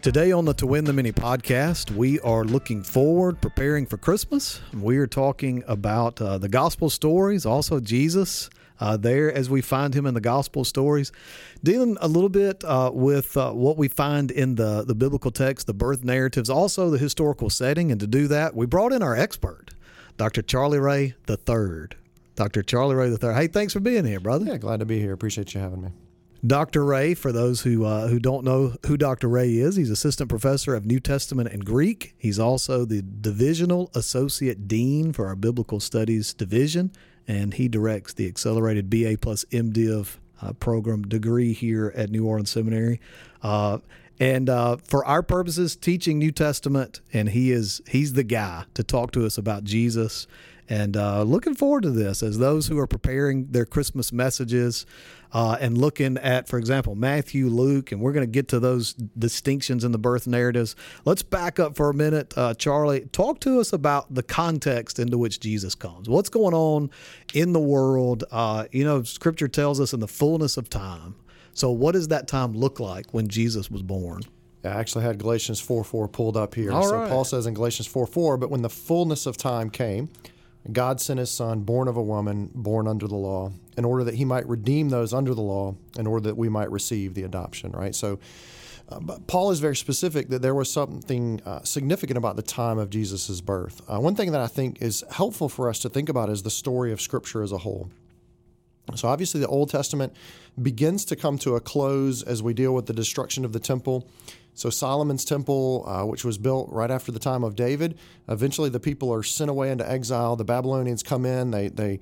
Today 0.00 0.30
on 0.30 0.44
the 0.44 0.54
To 0.54 0.66
Win 0.68 0.84
the 0.84 0.92
Many 0.92 1.10
podcast, 1.10 1.90
we 1.90 2.20
are 2.20 2.44
looking 2.44 2.84
forward, 2.84 3.40
preparing 3.40 3.84
for 3.84 3.96
Christmas. 3.96 4.60
We 4.72 4.96
are 4.98 5.08
talking 5.08 5.64
about 5.66 6.22
uh, 6.22 6.38
the 6.38 6.48
gospel 6.48 6.88
stories, 6.88 7.44
also 7.44 7.80
Jesus. 7.80 8.48
Uh, 8.78 8.96
there, 8.96 9.32
as 9.32 9.50
we 9.50 9.60
find 9.60 9.94
him 9.94 10.06
in 10.06 10.14
the 10.14 10.20
gospel 10.20 10.64
stories, 10.64 11.10
dealing 11.64 11.96
a 12.00 12.06
little 12.06 12.28
bit 12.28 12.62
uh, 12.62 12.92
with 12.94 13.36
uh, 13.36 13.50
what 13.50 13.76
we 13.76 13.88
find 13.88 14.30
in 14.30 14.54
the, 14.54 14.84
the 14.84 14.94
biblical 14.94 15.32
text, 15.32 15.66
the 15.66 15.74
birth 15.74 16.04
narratives, 16.04 16.48
also 16.48 16.90
the 16.90 16.98
historical 16.98 17.50
setting. 17.50 17.90
And 17.90 18.00
to 18.00 18.06
do 18.06 18.28
that, 18.28 18.54
we 18.54 18.66
brought 18.66 18.92
in 18.92 19.02
our 19.02 19.16
expert, 19.16 19.74
Dr. 20.16 20.42
Charlie 20.42 20.78
Ray 20.78 21.16
III. 21.28 21.88
Dr. 22.36 22.62
Charlie 22.62 22.94
Ray 22.94 23.08
III. 23.08 23.34
Hey, 23.34 23.48
thanks 23.48 23.72
for 23.72 23.80
being 23.80 24.04
here, 24.04 24.20
brother. 24.20 24.46
Yeah, 24.46 24.58
glad 24.58 24.78
to 24.78 24.86
be 24.86 25.00
here. 25.00 25.12
Appreciate 25.12 25.54
you 25.54 25.60
having 25.60 25.82
me. 25.82 25.90
Dr. 26.46 26.84
Ray, 26.84 27.14
for 27.14 27.32
those 27.32 27.62
who 27.62 27.84
uh, 27.84 28.06
who 28.08 28.20
don't 28.20 28.44
know 28.44 28.74
who 28.86 28.96
Dr. 28.96 29.28
Ray 29.28 29.54
is, 29.54 29.74
he's 29.74 29.90
assistant 29.90 30.28
professor 30.30 30.74
of 30.74 30.86
New 30.86 31.00
Testament 31.00 31.50
and 31.52 31.64
Greek. 31.64 32.14
He's 32.16 32.38
also 32.38 32.84
the 32.84 33.02
divisional 33.02 33.90
associate 33.94 34.68
dean 34.68 35.12
for 35.12 35.26
our 35.26 35.34
biblical 35.34 35.80
studies 35.80 36.32
division, 36.32 36.92
and 37.26 37.54
he 37.54 37.66
directs 37.66 38.12
the 38.12 38.28
accelerated 38.28 38.88
BA 38.88 39.16
plus 39.20 39.44
MDiv 39.46 40.18
uh, 40.40 40.52
program 40.54 41.02
degree 41.02 41.52
here 41.52 41.92
at 41.96 42.10
New 42.10 42.24
Orleans 42.24 42.50
Seminary. 42.50 43.00
Uh, 43.42 43.78
and 44.20 44.48
uh, 44.48 44.76
for 44.76 45.04
our 45.04 45.22
purposes, 45.22 45.76
teaching 45.76 46.18
New 46.18 46.32
Testament, 46.32 47.00
and 47.12 47.30
he 47.30 47.50
is 47.50 47.80
he's 47.88 48.12
the 48.12 48.24
guy 48.24 48.64
to 48.74 48.84
talk 48.84 49.10
to 49.12 49.26
us 49.26 49.38
about 49.38 49.64
Jesus. 49.64 50.28
And 50.68 50.96
uh, 50.96 51.22
looking 51.22 51.54
forward 51.54 51.84
to 51.84 51.90
this 51.90 52.22
as 52.22 52.38
those 52.38 52.66
who 52.66 52.78
are 52.78 52.86
preparing 52.86 53.46
their 53.46 53.64
Christmas 53.64 54.12
messages 54.12 54.84
uh, 55.32 55.56
and 55.60 55.78
looking 55.78 56.18
at, 56.18 56.46
for 56.46 56.58
example, 56.58 56.94
Matthew, 56.94 57.46
Luke, 57.46 57.90
and 57.90 58.00
we're 58.00 58.12
going 58.12 58.26
to 58.26 58.30
get 58.30 58.48
to 58.48 58.60
those 58.60 58.92
distinctions 58.92 59.82
in 59.82 59.92
the 59.92 59.98
birth 59.98 60.26
narratives. 60.26 60.76
Let's 61.06 61.22
back 61.22 61.58
up 61.58 61.74
for 61.74 61.88
a 61.88 61.94
minute. 61.94 62.36
Uh, 62.36 62.52
Charlie, 62.54 63.06
talk 63.12 63.40
to 63.40 63.60
us 63.60 63.72
about 63.72 64.12
the 64.14 64.22
context 64.22 64.98
into 64.98 65.16
which 65.16 65.40
Jesus 65.40 65.74
comes. 65.74 66.08
What's 66.08 66.28
going 66.28 66.54
on 66.54 66.90
in 67.32 67.52
the 67.54 67.60
world? 67.60 68.24
Uh, 68.30 68.66
you 68.70 68.84
know, 68.84 69.02
Scripture 69.02 69.48
tells 69.48 69.80
us 69.80 69.94
in 69.94 70.00
the 70.00 70.08
fullness 70.08 70.56
of 70.58 70.68
time. 70.68 71.14
So, 71.54 71.70
what 71.70 71.92
does 71.92 72.08
that 72.08 72.28
time 72.28 72.52
look 72.52 72.78
like 72.78 73.12
when 73.12 73.28
Jesus 73.28 73.70
was 73.70 73.82
born? 73.82 74.22
I 74.64 74.68
actually 74.68 75.04
had 75.04 75.18
Galatians 75.18 75.60
4 75.60 75.82
4 75.82 76.08
pulled 76.08 76.36
up 76.36 76.54
here. 76.54 76.72
All 76.72 76.88
so 76.88 76.96
right. 76.98 77.08
Paul 77.08 77.24
says 77.24 77.46
in 77.46 77.54
Galatians 77.54 77.86
4 77.86 78.06
4, 78.06 78.36
but 78.36 78.50
when 78.50 78.62
the 78.62 78.70
fullness 78.70 79.26
of 79.26 79.36
time 79.36 79.70
came, 79.70 80.08
God 80.70 81.00
sent 81.00 81.18
his 81.18 81.30
son, 81.30 81.60
born 81.60 81.88
of 81.88 81.96
a 81.96 82.02
woman, 82.02 82.50
born 82.54 82.86
under 82.86 83.06
the 83.06 83.16
law, 83.16 83.52
in 83.76 83.84
order 83.84 84.04
that 84.04 84.14
he 84.14 84.24
might 84.24 84.46
redeem 84.48 84.90
those 84.90 85.14
under 85.14 85.34
the 85.34 85.40
law, 85.40 85.74
in 85.96 86.06
order 86.06 86.28
that 86.28 86.36
we 86.36 86.48
might 86.48 86.70
receive 86.70 87.14
the 87.14 87.22
adoption, 87.22 87.72
right? 87.72 87.94
So, 87.94 88.18
uh, 88.90 89.00
but 89.00 89.26
Paul 89.26 89.50
is 89.50 89.60
very 89.60 89.76
specific 89.76 90.28
that 90.28 90.42
there 90.42 90.54
was 90.54 90.70
something 90.70 91.40
uh, 91.44 91.62
significant 91.62 92.18
about 92.18 92.36
the 92.36 92.42
time 92.42 92.78
of 92.78 92.90
Jesus' 92.90 93.40
birth. 93.40 93.82
Uh, 93.88 93.98
one 94.00 94.14
thing 94.14 94.32
that 94.32 94.40
I 94.40 94.46
think 94.46 94.82
is 94.82 95.04
helpful 95.10 95.48
for 95.48 95.68
us 95.68 95.78
to 95.80 95.88
think 95.88 96.08
about 96.08 96.28
is 96.28 96.42
the 96.42 96.50
story 96.50 96.92
of 96.92 97.00
Scripture 97.00 97.42
as 97.42 97.52
a 97.52 97.58
whole. 97.58 97.90
So, 98.94 99.08
obviously, 99.08 99.40
the 99.40 99.48
Old 99.48 99.70
Testament 99.70 100.14
begins 100.60 101.04
to 101.06 101.16
come 101.16 101.38
to 101.38 101.56
a 101.56 101.60
close 101.60 102.22
as 102.22 102.42
we 102.42 102.54
deal 102.54 102.74
with 102.74 102.86
the 102.86 102.94
destruction 102.94 103.44
of 103.44 103.52
the 103.52 103.60
temple. 103.60 104.08
So, 104.58 104.70
Solomon's 104.70 105.24
temple, 105.24 105.84
uh, 105.86 106.04
which 106.04 106.24
was 106.24 106.36
built 106.36 106.68
right 106.72 106.90
after 106.90 107.12
the 107.12 107.20
time 107.20 107.44
of 107.44 107.54
David, 107.54 107.96
eventually 108.28 108.68
the 108.68 108.80
people 108.80 109.14
are 109.14 109.22
sent 109.22 109.50
away 109.50 109.70
into 109.70 109.88
exile. 109.88 110.34
The 110.34 110.44
Babylonians 110.44 111.04
come 111.04 111.24
in, 111.24 111.52
they, 111.52 111.68
they 111.68 112.00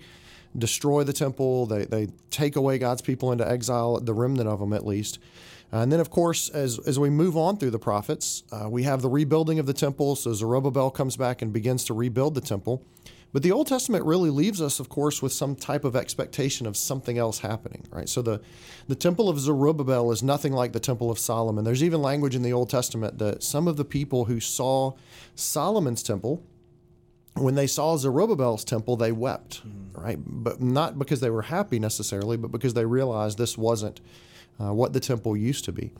destroy 0.56 1.04
the 1.04 1.12
temple, 1.12 1.66
they, 1.66 1.84
they 1.84 2.08
take 2.30 2.56
away 2.56 2.78
God's 2.78 3.02
people 3.02 3.30
into 3.30 3.46
exile, 3.46 4.00
the 4.00 4.14
remnant 4.14 4.48
of 4.48 4.58
them 4.58 4.72
at 4.72 4.86
least. 4.86 5.18
And 5.70 5.92
then, 5.92 6.00
of 6.00 6.08
course, 6.08 6.48
as, 6.48 6.78
as 6.86 6.98
we 6.98 7.10
move 7.10 7.36
on 7.36 7.58
through 7.58 7.72
the 7.72 7.78
prophets, 7.78 8.42
uh, 8.50 8.70
we 8.70 8.84
have 8.84 9.02
the 9.02 9.10
rebuilding 9.10 9.58
of 9.58 9.66
the 9.66 9.74
temple. 9.74 10.16
So, 10.16 10.32
Zerubbabel 10.32 10.90
comes 10.90 11.18
back 11.18 11.42
and 11.42 11.52
begins 11.52 11.84
to 11.84 11.92
rebuild 11.92 12.34
the 12.34 12.40
temple. 12.40 12.82
But 13.36 13.42
the 13.42 13.52
Old 13.52 13.66
Testament 13.66 14.06
really 14.06 14.30
leaves 14.30 14.62
us, 14.62 14.80
of 14.80 14.88
course, 14.88 15.20
with 15.20 15.30
some 15.30 15.56
type 15.56 15.84
of 15.84 15.94
expectation 15.94 16.66
of 16.66 16.74
something 16.74 17.18
else 17.18 17.40
happening, 17.40 17.84
right? 17.90 18.08
So 18.08 18.22
the, 18.22 18.40
the 18.88 18.94
temple 18.94 19.28
of 19.28 19.38
Zerubbabel 19.38 20.10
is 20.10 20.22
nothing 20.22 20.54
like 20.54 20.72
the 20.72 20.80
temple 20.80 21.10
of 21.10 21.18
Solomon. 21.18 21.62
There's 21.62 21.84
even 21.84 22.00
language 22.00 22.34
in 22.34 22.40
the 22.40 22.54
Old 22.54 22.70
Testament 22.70 23.18
that 23.18 23.42
some 23.42 23.68
of 23.68 23.76
the 23.76 23.84
people 23.84 24.24
who 24.24 24.40
saw 24.40 24.94
Solomon's 25.34 26.02
temple, 26.02 26.42
when 27.34 27.56
they 27.56 27.66
saw 27.66 27.98
Zerubbabel's 27.98 28.64
temple, 28.64 28.96
they 28.96 29.12
wept, 29.12 29.60
right? 29.92 30.18
But 30.18 30.62
not 30.62 30.98
because 30.98 31.20
they 31.20 31.28
were 31.28 31.42
happy 31.42 31.78
necessarily, 31.78 32.38
but 32.38 32.50
because 32.50 32.72
they 32.72 32.86
realized 32.86 33.36
this 33.36 33.58
wasn't 33.58 34.00
uh, 34.58 34.72
what 34.72 34.94
the 34.94 35.00
temple 35.00 35.36
used 35.36 35.66
to 35.66 35.72
be. 35.72 35.90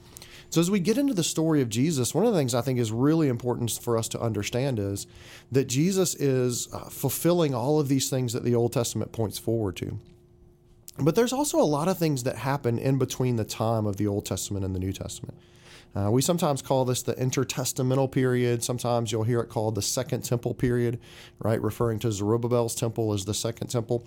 So, 0.56 0.60
as 0.62 0.70
we 0.70 0.80
get 0.80 0.96
into 0.96 1.12
the 1.12 1.22
story 1.22 1.60
of 1.60 1.68
Jesus, 1.68 2.14
one 2.14 2.24
of 2.24 2.32
the 2.32 2.38
things 2.38 2.54
I 2.54 2.62
think 2.62 2.78
is 2.78 2.90
really 2.90 3.28
important 3.28 3.72
for 3.72 3.98
us 3.98 4.08
to 4.08 4.18
understand 4.18 4.78
is 4.78 5.06
that 5.52 5.66
Jesus 5.66 6.14
is 6.14 6.72
uh, 6.72 6.88
fulfilling 6.88 7.54
all 7.54 7.78
of 7.78 7.88
these 7.88 8.08
things 8.08 8.32
that 8.32 8.42
the 8.42 8.54
Old 8.54 8.72
Testament 8.72 9.12
points 9.12 9.36
forward 9.36 9.76
to. 9.76 9.98
But 10.98 11.14
there's 11.14 11.34
also 11.34 11.60
a 11.60 11.68
lot 11.68 11.88
of 11.88 11.98
things 11.98 12.22
that 12.22 12.36
happen 12.36 12.78
in 12.78 12.96
between 12.96 13.36
the 13.36 13.44
time 13.44 13.84
of 13.84 13.98
the 13.98 14.06
Old 14.06 14.24
Testament 14.24 14.64
and 14.64 14.74
the 14.74 14.78
New 14.78 14.94
Testament. 14.94 15.36
Uh, 15.94 16.10
we 16.10 16.22
sometimes 16.22 16.62
call 16.62 16.86
this 16.86 17.02
the 17.02 17.12
intertestamental 17.16 18.10
period. 18.10 18.64
Sometimes 18.64 19.12
you'll 19.12 19.24
hear 19.24 19.40
it 19.40 19.50
called 19.50 19.74
the 19.74 19.82
Second 19.82 20.22
Temple 20.22 20.54
period, 20.54 20.98
right? 21.38 21.60
Referring 21.60 21.98
to 21.98 22.10
Zerubbabel's 22.10 22.74
temple 22.74 23.12
as 23.12 23.26
the 23.26 23.34
Second 23.34 23.66
Temple. 23.66 24.06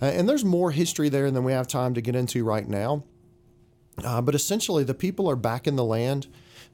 Uh, 0.00 0.06
and 0.06 0.26
there's 0.26 0.46
more 0.46 0.70
history 0.70 1.10
there 1.10 1.30
than 1.30 1.44
we 1.44 1.52
have 1.52 1.68
time 1.68 1.92
to 1.92 2.00
get 2.00 2.16
into 2.16 2.42
right 2.42 2.66
now. 2.66 3.04
Uh, 4.02 4.20
but 4.20 4.34
essentially, 4.34 4.84
the 4.84 4.94
people 4.94 5.28
are 5.28 5.36
back 5.36 5.66
in 5.66 5.76
the 5.76 5.84
land. 5.84 6.26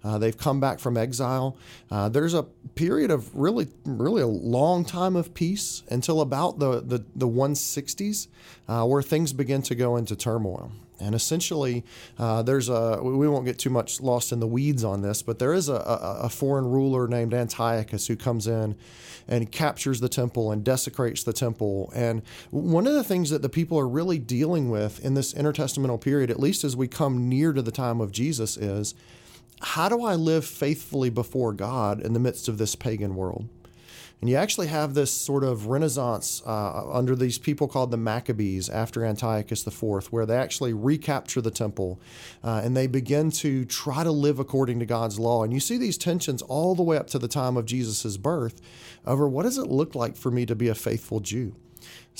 Uh, 0.03 0.17
they've 0.17 0.39
come 0.39 0.61
back 0.61 0.79
from 0.79 0.97
exile. 0.97 1.57
Uh, 1.91 2.09
there's 2.09 2.33
a 2.33 2.45
period 2.75 3.11
of 3.11 3.35
really, 3.37 3.69
really 3.85 4.23
a 4.23 4.27
long 4.27 4.85
time 4.85 5.15
of 5.15 5.35
peace 5.35 5.83
until 5.91 6.21
about 6.21 6.59
the 6.59 6.81
the, 6.81 7.05
the 7.15 7.29
160s, 7.29 8.29
uh, 8.69 8.85
where 8.87 9.03
things 9.03 9.33
begin 9.33 9.61
to 9.63 9.75
go 9.75 9.97
into 9.97 10.17
turmoil. 10.17 10.73
And 10.99 11.15
essentially, 11.15 11.85
uh, 12.19 12.43
there's 12.43 12.69
a 12.69 13.01
we 13.03 13.29
won't 13.29 13.45
get 13.45 13.59
too 13.59 13.71
much 13.71 14.01
lost 14.01 14.33
in 14.33 14.41
the 14.41 14.47
weeds 14.47 14.85
on 14.85 15.03
this, 15.03 15.23
but 15.23 15.39
there 15.39 15.53
is 15.53 15.69
a, 15.69 15.75
a, 15.75 16.21
a 16.25 16.29
foreign 16.29 16.67
ruler 16.67 17.09
named 17.09 17.35
Antiochus 17.35 18.07
who 18.07 18.17
comes 18.17 18.47
in 18.47 18.77
and 19.31 19.51
captures 19.51 20.01
the 20.01 20.09
temple 20.09 20.51
and 20.51 20.65
desecrates 20.65 21.23
the 21.23 21.33
temple. 21.33 21.91
And 21.95 22.23
one 22.51 22.87
of 22.87 22.95
the 22.95 23.05
things 23.05 23.31
that 23.31 23.43
the 23.43 23.49
people 23.49 23.79
are 23.79 23.89
really 23.89 24.19
dealing 24.19 24.69
with 24.69 25.03
in 25.05 25.15
this 25.15 25.33
intertestamental 25.33 26.01
period, 26.01 26.31
at 26.31 26.41
least 26.41 26.65
as 26.65 26.77
we 26.77 26.89
come 26.89 27.29
near 27.29 27.53
to 27.53 27.63
the 27.63 27.71
time 27.71 28.01
of 28.01 28.11
Jesus, 28.11 28.57
is 28.57 28.95
how 29.63 29.89
do 29.89 30.03
I 30.03 30.17
live 30.17 30.45
faithfully 30.45 31.11
before 31.11 31.53
God 31.53 32.01
in 32.01 32.13
the 32.13 32.21
midst 32.21 32.49
of 32.49 32.59
this 32.59 32.75
pagan 32.75 33.15
world? 33.15 33.49
And 34.21 34.29
you 34.29 34.37
actually 34.37 34.67
have 34.67 34.93
this 34.93 35.11
sort 35.11 35.45
of 35.45 35.69
renaissance 35.69 36.43
uh, 36.45 36.91
under 36.93 37.17
these 37.17 37.39
people 37.39 37.69
called 37.69 37.91
the 37.91 37.97
Maccabees 37.97 38.69
after 38.69 39.05
Antiochus 39.05 39.67
IV, 39.67 40.13
where 40.13 40.27
they 40.27 40.37
actually 40.37 40.75
recapture 40.75 41.41
the 41.41 41.51
temple 41.51 41.99
uh, 42.45 42.61
and 42.63 42.77
they 42.77 42.87
begin 42.87 43.31
to 43.31 43.65
try 43.65 44.05
to 44.05 44.13
live 44.13 44.39
according 44.39 44.79
to 44.81 44.87
God's 44.87 45.19
law. 45.19 45.43
And 45.43 45.55
you 45.55 45.61
see 45.61 45.79
these 45.79 45.97
tensions 45.97 46.43
all 46.43 46.75
the 46.75 46.83
way 46.83 46.99
up 46.99 47.07
to 47.09 47.19
the 47.19 47.29
time 47.29 47.57
of 47.57 47.65
Jesus' 47.65 48.19
birth 48.19 48.61
over 49.07 49.27
what 49.27 49.45
does 49.45 49.57
it 49.57 49.69
look 49.69 49.95
like 49.95 50.17
for 50.17 50.31
me 50.31 50.45
to 50.45 50.55
be 50.55 50.69
a 50.69 50.75
faithful 50.75 51.21
Jew? 51.21 51.55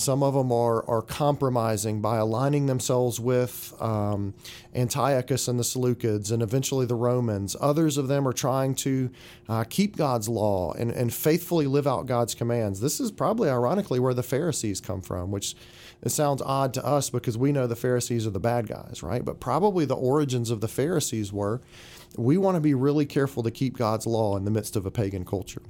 Some 0.01 0.23
of 0.23 0.33
them 0.33 0.51
are, 0.51 0.89
are 0.89 1.03
compromising 1.03 2.01
by 2.01 2.17
aligning 2.17 2.65
themselves 2.65 3.21
with 3.21 3.75
um, 3.81 4.33
Antiochus 4.75 5.47
and 5.47 5.59
the 5.59 5.63
Seleucids 5.63 6.33
and 6.33 6.43
eventually 6.43 6.87
the 6.87 6.95
Romans. 6.95 7.55
Others 7.61 7.99
of 7.99 8.09
them 8.09 8.27
are 8.27 8.33
trying 8.33 8.75
to 8.77 9.11
uh, 9.49 9.65
keep 9.69 9.97
God's 9.97 10.27
law 10.27 10.73
and, 10.73 10.91
and 10.91 11.13
faithfully 11.13 11.67
live 11.67 11.87
out 11.87 12.07
God's 12.07 12.35
commands. 12.35 12.81
This 12.81 12.99
is 12.99 13.11
probably 13.11 13.51
ironically 13.51 14.01
where 14.01 14.15
the 14.15 14.23
Pharisees 14.23 14.81
come 14.81 15.03
from, 15.03 15.31
which 15.31 15.55
it 16.03 16.09
sounds 16.09 16.41
odd 16.41 16.73
to 16.75 16.85
us 16.85 17.11
because 17.11 17.37
we 17.37 17.53
know 17.53 17.67
the 17.67 17.77
Pharisees 17.77 18.27
are 18.27 18.31
the 18.31 18.41
bad 18.41 18.69
guys, 18.69 19.03
right? 19.03 19.23
But 19.23 19.39
probably 19.39 19.85
the 19.85 19.97
origins 19.97 20.51
of 20.51 20.63
the 20.63 20.69
Pharisees 20.69 21.31
were 21.31 21.61
we 22.17 22.39
want 22.39 22.57
to 22.57 22.61
be 22.61 22.75
really 22.75 23.07
careful 23.07 23.43
to 23.43 23.51
keep 23.51 23.77
God's 23.77 24.07
law 24.07 24.37
in 24.37 24.45
the 24.45 24.51
midst 24.51 24.77
of 24.77 24.87
a 24.87 24.91
pagan 24.91 25.25
culture. 25.25 25.63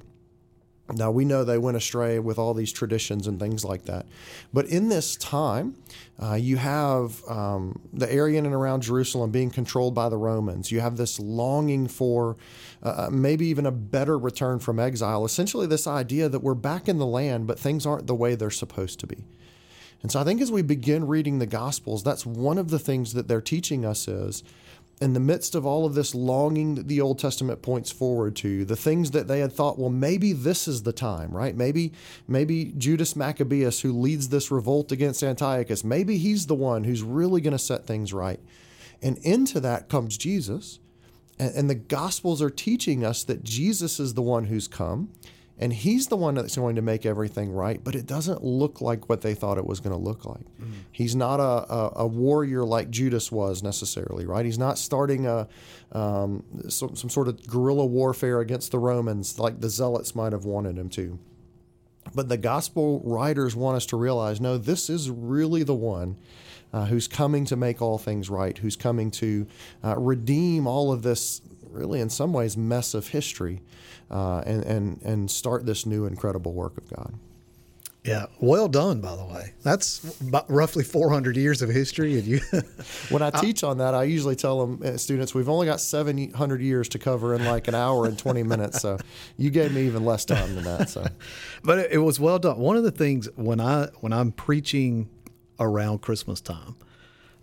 Now, 0.92 1.10
we 1.10 1.25
know 1.25 1.44
they 1.44 1.58
went 1.58 1.76
astray 1.76 2.19
with 2.19 2.38
all 2.38 2.54
these 2.54 2.72
traditions 2.72 3.26
and 3.26 3.38
things 3.38 3.64
like 3.64 3.84
that. 3.84 4.06
But 4.52 4.66
in 4.66 4.88
this 4.88 5.16
time, 5.16 5.76
uh, 6.20 6.34
you 6.34 6.56
have 6.56 7.22
um, 7.28 7.81
the 7.92 8.12
area 8.12 8.38
in 8.38 8.46
and 8.46 8.54
around 8.54 8.82
Jerusalem 8.82 9.31
being 9.31 9.50
controlled 9.50 9.94
by 9.94 10.08
the 10.08 10.16
Romans. 10.16 10.72
You 10.72 10.81
have 10.81 10.96
this 10.96 11.20
longing 11.20 11.88
for 11.88 12.37
uh, 12.82 13.08
maybe 13.10 13.46
even 13.46 13.66
a 13.66 13.72
better 13.72 14.19
return 14.19 14.58
from 14.58 14.78
exile. 14.78 15.25
Essentially, 15.25 15.66
this 15.66 15.87
idea 15.87 16.28
that 16.28 16.40
we're 16.40 16.54
back 16.54 16.88
in 16.88 16.98
the 16.98 17.06
land, 17.06 17.46
but 17.46 17.58
things 17.58 17.87
aren't 17.87 18.06
the 18.06 18.14
way 18.14 18.34
they're 18.34 18.50
supposed 18.50 19.00
to 19.00 19.06
be. 19.06 19.25
And 20.02 20.10
so 20.10 20.20
I 20.20 20.25
think 20.25 20.40
as 20.40 20.50
we 20.50 20.62
begin 20.62 21.06
reading 21.06 21.38
the 21.38 21.46
Gospels, 21.46 22.02
that's 22.02 22.25
one 22.25 22.58
of 22.58 22.70
the 22.70 22.78
things 22.78 23.12
that 23.12 23.28
they're 23.28 23.42
teaching 23.42 23.84
us 23.84 24.08
is 24.08 24.42
in 25.00 25.14
the 25.14 25.20
midst 25.20 25.55
of 25.55 25.64
all 25.64 25.87
of 25.87 25.94
this 25.94 26.14
longing 26.14 26.75
that 26.75 26.87
the 26.87 27.00
Old 27.00 27.19
Testament 27.19 27.62
points 27.62 27.91
forward 27.91 28.37
to, 28.37 28.67
the 28.67 28.76
things 28.76 29.12
that 29.12 29.29
they 29.29 29.41
had 29.41 29.50
thought, 29.50 29.79
well, 29.79 29.88
maybe 29.88 30.35
this 30.35 30.69
is 30.69 30.82
the 30.82 30.93
time, 30.93 31.31
right? 31.31 31.56
Maybe, 31.56 31.93
maybe 32.29 32.75
Judas 32.76 33.17
Maccabeus, 33.17 33.81
who 33.81 33.99
leads 33.99 34.29
this 34.29 34.50
revolt 34.50 34.93
against 34.93 35.23
Antiochus, 35.23 35.82
maybe 35.82 36.19
he's 36.19 36.47
the 36.47 36.55
one 36.55 36.85
who's 36.85 37.02
really 37.02 37.41
going 37.41 37.52
to 37.52 37.58
set 37.58 37.87
things 37.87 38.12
right. 38.12 38.41
And 39.00 39.17
into 39.19 39.58
that 39.61 39.88
comes 39.88 40.19
Jesus. 40.19 40.81
And, 41.38 41.55
and 41.55 41.70
the 41.70 41.75
Gospels 41.75 42.43
are 42.43 42.50
teaching 42.50 43.02
us 43.02 43.25
that 43.25 43.43
Jesus 43.43 43.99
is 44.00 44.12
the 44.12 44.23
one 44.23 44.44
who's 44.44 44.69
come 44.69 45.08
and 45.60 45.74
he's 45.74 46.06
the 46.06 46.16
one 46.16 46.34
that's 46.34 46.56
going 46.56 46.76
to 46.76 46.82
make 46.82 47.04
everything 47.04 47.52
right, 47.52 47.84
but 47.84 47.94
it 47.94 48.06
doesn't 48.06 48.42
look 48.42 48.80
like 48.80 49.10
what 49.10 49.20
they 49.20 49.34
thought 49.34 49.58
it 49.58 49.66
was 49.66 49.78
going 49.78 49.92
to 49.92 50.02
look 50.02 50.24
like. 50.24 50.46
Mm. 50.58 50.72
He's 50.90 51.14
not 51.14 51.38
a, 51.38 51.72
a, 51.72 51.92
a, 51.96 52.06
warrior 52.06 52.64
like 52.64 52.88
Judas 52.88 53.30
was 53.30 53.62
necessarily, 53.62 54.24
right? 54.24 54.46
He's 54.46 54.58
not 54.58 54.78
starting 54.78 55.26
a 55.26 55.48
um, 55.92 56.44
some, 56.70 56.96
some 56.96 57.10
sort 57.10 57.28
of 57.28 57.46
guerrilla 57.46 57.84
warfare 57.84 58.40
against 58.40 58.72
the 58.72 58.78
Romans 58.78 59.38
like 59.38 59.60
the 59.60 59.68
Zealots 59.68 60.14
might 60.14 60.32
have 60.32 60.46
wanted 60.46 60.78
him 60.78 60.88
to. 60.90 61.18
But 62.14 62.30
the 62.30 62.38
gospel 62.38 63.02
writers 63.04 63.54
want 63.54 63.76
us 63.76 63.84
to 63.86 63.98
realize 63.98 64.40
no, 64.40 64.56
this 64.56 64.88
is 64.88 65.10
really 65.10 65.62
the 65.62 65.74
one 65.74 66.16
uh, 66.72 66.86
who's 66.86 67.06
coming 67.06 67.44
to 67.46 67.56
make 67.56 67.82
all 67.82 67.98
things 67.98 68.30
right, 68.30 68.56
who's 68.56 68.76
coming 68.76 69.10
to 69.10 69.46
uh, 69.84 69.96
redeem 69.98 70.66
all 70.66 70.90
of 70.90 71.02
this, 71.02 71.42
really, 71.72 72.00
in 72.00 72.11
some 72.11 72.32
ways, 72.32 72.56
mess 72.56 72.94
of 72.94 73.08
history 73.08 73.62
uh, 74.11 74.40
and, 74.40 74.64
and, 74.64 75.02
and 75.02 75.31
start 75.31 75.67
this 75.67 75.87
new 75.87 76.06
incredible 76.06 76.52
work 76.52 76.76
of 76.78 76.88
God. 76.88 77.14
Yeah, 78.05 78.26
well 78.40 78.67
done, 78.67 79.02
by 79.02 79.14
the 79.14 79.25
way. 79.26 79.52
That's 79.62 80.17
roughly 80.49 80.84
400 80.84 81.37
years 81.37 81.61
of 81.61 81.69
history. 81.69 82.19
And 82.19 82.26
you, 82.26 82.40
when 83.11 83.20
I 83.20 83.28
teach 83.28 83.62
on 83.62 83.76
that, 83.78 83.94
I 83.94 84.05
usually 84.05 84.37
tell 84.37 84.67
them 84.67 84.82
uh, 84.82 84.96
students 84.96 85.34
we've 85.34 85.50
only 85.50 85.67
got 85.67 85.82
700 85.82 86.62
years 86.62 86.88
to 86.90 86.99
cover 86.99 87.34
in 87.34 87.44
like 87.44 87.69
an 87.69 87.75
hour 87.75 88.06
and 88.06 88.19
20 88.19 88.43
minutes. 88.43 88.81
So 88.81 88.96
you 89.37 89.50
gave 89.50 89.75
me 89.75 89.82
even 89.82 90.06
less 90.06 90.25
time 90.25 90.55
than 90.55 90.64
that. 90.64 90.88
So, 90.88 91.06
but 91.62 91.78
it, 91.78 91.93
it 91.93 91.99
was 91.99 92.19
well 92.19 92.38
done. 92.38 92.56
One 92.58 92.78
of 92.78 92.84
the 92.84 92.90
things 92.90 93.28
when 93.37 93.61
I 93.61 93.88
when 94.00 94.14
I'm 94.14 94.32
preaching 94.32 95.11
around 95.58 96.00
Christmas 96.00 96.40
time, 96.40 96.76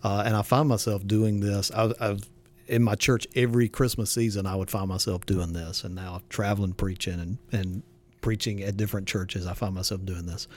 uh, 0.04 0.24
and 0.26 0.36
I 0.36 0.42
find 0.42 0.68
myself 0.68 1.06
doing 1.06 1.40
this. 1.40 1.70
I, 1.70 1.94
I've 2.00 2.28
in 2.68 2.84
my 2.84 2.96
church 2.96 3.28
every 3.36 3.70
Christmas 3.70 4.12
season, 4.12 4.46
I 4.46 4.56
would 4.56 4.70
find 4.70 4.88
myself 4.88 5.26
doing 5.26 5.54
this, 5.54 5.84
and 5.84 5.96
now 5.96 6.22
traveling 6.30 6.74
preaching 6.74 7.20
and 7.20 7.38
and 7.52 7.84
preaching 8.22 8.62
at 8.62 8.78
different 8.78 9.08
churches, 9.08 9.48
I 9.48 9.54
find 9.54 9.74
myself 9.74 10.04
doing 10.06 10.26
this. 10.26 10.48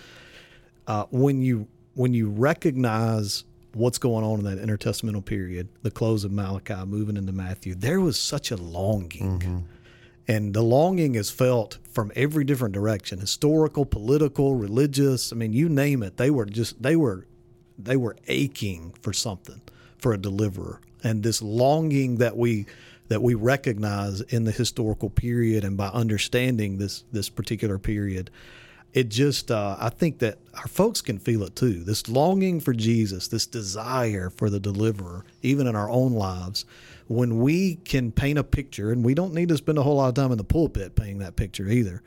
Uh, 0.87 1.05
when 1.11 1.43
you 1.43 1.69
when 1.95 2.15
you 2.15 2.29
recognize 2.29 3.45
what's 3.75 3.99
going 3.99 4.25
on 4.25 4.41
in 4.41 4.45
that 4.45 4.59
intertestamental 4.59 5.25
period, 5.25 5.69
the 5.83 5.91
close 5.91 6.25
of 6.25 6.33
Malachi, 6.33 6.85
moving 6.87 7.17
into 7.17 7.33
Matthew, 7.33 7.75
there 7.75 8.01
was 8.01 8.19
such 8.19 8.51
a 8.51 8.57
longing. 8.57 9.39
Mm-hmm. 9.39 9.59
And 10.27 10.55
the 10.55 10.63
longing 10.63 11.17
is 11.17 11.31
felt 11.31 11.79
from 11.91 12.13
every 12.15 12.45
different 12.45 12.75
direction 12.75 13.19
historical, 13.19 13.85
political, 13.85 14.55
religious. 14.55 15.33
I 15.33 15.37
mean, 15.37 15.53
you 15.53 15.69
name 15.69 16.03
it. 16.03 16.17
They 16.17 16.31
were 16.31 16.47
just, 16.47 16.83
they 16.83 16.97
were, 16.97 17.27
they 17.79 17.97
were 17.97 18.17
aching 18.29 18.95
for 19.03 19.13
something, 19.13 19.61
for 19.99 20.13
a 20.13 20.19
deliverer 20.19 20.81
and 21.03 21.23
this 21.23 21.43
longing 21.43 22.17
that 22.17 22.37
we 22.37 22.67
that 23.09 23.23
we 23.23 23.35
recognize 23.35 24.21
in 24.21 24.45
the 24.45 24.53
historical 24.53 25.11
period 25.11 25.65
and 25.65 25.77
by 25.77 25.89
understanding 25.89 26.79
this 26.79 27.05
this 27.13 27.29
particular 27.29 27.79
period 27.79 28.31
it 28.93 29.09
just 29.09 29.51
uh, 29.51 29.77
i 29.79 29.89
think 29.89 30.19
that 30.19 30.39
our 30.55 30.69
folks 30.69 31.01
can 31.01 31.19
feel 31.19 31.43
it 31.43 31.55
too. 31.55 31.85
This 31.85 32.09
longing 32.09 32.61
for 32.61 32.73
jesus 32.73 33.29
this 33.29 33.47
desire 33.47 34.31
for 34.31 34.49
the 34.49 34.61
deliverer 34.61 35.25
even 35.43 35.67
in 35.67 35.77
our 35.77 35.91
own 35.91 36.13
lives 36.13 36.65
when 37.09 37.41
we 37.41 37.75
can 37.77 38.13
paint 38.13 38.39
a 38.39 38.45
picture 38.45 38.93
and 38.93 39.05
we 39.05 39.15
don't 39.15 39.35
need 39.35 39.49
to 39.49 39.57
spend 39.57 39.79
a 39.79 39.83
whole 39.83 39.97
lot 39.97 40.09
of 40.09 40.15
time 40.15 40.31
in 40.31 40.39
the 40.39 40.45
pulpit 40.45 40.95
painting 40.95 41.19
that 41.19 41.37
picture 41.37 41.69
either 41.69 42.03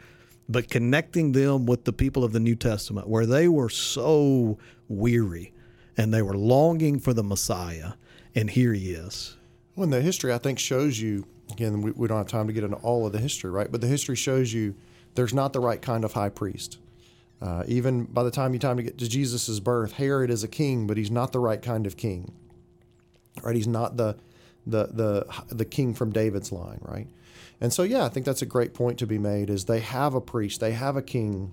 but 0.48 0.70
connecting 0.70 1.32
them 1.32 1.66
with 1.66 1.84
the 1.84 1.94
people 1.94 2.24
of 2.24 2.32
the 2.32 2.40
new 2.40 2.56
testament 2.56 3.08
where 3.08 3.26
they 3.26 3.48
were 3.48 3.70
so 3.70 4.58
weary 4.88 5.52
and 5.98 6.14
they 6.14 6.22
were 6.22 6.38
longing 6.38 7.00
for 7.00 7.14
the 7.14 7.24
messiah 7.24 7.94
and 8.36 8.50
here 8.50 8.74
he 8.74 8.92
is. 8.92 9.36
Well, 9.76 9.88
the 9.88 10.02
history 10.02 10.34
I 10.34 10.38
think 10.38 10.60
shows 10.60 11.00
you 11.00 11.26
again. 11.52 11.82
We, 11.82 11.92
we 11.92 12.08
don't 12.08 12.18
have 12.18 12.28
time 12.28 12.48
to 12.48 12.54
get 12.54 12.64
into 12.64 12.78
all 12.78 13.06
of 13.06 13.12
the 13.12 13.20
history, 13.20 13.50
right? 13.50 13.72
But 13.72 13.82
the 13.82 13.88
history 13.88 14.16
shows 14.16 14.54
you 14.54 14.76
there's 15.16 15.34
not 15.34 15.54
the 15.54 15.60
right 15.60 15.82
kind 15.82 16.04
of 16.04 16.14
high 16.14 16.30
priest. 16.30 16.78
Uh, 17.42 17.64
even 17.68 18.06
by 18.06 18.24
the 18.24 18.32
time 18.32 18.54
you 18.54 18.60
time 18.60 18.78
to 18.78 18.84
get 18.84 18.98
to 18.98 19.10
Jesus' 19.10 19.60
birth, 19.60 19.94
Herod 19.94 20.30
is 20.30 20.44
a 20.44 20.48
king, 20.48 20.88
but 20.88 20.98
he's 20.98 21.12
not 21.12 21.34
the 21.34 21.40
right 21.40 21.62
kind 21.62 21.86
of 21.86 21.98
king. 21.98 22.34
Right? 23.42 23.56
He's 23.56 23.68
not 23.68 23.98
the 23.98 24.16
the 24.66 24.88
the 24.88 25.26
the 25.50 25.66
king 25.66 25.94
from 25.94 26.12
David's 26.12 26.52
line, 26.52 26.80
right? 26.82 27.08
And 27.60 27.74
so 27.74 27.84
yeah, 27.84 28.06
I 28.06 28.10
think 28.10 28.26
that's 28.26 28.42
a 28.42 28.46
great 28.46 28.74
point 28.74 29.00
to 29.00 29.08
be 29.08 29.18
made 29.18 29.50
is 29.50 29.66
they 29.66 29.80
have 29.80 30.14
a 30.14 30.22
priest, 30.22 30.60
they 30.60 30.72
have 30.72 30.96
a 30.96 31.02
king, 31.02 31.52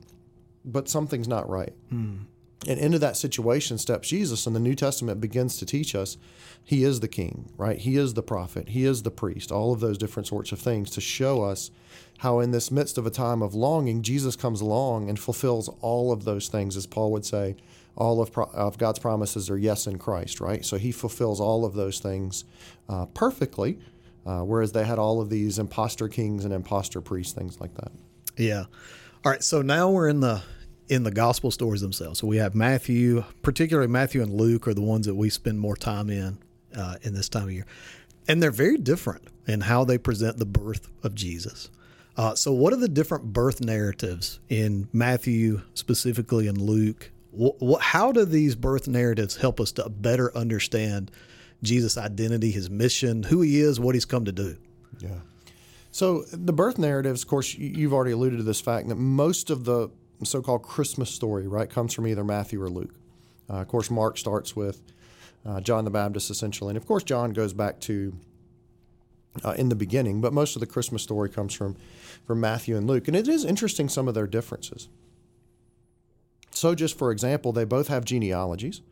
but 0.64 0.88
something's 0.88 1.28
not 1.28 1.48
right. 1.48 1.72
Mm. 1.92 2.20
And 2.66 2.78
into 2.78 2.98
that 2.98 3.16
situation 3.16 3.78
steps 3.78 4.08
Jesus, 4.08 4.46
and 4.46 4.54
the 4.54 4.60
New 4.60 4.74
Testament 4.74 5.20
begins 5.20 5.56
to 5.58 5.66
teach 5.66 5.94
us 5.94 6.18
he 6.62 6.84
is 6.84 7.00
the 7.00 7.08
king, 7.08 7.50
right? 7.56 7.78
He 7.78 7.96
is 7.96 8.14
the 8.14 8.22
prophet, 8.22 8.70
he 8.70 8.84
is 8.84 9.02
the 9.02 9.10
priest, 9.10 9.50
all 9.50 9.72
of 9.72 9.80
those 9.80 9.96
different 9.96 10.26
sorts 10.26 10.52
of 10.52 10.58
things 10.58 10.90
to 10.90 11.00
show 11.00 11.42
us 11.42 11.70
how, 12.18 12.40
in 12.40 12.50
this 12.50 12.70
midst 12.70 12.98
of 12.98 13.06
a 13.06 13.10
time 13.10 13.40
of 13.40 13.54
longing, 13.54 14.02
Jesus 14.02 14.36
comes 14.36 14.60
along 14.60 15.08
and 15.08 15.18
fulfills 15.18 15.70
all 15.80 16.12
of 16.12 16.24
those 16.24 16.48
things, 16.48 16.76
as 16.76 16.86
Paul 16.86 17.12
would 17.12 17.24
say. 17.24 17.56
All 17.96 18.20
of, 18.20 18.36
of 18.36 18.76
God's 18.76 18.98
promises 18.98 19.48
are 19.48 19.58
yes 19.58 19.86
in 19.86 19.98
Christ, 19.98 20.38
right? 20.38 20.64
So 20.64 20.76
he 20.76 20.92
fulfills 20.92 21.40
all 21.40 21.64
of 21.64 21.72
those 21.72 21.98
things 21.98 22.44
uh, 22.88 23.06
perfectly, 23.06 23.78
uh, 24.26 24.40
whereas 24.40 24.72
they 24.72 24.84
had 24.84 24.98
all 24.98 25.20
of 25.20 25.30
these 25.30 25.58
impostor 25.58 26.08
kings 26.08 26.44
and 26.44 26.52
impostor 26.52 27.00
priests, 27.00 27.32
things 27.32 27.58
like 27.58 27.74
that. 27.74 27.90
Yeah. 28.36 28.66
All 29.24 29.32
right. 29.32 29.42
So 29.42 29.62
now 29.62 29.90
we're 29.90 30.08
in 30.08 30.20
the 30.20 30.42
in 30.90 31.04
the 31.04 31.10
gospel 31.10 31.52
stories 31.52 31.80
themselves. 31.80 32.18
So 32.18 32.26
we 32.26 32.38
have 32.38 32.54
Matthew, 32.54 33.24
particularly 33.42 33.88
Matthew 33.88 34.22
and 34.22 34.34
Luke 34.34 34.66
are 34.66 34.74
the 34.74 34.82
ones 34.82 35.06
that 35.06 35.14
we 35.14 35.30
spend 35.30 35.60
more 35.60 35.76
time 35.76 36.10
in 36.10 36.36
uh, 36.76 36.96
in 37.02 37.14
this 37.14 37.28
time 37.28 37.44
of 37.44 37.52
year. 37.52 37.66
And 38.28 38.42
they're 38.42 38.50
very 38.50 38.76
different 38.76 39.22
in 39.46 39.62
how 39.62 39.84
they 39.84 39.98
present 39.98 40.38
the 40.38 40.46
birth 40.46 40.88
of 41.02 41.14
Jesus. 41.14 41.70
Uh, 42.16 42.34
so, 42.34 42.52
what 42.52 42.72
are 42.72 42.76
the 42.76 42.88
different 42.88 43.32
birth 43.32 43.60
narratives 43.60 44.40
in 44.48 44.88
Matthew 44.92 45.62
specifically 45.74 46.48
and 46.48 46.60
Luke? 46.60 47.12
What, 47.30 47.80
how 47.80 48.10
do 48.10 48.24
these 48.24 48.56
birth 48.56 48.88
narratives 48.88 49.36
help 49.36 49.60
us 49.60 49.70
to 49.72 49.88
better 49.88 50.36
understand 50.36 51.12
Jesus' 51.62 51.96
identity, 51.96 52.50
his 52.50 52.68
mission, 52.68 53.22
who 53.22 53.40
he 53.42 53.60
is, 53.60 53.78
what 53.78 53.94
he's 53.94 54.04
come 54.04 54.24
to 54.24 54.32
do? 54.32 54.56
Yeah. 54.98 55.20
So, 55.92 56.24
the 56.32 56.52
birth 56.52 56.78
narratives, 56.78 57.22
of 57.22 57.28
course, 57.28 57.54
you've 57.54 57.92
already 57.92 58.10
alluded 58.10 58.38
to 58.40 58.44
this 58.44 58.60
fact 58.60 58.88
that 58.88 58.96
most 58.96 59.50
of 59.50 59.64
the 59.64 59.90
so 60.26 60.42
called 60.42 60.62
Christmas 60.62 61.10
story, 61.10 61.46
right, 61.46 61.68
comes 61.68 61.94
from 61.94 62.06
either 62.06 62.24
Matthew 62.24 62.62
or 62.62 62.68
Luke. 62.68 62.94
Uh, 63.48 63.54
of 63.54 63.68
course, 63.68 63.90
Mark 63.90 64.18
starts 64.18 64.54
with 64.54 64.82
uh, 65.44 65.60
John 65.60 65.84
the 65.84 65.90
Baptist, 65.90 66.30
essentially. 66.30 66.70
And 66.70 66.76
of 66.76 66.86
course, 66.86 67.02
John 67.02 67.32
goes 67.32 67.52
back 67.52 67.80
to 67.80 68.12
uh, 69.44 69.54
in 69.56 69.68
the 69.68 69.74
beginning, 69.74 70.20
but 70.20 70.32
most 70.32 70.56
of 70.56 70.60
the 70.60 70.66
Christmas 70.66 71.02
story 71.02 71.28
comes 71.28 71.54
from, 71.54 71.76
from 72.26 72.40
Matthew 72.40 72.76
and 72.76 72.86
Luke. 72.86 73.08
And 73.08 73.16
it 73.16 73.28
is 73.28 73.44
interesting 73.44 73.88
some 73.88 74.08
of 74.08 74.14
their 74.14 74.26
differences. 74.26 74.88
So, 76.50 76.74
just 76.74 76.98
for 76.98 77.10
example, 77.10 77.52
they 77.52 77.64
both 77.64 77.88
have 77.88 78.04
genealogies, 78.04 78.82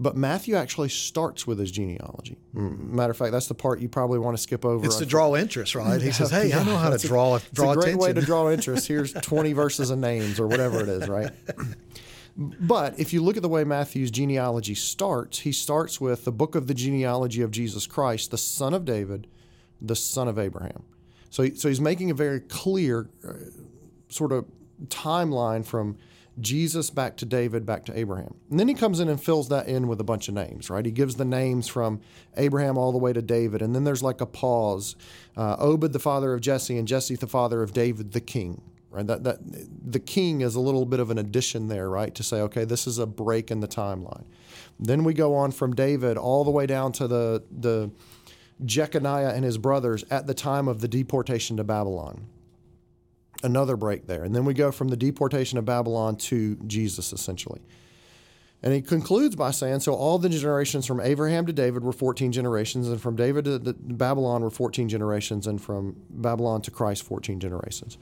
but 0.00 0.16
Matthew 0.16 0.54
actually 0.54 0.90
starts 0.90 1.46
with 1.46 1.58
his 1.58 1.72
genealogy. 1.72 2.38
Matter 2.52 3.10
of 3.10 3.16
fact, 3.16 3.32
that's 3.32 3.48
the 3.48 3.54
part 3.54 3.80
you 3.80 3.88
probably 3.88 4.20
want 4.20 4.36
to 4.36 4.42
skip 4.42 4.64
over. 4.64 4.86
It's 4.86 4.96
to 4.96 5.06
draw 5.06 5.34
interest, 5.34 5.74
right? 5.74 6.00
He 6.00 6.12
says, 6.18 6.30
"Hey, 6.30 6.50
yeah, 6.50 6.60
I 6.60 6.64
know 6.64 6.76
how 6.76 6.90
to 6.90 7.06
draw 7.06 7.36
a, 7.36 7.40
draw 7.52 7.72
it's 7.72 7.78
a 7.78 7.80
great 7.80 7.94
attention. 7.94 7.98
way 7.98 8.12
to 8.12 8.20
draw 8.20 8.50
interest. 8.52 8.86
Here's 8.86 9.12
20 9.12 9.52
verses 9.52 9.90
of 9.90 9.98
names 9.98 10.38
or 10.38 10.46
whatever 10.46 10.80
it 10.80 10.88
is, 10.88 11.08
right?" 11.08 11.30
But 12.40 13.00
if 13.00 13.12
you 13.12 13.20
look 13.20 13.36
at 13.36 13.42
the 13.42 13.48
way 13.48 13.64
Matthew's 13.64 14.12
genealogy 14.12 14.76
starts, 14.76 15.40
he 15.40 15.50
starts 15.50 16.00
with 16.00 16.24
the 16.24 16.30
book 16.30 16.54
of 16.54 16.68
the 16.68 16.74
genealogy 16.74 17.42
of 17.42 17.50
Jesus 17.50 17.84
Christ, 17.84 18.30
the 18.30 18.38
son 18.38 18.74
of 18.74 18.84
David, 18.84 19.26
the 19.80 19.96
son 19.96 20.28
of 20.28 20.38
Abraham. 20.38 20.84
So, 21.30 21.48
so 21.50 21.68
he's 21.68 21.80
making 21.80 22.12
a 22.12 22.14
very 22.14 22.38
clear 22.38 23.10
uh, 23.26 23.32
sort 24.08 24.30
of 24.30 24.46
timeline 24.86 25.66
from 25.66 25.98
Jesus 26.40 26.90
back 26.90 27.16
to 27.18 27.26
David, 27.26 27.66
back 27.66 27.84
to 27.86 27.98
Abraham. 27.98 28.34
And 28.50 28.58
then 28.58 28.68
he 28.68 28.74
comes 28.74 29.00
in 29.00 29.08
and 29.08 29.22
fills 29.22 29.48
that 29.48 29.66
in 29.66 29.88
with 29.88 30.00
a 30.00 30.04
bunch 30.04 30.28
of 30.28 30.34
names, 30.34 30.70
right? 30.70 30.84
He 30.84 30.92
gives 30.92 31.16
the 31.16 31.24
names 31.24 31.68
from 31.68 32.00
Abraham 32.36 32.78
all 32.78 32.92
the 32.92 32.98
way 32.98 33.12
to 33.12 33.22
David. 33.22 33.62
And 33.62 33.74
then 33.74 33.84
there's 33.84 34.02
like 34.02 34.20
a 34.20 34.26
pause 34.26 34.96
uh, 35.36 35.56
Obed, 35.58 35.92
the 35.92 35.98
father 35.98 36.34
of 36.34 36.40
Jesse, 36.40 36.78
and 36.78 36.86
Jesse, 36.86 37.16
the 37.16 37.26
father 37.26 37.62
of 37.62 37.72
David, 37.72 38.12
the 38.12 38.20
king, 38.20 38.60
right? 38.90 39.06
That 39.06 39.24
that 39.24 39.38
the 39.40 40.00
king 40.00 40.40
is 40.40 40.54
a 40.54 40.60
little 40.60 40.84
bit 40.84 41.00
of 41.00 41.10
an 41.10 41.18
addition 41.18 41.68
there, 41.68 41.88
right? 41.88 42.14
To 42.14 42.22
say, 42.22 42.40
okay, 42.42 42.64
this 42.64 42.86
is 42.86 42.98
a 42.98 43.06
break 43.06 43.50
in 43.50 43.60
the 43.60 43.68
timeline. 43.68 44.24
Then 44.80 45.04
we 45.04 45.14
go 45.14 45.34
on 45.34 45.50
from 45.52 45.74
David 45.74 46.16
all 46.16 46.44
the 46.44 46.50
way 46.50 46.66
down 46.66 46.92
to 46.92 47.08
the 47.08 47.42
the 47.50 47.90
Jeconiah 48.64 49.34
and 49.34 49.44
his 49.44 49.58
brothers 49.58 50.04
at 50.10 50.26
the 50.26 50.34
time 50.34 50.68
of 50.68 50.80
the 50.80 50.88
deportation 50.88 51.56
to 51.56 51.64
Babylon. 51.64 52.26
Another 53.42 53.76
break 53.76 54.06
there. 54.06 54.24
And 54.24 54.34
then 54.34 54.44
we 54.44 54.54
go 54.54 54.72
from 54.72 54.88
the 54.88 54.96
deportation 54.96 55.58
of 55.58 55.64
Babylon 55.64 56.16
to 56.16 56.56
Jesus, 56.66 57.12
essentially. 57.12 57.60
And 58.62 58.74
he 58.74 58.82
concludes 58.82 59.36
by 59.36 59.52
saying, 59.52 59.80
so 59.80 59.94
all 59.94 60.18
the 60.18 60.28
generations 60.28 60.84
from 60.84 61.00
Abraham 61.00 61.46
to 61.46 61.52
David 61.52 61.84
were 61.84 61.92
14 61.92 62.32
generations, 62.32 62.88
and 62.88 63.00
from 63.00 63.14
David 63.14 63.44
to 63.44 63.60
Babylon 63.78 64.42
were 64.42 64.50
14 64.50 64.88
generations, 64.88 65.46
and 65.46 65.62
from 65.62 65.94
Babylon 66.10 66.62
to 66.62 66.72
Christ, 66.72 67.04
14 67.04 67.38
generations 67.38 67.96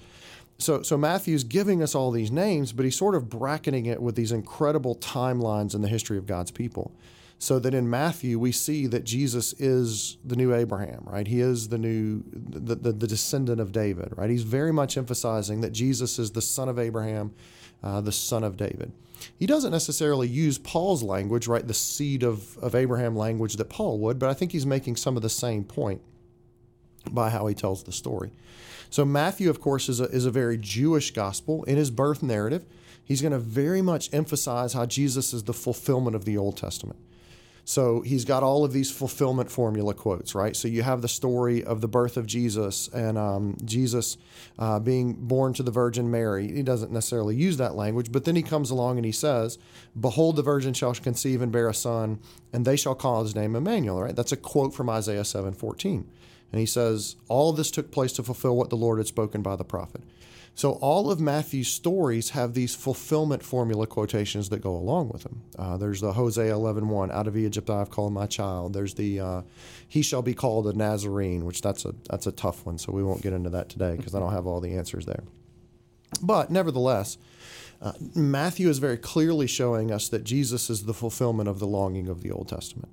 so 0.58 0.82
so 0.82 0.96
Matthew's 0.96 1.44
giving 1.44 1.82
us 1.82 1.94
all 1.94 2.10
these 2.10 2.30
names, 2.30 2.72
but 2.72 2.84
he's 2.84 2.96
sort 2.96 3.14
of 3.14 3.28
bracketing 3.28 3.86
it 3.86 4.00
with 4.00 4.14
these 4.14 4.32
incredible 4.32 4.96
timelines 4.96 5.74
in 5.74 5.82
the 5.82 5.88
history 5.88 6.18
of 6.18 6.26
God's 6.26 6.50
people. 6.50 6.92
So 7.38 7.58
that 7.58 7.74
in 7.74 7.90
Matthew 7.90 8.38
we 8.38 8.50
see 8.50 8.86
that 8.86 9.04
Jesus 9.04 9.52
is 9.54 10.16
the 10.24 10.36
new 10.36 10.54
Abraham, 10.54 11.02
right? 11.06 11.26
He 11.26 11.40
is 11.40 11.68
the 11.68 11.78
new 11.78 12.24
the, 12.32 12.74
the, 12.74 12.92
the 12.92 13.06
descendant 13.06 13.60
of 13.60 13.72
David, 13.72 14.12
right? 14.16 14.30
He's 14.30 14.42
very 14.42 14.72
much 14.72 14.96
emphasizing 14.96 15.60
that 15.60 15.72
Jesus 15.72 16.18
is 16.18 16.30
the 16.30 16.40
son 16.40 16.68
of 16.68 16.78
Abraham, 16.78 17.34
uh, 17.82 18.00
the 18.00 18.12
son 18.12 18.42
of 18.42 18.56
David. 18.56 18.92
He 19.38 19.46
doesn't 19.46 19.70
necessarily 19.70 20.28
use 20.28 20.58
Paul's 20.58 21.02
language, 21.02 21.46
right? 21.46 21.66
The 21.66 21.74
seed 21.74 22.22
of, 22.22 22.56
of 22.58 22.74
Abraham 22.74 23.16
language 23.16 23.56
that 23.56 23.68
Paul 23.68 23.98
would, 23.98 24.18
but 24.18 24.30
I 24.30 24.34
think 24.34 24.52
he's 24.52 24.66
making 24.66 24.96
some 24.96 25.16
of 25.16 25.22
the 25.22 25.28
same 25.28 25.64
point 25.64 26.00
by 27.10 27.30
how 27.30 27.46
he 27.46 27.54
tells 27.54 27.84
the 27.84 27.92
story. 27.92 28.32
So 28.90 29.04
Matthew, 29.04 29.50
of 29.50 29.60
course, 29.60 29.88
is 29.88 30.00
a, 30.00 30.04
is 30.04 30.26
a 30.26 30.30
very 30.30 30.56
Jewish 30.58 31.12
gospel 31.12 31.64
in 31.64 31.76
his 31.76 31.90
birth 31.90 32.22
narrative. 32.22 32.64
He's 33.04 33.20
going 33.20 33.32
to 33.32 33.38
very 33.38 33.82
much 33.82 34.12
emphasize 34.12 34.72
how 34.72 34.86
Jesus 34.86 35.32
is 35.32 35.44
the 35.44 35.52
fulfillment 35.52 36.16
of 36.16 36.24
the 36.24 36.36
Old 36.36 36.56
Testament. 36.56 36.98
So 37.68 38.00
he's 38.02 38.24
got 38.24 38.44
all 38.44 38.64
of 38.64 38.72
these 38.72 38.92
fulfillment 38.92 39.50
formula 39.50 39.92
quotes, 39.92 40.36
right? 40.36 40.54
So 40.54 40.68
you 40.68 40.84
have 40.84 41.02
the 41.02 41.08
story 41.08 41.64
of 41.64 41.80
the 41.80 41.88
birth 41.88 42.16
of 42.16 42.24
Jesus 42.24 42.86
and 42.94 43.18
um, 43.18 43.56
Jesus 43.64 44.18
uh, 44.56 44.78
being 44.78 45.14
born 45.14 45.52
to 45.54 45.64
the 45.64 45.72
Virgin 45.72 46.08
Mary. 46.08 46.46
He 46.46 46.62
doesn't 46.62 46.92
necessarily 46.92 47.34
use 47.34 47.56
that 47.56 47.74
language, 47.74 48.12
but 48.12 48.24
then 48.24 48.36
he 48.36 48.42
comes 48.42 48.70
along 48.70 48.98
and 48.98 49.04
he 49.04 49.10
says, 49.10 49.58
Behold, 49.98 50.36
the 50.36 50.44
virgin 50.44 50.74
shall 50.74 50.94
conceive 50.94 51.42
and 51.42 51.50
bear 51.50 51.68
a 51.68 51.74
son, 51.74 52.20
and 52.52 52.64
they 52.64 52.76
shall 52.76 52.94
call 52.94 53.24
his 53.24 53.34
name 53.34 53.56
Emmanuel, 53.56 54.00
right? 54.00 54.14
That's 54.14 54.30
a 54.30 54.36
quote 54.36 54.72
from 54.72 54.88
Isaiah 54.88 55.24
7 55.24 55.52
14. 55.52 56.08
And 56.52 56.60
he 56.60 56.66
says, 56.66 57.16
All 57.28 57.50
of 57.50 57.56
this 57.56 57.72
took 57.72 57.90
place 57.90 58.12
to 58.12 58.22
fulfill 58.22 58.56
what 58.56 58.70
the 58.70 58.76
Lord 58.76 58.98
had 58.98 59.08
spoken 59.08 59.42
by 59.42 59.56
the 59.56 59.64
prophet. 59.64 60.02
So 60.56 60.72
all 60.72 61.10
of 61.10 61.20
Matthew's 61.20 61.68
stories 61.68 62.30
have 62.30 62.54
these 62.54 62.74
fulfillment 62.74 63.42
formula 63.42 63.86
quotations 63.86 64.48
that 64.48 64.62
go 64.62 64.74
along 64.74 65.10
with 65.10 65.22
them. 65.22 65.42
Uh, 65.58 65.76
there's 65.76 66.00
the 66.00 66.14
Hosea 66.14 66.54
11:1, 66.54 67.10
"Out 67.10 67.28
of 67.28 67.36
Egypt 67.36 67.68
I 67.68 67.80
have 67.80 67.90
called 67.90 68.14
my 68.14 68.26
child." 68.26 68.72
There's 68.72 68.94
the 68.94 69.20
uh, 69.20 69.42
"He 69.86 70.00
shall 70.00 70.22
be 70.22 70.32
called 70.32 70.66
a 70.66 70.72
Nazarene," 70.72 71.44
which 71.44 71.60
that's 71.60 71.84
a 71.84 71.94
that's 72.08 72.26
a 72.26 72.32
tough 72.32 72.64
one, 72.64 72.78
so 72.78 72.90
we 72.90 73.04
won't 73.04 73.20
get 73.20 73.34
into 73.34 73.50
that 73.50 73.68
today 73.68 73.96
because 73.96 74.14
I 74.14 74.18
don't 74.18 74.32
have 74.32 74.46
all 74.46 74.62
the 74.62 74.74
answers 74.74 75.04
there. 75.04 75.24
But 76.22 76.50
nevertheless, 76.50 77.18
uh, 77.82 77.92
Matthew 78.14 78.70
is 78.70 78.78
very 78.78 78.96
clearly 78.96 79.46
showing 79.46 79.90
us 79.90 80.08
that 80.08 80.24
Jesus 80.24 80.70
is 80.70 80.84
the 80.84 80.94
fulfillment 80.94 81.50
of 81.50 81.58
the 81.58 81.66
longing 81.66 82.08
of 82.08 82.22
the 82.22 82.32
Old 82.32 82.48
Testament. 82.48 82.88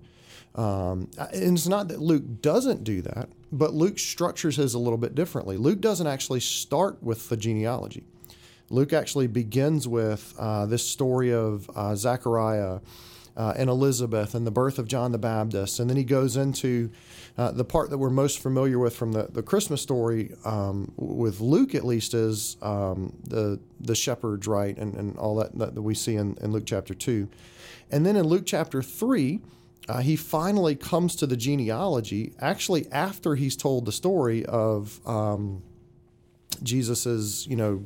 Um, 0.55 1.09
and 1.17 1.57
it's 1.57 1.67
not 1.67 1.87
that 1.87 2.01
Luke 2.01 2.41
doesn't 2.41 2.83
do 2.83 3.01
that, 3.03 3.29
but 3.53 3.73
Luke 3.73 3.99
structures 3.99 4.55
his 4.55 4.73
a 4.73 4.79
little 4.79 4.97
bit 4.97 5.15
differently. 5.15 5.57
Luke 5.57 5.79
doesn't 5.79 6.07
actually 6.07 6.39
start 6.39 7.01
with 7.03 7.29
the 7.29 7.37
genealogy. 7.37 8.03
Luke 8.69 8.93
actually 8.93 9.27
begins 9.27 9.87
with 9.87 10.33
uh, 10.39 10.65
this 10.65 10.87
story 10.87 11.31
of 11.31 11.69
uh, 11.75 11.95
Zechariah 11.95 12.79
uh, 13.37 13.53
and 13.55 13.69
Elizabeth 13.69 14.33
and 14.33 14.47
the 14.47 14.51
birth 14.51 14.79
of 14.79 14.87
John 14.87 15.11
the 15.11 15.17
Baptist. 15.19 15.79
And 15.79 15.89
then 15.89 15.97
he 15.97 16.03
goes 16.03 16.35
into 16.35 16.89
uh, 17.37 17.51
the 17.51 17.65
part 17.65 17.91
that 17.91 17.97
we're 17.99 18.09
most 18.09 18.39
familiar 18.39 18.79
with 18.79 18.95
from 18.95 19.11
the, 19.11 19.27
the 19.31 19.43
Christmas 19.43 19.81
story, 19.81 20.31
um, 20.45 20.91
with 20.97 21.39
Luke 21.39 21.75
at 21.75 21.85
least, 21.85 22.13
is 22.13 22.57
um, 22.61 23.13
the, 23.23 23.59
the 23.79 23.95
shepherds, 23.95 24.47
right? 24.47 24.75
And, 24.77 24.95
and 24.95 25.17
all 25.17 25.35
that, 25.35 25.57
that 25.57 25.81
we 25.81 25.93
see 25.93 26.15
in, 26.15 26.37
in 26.41 26.51
Luke 26.51 26.65
chapter 26.65 26.93
2. 26.93 27.27
And 27.91 28.05
then 28.05 28.15
in 28.15 28.25
Luke 28.25 28.43
chapter 28.45 28.81
3, 28.81 29.39
uh, 29.89 29.99
he 29.99 30.15
finally 30.15 30.75
comes 30.75 31.15
to 31.17 31.27
the 31.27 31.35
genealogy 31.35 32.33
actually 32.39 32.89
after 32.91 33.35
he's 33.35 33.55
told 33.55 33.85
the 33.85 33.91
story 33.91 34.45
of 34.45 34.99
um, 35.05 35.61
Jesus's, 36.61 37.45
you 37.47 37.55
know, 37.55 37.83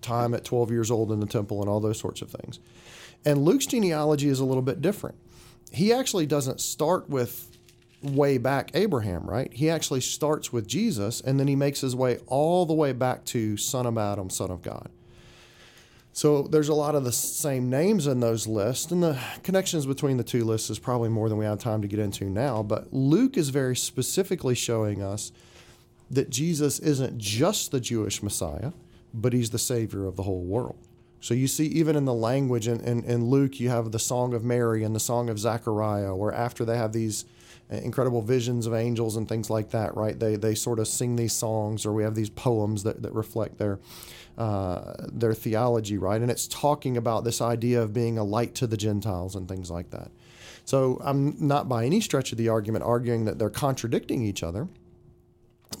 time 0.00 0.34
at 0.34 0.44
12 0.44 0.70
years 0.70 0.90
old 0.90 1.12
in 1.12 1.20
the 1.20 1.26
temple 1.26 1.60
and 1.60 1.68
all 1.68 1.80
those 1.80 1.98
sorts 1.98 2.20
of 2.20 2.30
things. 2.30 2.58
And 3.24 3.44
Luke's 3.44 3.66
genealogy 3.66 4.28
is 4.28 4.40
a 4.40 4.44
little 4.44 4.62
bit 4.62 4.82
different. 4.82 5.16
He 5.72 5.92
actually 5.92 6.26
doesn't 6.26 6.60
start 6.60 7.08
with 7.08 7.50
way 8.02 8.36
back 8.36 8.70
Abraham, 8.74 9.24
right? 9.24 9.52
He 9.52 9.70
actually 9.70 10.02
starts 10.02 10.52
with 10.52 10.66
Jesus 10.66 11.20
and 11.20 11.40
then 11.40 11.48
he 11.48 11.56
makes 11.56 11.80
his 11.80 11.96
way 11.96 12.18
all 12.26 12.66
the 12.66 12.74
way 12.74 12.92
back 12.92 13.24
to 13.26 13.56
son 13.56 13.86
of 13.86 13.96
Adam, 13.96 14.28
son 14.30 14.50
of 14.50 14.62
God. 14.62 14.90
So 16.16 16.42
there's 16.42 16.68
a 16.68 16.74
lot 16.74 16.94
of 16.94 17.02
the 17.02 17.10
same 17.10 17.68
names 17.68 18.06
in 18.06 18.20
those 18.20 18.46
lists, 18.46 18.92
and 18.92 19.02
the 19.02 19.18
connections 19.42 19.84
between 19.84 20.16
the 20.16 20.22
two 20.22 20.44
lists 20.44 20.70
is 20.70 20.78
probably 20.78 21.08
more 21.08 21.28
than 21.28 21.38
we 21.38 21.44
have 21.44 21.58
time 21.58 21.82
to 21.82 21.88
get 21.88 21.98
into 21.98 22.26
now. 22.26 22.62
But 22.62 22.92
Luke 22.92 23.36
is 23.36 23.48
very 23.48 23.74
specifically 23.74 24.54
showing 24.54 25.02
us 25.02 25.32
that 26.12 26.30
Jesus 26.30 26.78
isn't 26.78 27.18
just 27.18 27.72
the 27.72 27.80
Jewish 27.80 28.22
Messiah, 28.22 28.70
but 29.12 29.32
he's 29.32 29.50
the 29.50 29.58
Savior 29.58 30.06
of 30.06 30.14
the 30.14 30.22
whole 30.22 30.44
world. 30.44 30.76
So 31.18 31.34
you 31.34 31.48
see, 31.48 31.66
even 31.66 31.96
in 31.96 32.04
the 32.04 32.14
language 32.14 32.68
in, 32.68 32.78
in, 32.82 33.02
in 33.02 33.24
Luke, 33.24 33.58
you 33.58 33.70
have 33.70 33.90
the 33.90 33.98
Song 33.98 34.34
of 34.34 34.44
Mary 34.44 34.84
and 34.84 34.94
the 34.94 35.00
Song 35.00 35.28
of 35.28 35.40
Zechariah, 35.40 36.14
where 36.14 36.32
after 36.32 36.64
they 36.64 36.76
have 36.76 36.92
these 36.92 37.24
incredible 37.70 38.22
visions 38.22 38.66
of 38.66 38.74
angels 38.74 39.16
and 39.16 39.28
things 39.28 39.50
like 39.50 39.70
that, 39.70 39.96
right? 39.96 40.18
They, 40.18 40.36
they 40.36 40.54
sort 40.54 40.78
of 40.78 40.88
sing 40.88 41.16
these 41.16 41.32
songs, 41.32 41.86
or 41.86 41.92
we 41.92 42.02
have 42.02 42.14
these 42.14 42.30
poems 42.30 42.82
that, 42.82 43.02
that 43.02 43.12
reflect 43.12 43.58
their 43.58 43.78
uh, 44.36 44.94
their 45.12 45.32
theology, 45.32 45.96
right? 45.96 46.20
And 46.20 46.28
it's 46.28 46.48
talking 46.48 46.96
about 46.96 47.22
this 47.22 47.40
idea 47.40 47.80
of 47.80 47.92
being 47.92 48.18
a 48.18 48.24
light 48.24 48.56
to 48.56 48.66
the 48.66 48.76
Gentiles 48.76 49.36
and 49.36 49.48
things 49.48 49.70
like 49.70 49.90
that. 49.90 50.10
So 50.64 51.00
I'm 51.04 51.36
not 51.38 51.68
by 51.68 51.84
any 51.84 52.00
stretch 52.00 52.32
of 52.32 52.38
the 52.38 52.48
argument 52.48 52.84
arguing 52.84 53.26
that 53.26 53.38
they're 53.38 53.48
contradicting 53.48 54.22
each 54.22 54.42
other. 54.42 54.68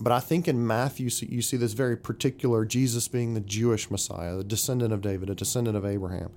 But 0.00 0.12
I 0.12 0.20
think 0.20 0.46
in 0.46 0.66
Matthew, 0.66 1.08
you 1.20 1.42
see 1.42 1.56
this 1.56 1.72
very 1.72 1.96
particular 1.96 2.64
Jesus 2.64 3.08
being 3.08 3.34
the 3.34 3.40
Jewish 3.40 3.90
Messiah, 3.90 4.36
the 4.36 4.44
descendant 4.44 4.92
of 4.92 5.00
David, 5.00 5.30
a 5.30 5.34
descendant 5.34 5.76
of 5.76 5.84
Abraham. 5.84 6.30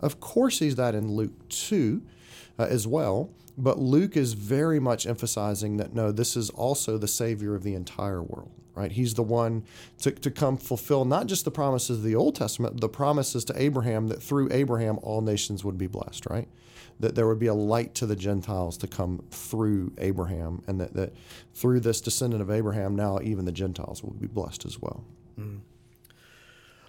Of 0.00 0.20
course, 0.20 0.60
he's 0.60 0.76
that 0.76 0.94
in 0.94 1.12
Luke 1.12 1.48
2 1.50 2.02
uh, 2.60 2.66
as 2.66 2.86
well. 2.86 3.30
But 3.56 3.78
Luke 3.78 4.16
is 4.16 4.34
very 4.34 4.80
much 4.80 5.06
emphasizing 5.06 5.76
that 5.78 5.94
no, 5.94 6.12
this 6.12 6.36
is 6.36 6.50
also 6.50 6.98
the 6.98 7.08
Savior 7.08 7.54
of 7.54 7.62
the 7.62 7.74
entire 7.74 8.22
world 8.22 8.50
right? 8.74 8.92
He's 8.92 9.14
the 9.14 9.22
one 9.22 9.64
to, 9.98 10.10
to 10.10 10.30
come 10.30 10.56
fulfill 10.56 11.04
not 11.04 11.26
just 11.26 11.44
the 11.44 11.50
promises 11.50 11.98
of 11.98 12.02
the 12.02 12.14
Old 12.14 12.34
Testament, 12.34 12.80
the 12.80 12.88
promises 12.88 13.44
to 13.46 13.62
Abraham 13.62 14.08
that 14.08 14.22
through 14.22 14.48
Abraham 14.52 14.98
all 15.02 15.20
nations 15.20 15.64
would 15.64 15.76
be 15.76 15.86
blessed, 15.86 16.26
right? 16.26 16.48
That 16.98 17.14
there 17.14 17.26
would 17.26 17.38
be 17.38 17.48
a 17.48 17.54
light 17.54 17.94
to 17.96 18.06
the 18.06 18.16
Gentiles 18.16 18.76
to 18.78 18.86
come 18.86 19.22
through 19.30 19.92
Abraham, 19.98 20.62
and 20.66 20.80
that, 20.80 20.94
that 20.94 21.14
through 21.54 21.80
this 21.80 22.00
descendant 22.00 22.42
of 22.42 22.50
Abraham, 22.50 22.94
now 22.94 23.18
even 23.22 23.44
the 23.44 23.52
Gentiles 23.52 24.02
will 24.02 24.12
be 24.12 24.26
blessed 24.26 24.64
as 24.64 24.80
well. 24.80 25.04
Mm. 25.38 25.60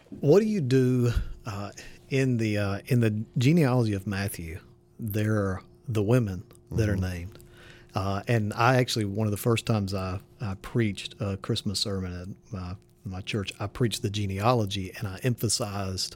What 0.10 0.42
do 0.42 0.46
you 0.46 0.62
do 0.62 1.12
uh, 1.46 1.72
in 2.10 2.38
the 2.38 2.58
uh, 2.58 2.80
in 2.88 3.00
the 3.00 3.24
genealogy 3.38 3.94
of 3.94 4.06
Matthew? 4.06 4.60
There 5.02 5.36
are 5.36 5.64
the 5.88 6.04
women 6.04 6.44
that 6.72 6.88
mm-hmm. 6.88 6.92
are 6.92 7.10
named. 7.10 7.40
Uh, 7.94 8.22
and 8.28 8.54
I 8.54 8.78
actually, 8.78 9.06
one 9.06 9.28
of 9.28 9.32
the 9.32 9.38
first 9.38 9.66
times 9.66 9.94
I, 9.94 10.20
I 10.40 10.56
preached 10.62 11.16
a 11.20 11.38
Christmas 11.38 11.80
sermon 11.80 12.22
at 12.22 12.54
my, 12.54 12.76
my 13.04 13.22
church, 13.22 13.52
I 13.60 13.68
preached 13.68 14.02
the 14.02 14.10
genealogy 14.10 14.94
and 14.98 15.08
I 15.08 15.20
emphasized 15.24 16.16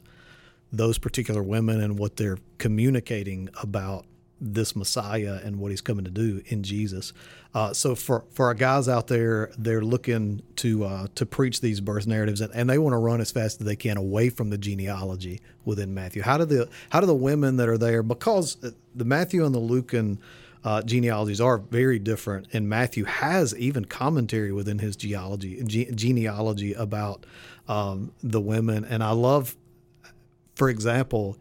those 0.72 0.98
particular 0.98 1.44
women 1.44 1.82
and 1.82 2.00
what 2.00 2.16
they're 2.16 2.38
communicating 2.58 3.50
about 3.62 4.06
this 4.54 4.76
Messiah 4.76 5.40
and 5.44 5.60
what 5.60 5.72
he's 5.72 5.82
coming 5.82 6.06
to 6.06 6.12
do 6.12 6.42
in 6.48 6.64
Jesus. 6.64 7.14
Uh, 7.54 7.74
so 7.74 7.96
for, 7.96 8.26
for 8.32 8.48
our 8.48 8.54
guys 8.54 8.88
out 8.88 9.08
there, 9.08 9.52
they're 9.58 9.82
looking 9.82 10.44
to 10.58 10.86
uh, 10.86 11.08
to 11.16 11.26
preach 11.26 11.62
these 11.62 11.82
birth 11.82 12.06
narratives 12.06 12.42
and, 12.42 12.54
and 12.54 12.70
they 12.70 12.78
want 12.78 12.94
to 12.94 12.98
run 12.98 13.22
as 13.22 13.32
fast 13.32 13.60
as 13.60 13.68
they 13.68 13.76
can 13.76 13.98
away 13.98 14.30
from 14.30 14.50
the 14.50 14.58
genealogy 14.58 15.42
within 15.64 15.94
Matthew. 15.94 16.22
How 16.22 16.38
do 16.38 16.46
the 16.46 16.70
how 16.90 17.00
do 17.00 17.08
the 17.08 17.16
women 17.16 17.58
that 17.58 17.70
are 17.70 17.78
there 17.78 18.04
because 18.04 18.58
the 18.96 19.06
Matthew 19.06 19.46
and 19.46 19.56
the 19.56 19.60
Lucan 19.60 20.20
uh, 20.66 20.82
genealogies 20.82 21.40
are 21.40 21.60
very 21.60 22.00
different. 22.00 22.48
And 22.52 22.68
Matthew 22.68 23.06
has 23.06 23.56
even 23.56 23.86
commentary 23.86 24.52
within 24.52 24.80
his 24.80 24.96
genealogy, 24.96 25.64
ge- 25.64 25.96
genealogy 25.96 26.74
about 26.74 27.26
um, 27.68 28.12
the 28.24 28.42
women. 28.42 28.84
And 28.84 29.04
I 29.04 29.12
love, 29.12 29.56
for 30.56 30.70
example, 30.70 31.38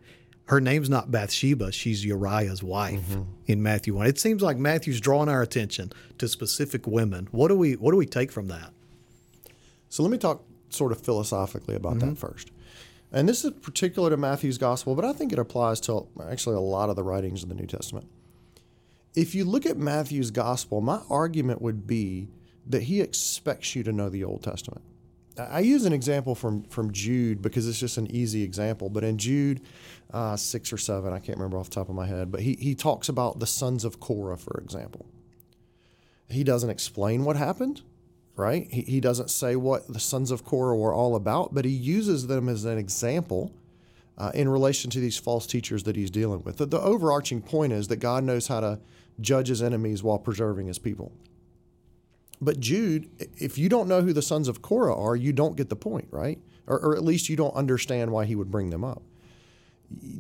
her 0.47 0.61
name's 0.61 0.91
not 0.91 1.11
Bathsheba; 1.11 1.73
she's 1.73 2.05
Uriah's 2.05 2.63
wife 2.63 3.01
mm-hmm. 3.01 3.23
in 3.47 3.63
Matthew 3.63 3.95
one. 3.95 4.07
It 4.07 4.19
seems 4.19 4.43
like 4.43 4.59
Matthew's 4.59 5.01
drawing 5.01 5.29
our 5.29 5.43
attention 5.43 5.93
to 6.19 6.29
specific 6.29 6.87
women. 6.87 7.29
What 7.31 7.49
do 7.49 7.57
we 7.57 7.75
what 7.75 7.93
do 7.93 7.97
we 7.97 8.07
take 8.07 8.31
from 8.31 8.49
that? 8.49 8.73
So 9.89 10.03
let 10.03 10.11
me 10.11 10.19
talk 10.19 10.43
sort 10.71 10.93
of 10.93 11.01
philosophically 11.01 11.77
about 11.77 11.97
mm-hmm. 11.97 12.11
that 12.11 12.19
first. 12.19 12.51
And 13.13 13.29
this 13.29 13.45
is 13.45 13.53
particular 13.53 14.11
to 14.11 14.17
Matthew's 14.17 14.59
gospel, 14.59 14.97
but 14.97 15.05
I 15.05 15.13
think 15.13 15.33
it 15.33 15.39
applies 15.39 15.81
to 15.83 16.09
actually 16.29 16.57
a 16.57 16.61
lot 16.61 16.91
of 16.91 16.97
the 16.97 17.05
writings 17.05 17.45
of 17.45 17.49
the 17.49 17.55
New 17.55 17.67
Testament 17.67 18.09
if 19.15 19.35
you 19.35 19.45
look 19.45 19.65
at 19.67 19.77
Matthew's 19.77 20.31
gospel, 20.31 20.81
my 20.81 21.01
argument 21.09 21.63
would 21.63 21.87
be 21.87 22.29
that 22.67 22.85
he 22.85 23.01
expects 23.01 23.77
you 23.77 23.83
to 23.85 23.93
know 23.93 24.09
the 24.09 24.25
Old 24.25 24.43
Testament. 24.43 24.83
I 25.37 25.61
use 25.61 25.85
an 25.85 25.93
example 25.93 26.35
from, 26.35 26.63
from 26.65 26.93
Jude 26.93 27.43
because 27.43 27.69
it's 27.69 27.79
just 27.79 27.99
an 27.99 28.09
easy 28.11 28.43
example. 28.43 28.89
But 28.89 29.03
in 29.05 29.19
Jude 29.19 29.61
uh, 30.13 30.37
6 30.37 30.73
or 30.73 30.79
7, 30.79 31.13
I 31.13 31.19
can't 31.19 31.39
remember 31.39 31.59
off 31.59 31.71
the 31.71 31.75
top 31.75 31.89
of 31.89 31.95
my 31.95 32.07
head, 32.07 32.31
but 32.31 32.41
he, 32.41 32.55
he 32.55 32.75
talks 32.75 33.09
about 33.09 33.41
the 33.41 33.47
sons 33.47 33.85
of 33.85 34.01
Korah, 34.01 34.39
for 34.39 34.61
example. 34.61 35.07
He 36.29 36.45
doesn't 36.45 36.71
explain 36.71 37.25
what 37.25 37.37
happened, 37.37 37.83
right? 38.37 38.67
He, 38.71 38.83
he 38.83 39.01
doesn't 39.01 39.31
say 39.31 39.57
what 39.57 39.93
the 39.93 40.01
sons 40.01 40.31
of 40.31 40.45
Korah 40.45 40.77
were 40.77 40.95
all 40.95 41.17
about, 41.17 41.55
but 41.55 41.65
he 41.65 41.71
uses 41.71 42.27
them 42.27 42.49
as 42.49 42.65
an 42.65 42.79
example 42.79 43.53
uh, 44.17 44.31
in 44.35 44.49
relation 44.49 44.91
to 44.91 45.01
these 45.01 45.19
false 45.19 45.47
teachers 45.47 45.83
that 45.85 45.97
he's 45.97 46.11
dealing 46.11 46.43
with. 46.45 46.59
The, 46.59 46.67
the 46.67 46.81
overarching 46.81 47.43
point 47.43 47.73
is 47.73 47.89
that 47.89 47.97
God 47.97 48.25
knows 48.25 48.47
how 48.47 48.61
to 48.61 48.81
judge 49.21 49.49
his 49.49 49.63
enemies 49.63 50.03
while 50.03 50.19
preserving 50.19 50.67
his 50.67 50.79
people. 50.79 51.13
But 52.41 52.61
Jude, 52.61 53.09
if 53.39 53.59
you 53.59 53.69
don't 53.69 53.89
know 53.89 54.03
who 54.03 54.13
the 54.13 54.23
sons 54.23 54.49
of 54.49 54.61
Korah 54.61 54.97
are, 54.97 55.17
you 55.17 55.33
don't 55.33 55.57
get 55.57 55.69
the 55.69 55.77
point, 55.77 56.09
right? 56.11 56.39
Or, 56.67 56.79
or, 56.79 56.97
at 56.97 57.05
least 57.05 57.29
you 57.29 57.37
don't 57.37 57.55
understand 57.55 58.11
why 58.11 58.25
he 58.25 58.35
would 58.35 58.51
bring 58.51 58.71
them 58.71 58.85
up. 58.85 59.03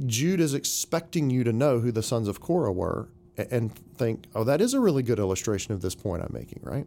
Jude 0.06 0.40
is 0.40 0.54
expecting 0.54 1.30
you 1.30 1.44
to 1.44 1.52
know 1.52 1.80
who 1.80 1.92
the 1.92 2.02
sons 2.02 2.28
of 2.28 2.40
Korah 2.40 2.72
were 2.72 3.08
and 3.36 3.74
think, 3.96 4.24
oh, 4.34 4.44
that 4.44 4.60
is 4.60 4.74
a 4.74 4.80
really 4.80 5.02
good 5.02 5.18
illustration 5.18 5.74
of 5.74 5.82
this 5.82 5.94
point 5.94 6.22
I'm 6.22 6.32
making, 6.32 6.60
right? 6.62 6.86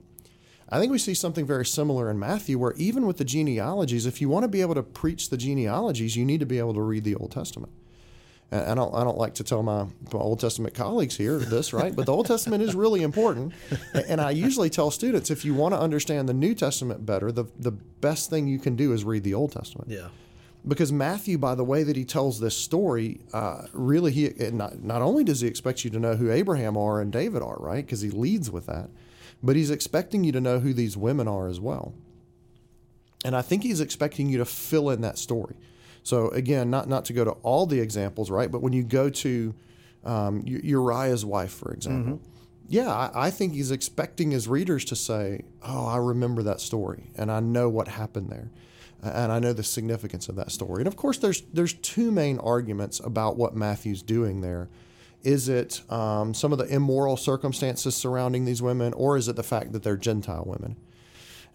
I 0.70 0.79
think 0.79 0.91
we 0.91 0.98
see 0.98 1.13
something 1.13 1.46
very 1.46 1.65
similar 1.65 2.10
in 2.10 2.20
Matthew, 2.20 2.60
where 2.60 2.74
even 2.74 3.06
with 3.06 3.17
the 3.17 3.25
genealogies, 3.25 4.06
if 4.06 4.20
you 4.20 4.27
want 4.29 4.44
to 4.44 4.50
be 4.50 4.62
able 4.62 4.75
to 4.75 4.84
preach 4.84 5.29
the 5.29 5.38
genealogies, 5.38 6.15
you 6.17 6.25
need 6.25 6.41
to 6.41 6.46
be 6.46 6.60
able 6.60 6.74
to 6.74 6.82
read 6.82 7.03
the 7.03 7.15
Old 7.15 7.32
Testament. 7.32 7.72
And 8.50 8.62
I 8.63 8.75
don't, 8.75 8.94
I 8.96 9.03
don't 9.03 9.17
like 9.17 9.34
to 9.36 9.44
tell 9.44 9.62
my, 9.62 9.84
my 10.13 10.20
Old 10.20 10.39
Testament 10.39 10.74
colleagues 10.74 11.17
here 11.17 11.38
this, 11.38 11.74
right? 11.74 11.94
But 11.94 12.06
the 12.06 12.13
Old 12.13 12.27
Testament 12.27 12.63
is 12.63 12.75
really 12.75 13.01
important. 13.01 13.53
And 14.08 14.22
I 14.22 14.32
usually 14.32 14.70
tell 14.70 14.89
students 14.89 15.29
if 15.29 15.44
you 15.44 15.53
want 15.53 15.74
to 15.74 15.79
understand 15.79 16.29
the 16.29 16.34
New 16.34 16.56
Testament 16.56 17.06
better, 17.06 17.32
the, 17.32 17.46
the 17.60 17.72
best 17.72 18.29
thing 18.29 18.48
you 18.48 18.60
can 18.60 18.77
do 18.77 18.94
is 18.94 19.03
read 19.03 19.24
the 19.24 19.34
Old 19.34 19.51
Testament. 19.51 19.89
Yeah. 19.89 20.08
Because 20.68 20.92
Matthew, 20.92 21.38
by 21.38 21.56
the 21.56 21.64
way 21.64 21.84
that 21.84 21.96
he 21.96 22.04
tells 22.04 22.40
this 22.40 22.58
story, 22.58 23.22
uh, 23.32 23.68
really 23.72 24.12
he 24.12 24.30
not, 24.52 24.84
not 24.84 25.02
only 25.02 25.24
does 25.24 25.42
he 25.42 25.48
expect 25.48 25.86
you 25.86 25.92
to 25.92 26.00
know 26.00 26.16
who 26.16 26.30
Abraham 26.30 26.76
are 26.76 27.00
and 27.00 27.12
David 27.12 27.42
are, 27.42 27.56
right? 27.60 27.86
Because 27.86 28.02
he 28.02 28.10
leads 28.10 28.52
with 28.52 28.66
that, 28.66 28.90
but 29.42 29.56
he's 29.56 29.72
expecting 29.72 30.24
you 30.24 30.32
to 30.34 30.42
know 30.42 30.60
who 30.60 30.74
these 30.74 30.98
women 30.98 31.28
are 31.28 31.48
as 31.48 31.60
well. 31.60 31.94
And 33.24 33.36
I 33.36 33.42
think 33.42 33.64
he's 33.64 33.80
expecting 33.80 34.30
you 34.30 34.38
to 34.40 34.46
fill 34.46 34.90
in 34.90 35.02
that 35.02 35.18
story. 35.18 35.56
So 36.04 36.30
again, 36.30 36.70
not 36.70 36.88
not 36.88 37.06
to 37.06 37.14
go 37.14 37.24
to 37.24 37.32
all 37.44 37.66
the 37.66 37.80
examples, 37.80 38.30
right? 38.30 38.52
But 38.52 38.62
when 38.62 38.74
you 38.74 38.84
go 38.84 39.10
to 39.10 39.54
um, 40.06 40.42
Uriah's 40.46 41.26
wife, 41.26 41.52
for 41.52 41.74
example, 41.74 42.18
mm-hmm. 42.18 42.32
yeah, 42.70 42.90
I, 42.90 43.28
I, 43.28 43.30
think 43.30 43.54
he's 43.54 43.72
expecting 43.72 44.32
his 44.32 44.48
readers 44.48 44.86
to 44.86 44.96
say, 44.96 45.42
"Oh, 45.62 45.86
I 45.86 45.98
remember 45.98 46.44
that 46.44 46.62
story, 46.62 47.12
and 47.16 47.30
I 47.30 47.42
know 47.42 47.68
what 47.68 47.90
happened 47.90 48.30
there." 48.30 48.52
And 49.04 49.32
I 49.32 49.39
know 49.39 49.54
the 49.54 49.63
significance 49.63 50.30
of 50.30 50.36
that 50.36 50.51
story. 50.51 50.82
And 50.82 50.88
of 50.88 50.96
course, 50.96 51.18
there's 51.18 51.42
there's 51.54 51.74
two 51.74 52.12
main 52.12 52.39
arguments 52.39 53.00
about 53.00 53.38
what 53.38 53.56
Matthew's 53.56 54.01
doing 54.01 54.42
there. 54.42 54.70
Is 55.24 55.50
it 55.50 55.82
um, 55.92 56.34
some 56.34 56.51
of 56.51 56.58
the 56.58 56.66
immoral 56.66 57.18
circumstances 57.18 57.96
surrounding 57.96 58.46
these 58.46 58.62
women, 58.62 58.94
or 58.94 59.18
is 59.18 59.27
it 59.27 59.36
the 59.36 59.44
fact 59.44 59.72
that 59.74 59.84
they're 59.84 59.98
Gentile 59.98 60.44
women? 60.46 60.77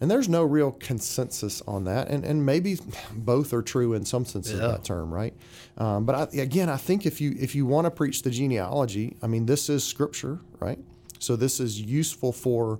And 0.01 0.11
there's 0.11 0.27
no 0.27 0.43
real 0.43 0.71
consensus 0.71 1.61
on 1.67 1.85
that, 1.85 2.09
and 2.09 2.25
and 2.25 2.45
maybe 2.45 2.77
both 3.13 3.53
are 3.53 3.61
true 3.61 3.93
in 3.93 4.05
some 4.05 4.25
sense 4.25 4.49
yeah. 4.49 4.55
of 4.55 4.71
that 4.71 4.83
term, 4.83 5.13
right? 5.13 5.33
Um, 5.77 6.05
but 6.05 6.15
I, 6.15 6.41
again, 6.41 6.69
I 6.69 6.77
think 6.77 7.05
if 7.05 7.21
you 7.21 7.35
if 7.39 7.55
you 7.55 7.65
want 7.65 7.85
to 7.85 7.91
preach 7.91 8.21
the 8.21 8.29
genealogy, 8.29 9.15
I 9.21 9.27
mean, 9.27 9.45
this 9.45 9.69
is 9.69 9.83
scripture, 9.83 10.39
right? 10.59 10.79
So 11.19 11.35
this 11.35 11.59
is 11.59 11.79
useful 11.79 12.33
for 12.33 12.79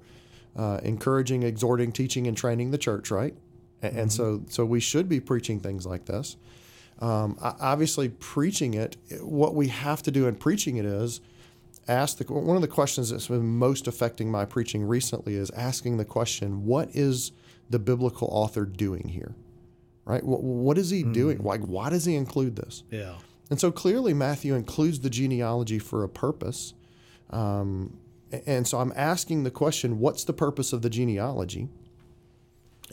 uh, 0.55 0.79
encouraging, 0.83 1.43
exhorting, 1.43 1.91
teaching, 1.91 2.27
and 2.27 2.35
training 2.35 2.71
the 2.71 2.77
church, 2.77 3.09
right? 3.09 3.35
And, 3.83 3.95
mm-hmm. 3.95 4.09
so, 4.09 4.41
so 4.49 4.65
we 4.65 4.79
should 4.79 5.09
be 5.09 5.19
preaching 5.19 5.59
things 5.59 5.85
like 5.85 6.05
this. 6.05 6.37
Um, 6.99 7.37
obviously, 7.41 8.09
preaching 8.09 8.73
it, 8.75 8.97
what 9.21 9.55
we 9.55 9.67
have 9.67 10.01
to 10.03 10.11
do 10.11 10.27
in 10.27 10.35
preaching 10.35 10.77
it 10.77 10.85
is 10.85 11.21
ask 11.87 12.17
the 12.17 12.23
one 12.31 12.55
of 12.55 12.61
the 12.61 12.67
questions 12.67 13.09
that's 13.09 13.27
been 13.27 13.57
most 13.57 13.87
affecting 13.87 14.31
my 14.31 14.45
preaching 14.45 14.85
recently 14.85 15.35
is 15.35 15.51
asking 15.51 15.97
the 15.97 16.05
question, 16.05 16.65
what 16.65 16.89
is 16.93 17.33
the 17.69 17.79
biblical 17.79 18.29
author 18.31 18.65
doing 18.65 19.09
here? 19.09 19.35
Right? 20.05 20.23
What, 20.23 20.43
what 20.43 20.77
is 20.77 20.89
he 20.91 21.01
mm-hmm. 21.01 21.11
doing? 21.13 21.43
Like, 21.43 21.61
why 21.61 21.89
does 21.89 22.05
he 22.05 22.15
include 22.15 22.55
this? 22.55 22.83
Yeah. 22.89 23.15
And 23.49 23.59
so 23.59 23.71
clearly, 23.71 24.13
Matthew 24.13 24.55
includes 24.55 25.01
the 25.01 25.09
genealogy 25.09 25.79
for 25.79 26.03
a 26.03 26.09
purpose. 26.09 26.73
Um, 27.31 27.97
and 28.45 28.67
so 28.67 28.79
I'm 28.79 28.93
asking 28.95 29.43
the 29.43 29.51
question, 29.51 29.99
what's 29.99 30.23
the 30.23 30.33
purpose 30.33 30.73
of 30.73 30.81
the 30.81 30.89
genealogy? 30.89 31.69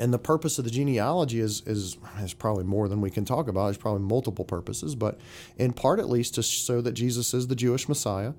And 0.00 0.14
the 0.14 0.18
purpose 0.18 0.58
of 0.58 0.64
the 0.64 0.70
genealogy 0.70 1.40
is, 1.40 1.62
is, 1.66 1.98
is 2.22 2.32
probably 2.32 2.64
more 2.64 2.88
than 2.88 3.02
we 3.02 3.10
can 3.10 3.26
talk 3.26 3.48
about. 3.48 3.66
There's 3.66 3.76
probably 3.76 4.00
multiple 4.00 4.46
purposes, 4.46 4.94
but 4.94 5.20
in 5.58 5.74
part 5.74 6.00
at 6.00 6.08
least 6.08 6.36
to 6.36 6.42
show 6.42 6.80
that 6.80 6.92
Jesus 6.92 7.34
is 7.34 7.48
the 7.48 7.54
Jewish 7.54 7.86
Messiah, 7.86 8.32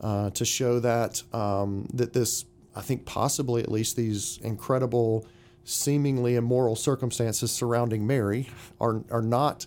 uh, 0.00 0.30
to 0.30 0.44
show 0.44 0.78
that 0.78 1.24
um, 1.34 1.88
that 1.92 2.12
this, 2.12 2.44
I 2.76 2.82
think 2.82 3.04
possibly 3.04 3.64
at 3.64 3.70
least 3.70 3.96
these 3.96 4.38
incredible, 4.44 5.26
seemingly 5.64 6.36
immoral 6.36 6.76
circumstances 6.76 7.50
surrounding 7.50 8.06
Mary 8.06 8.48
are, 8.80 9.02
are 9.10 9.22
not 9.22 9.66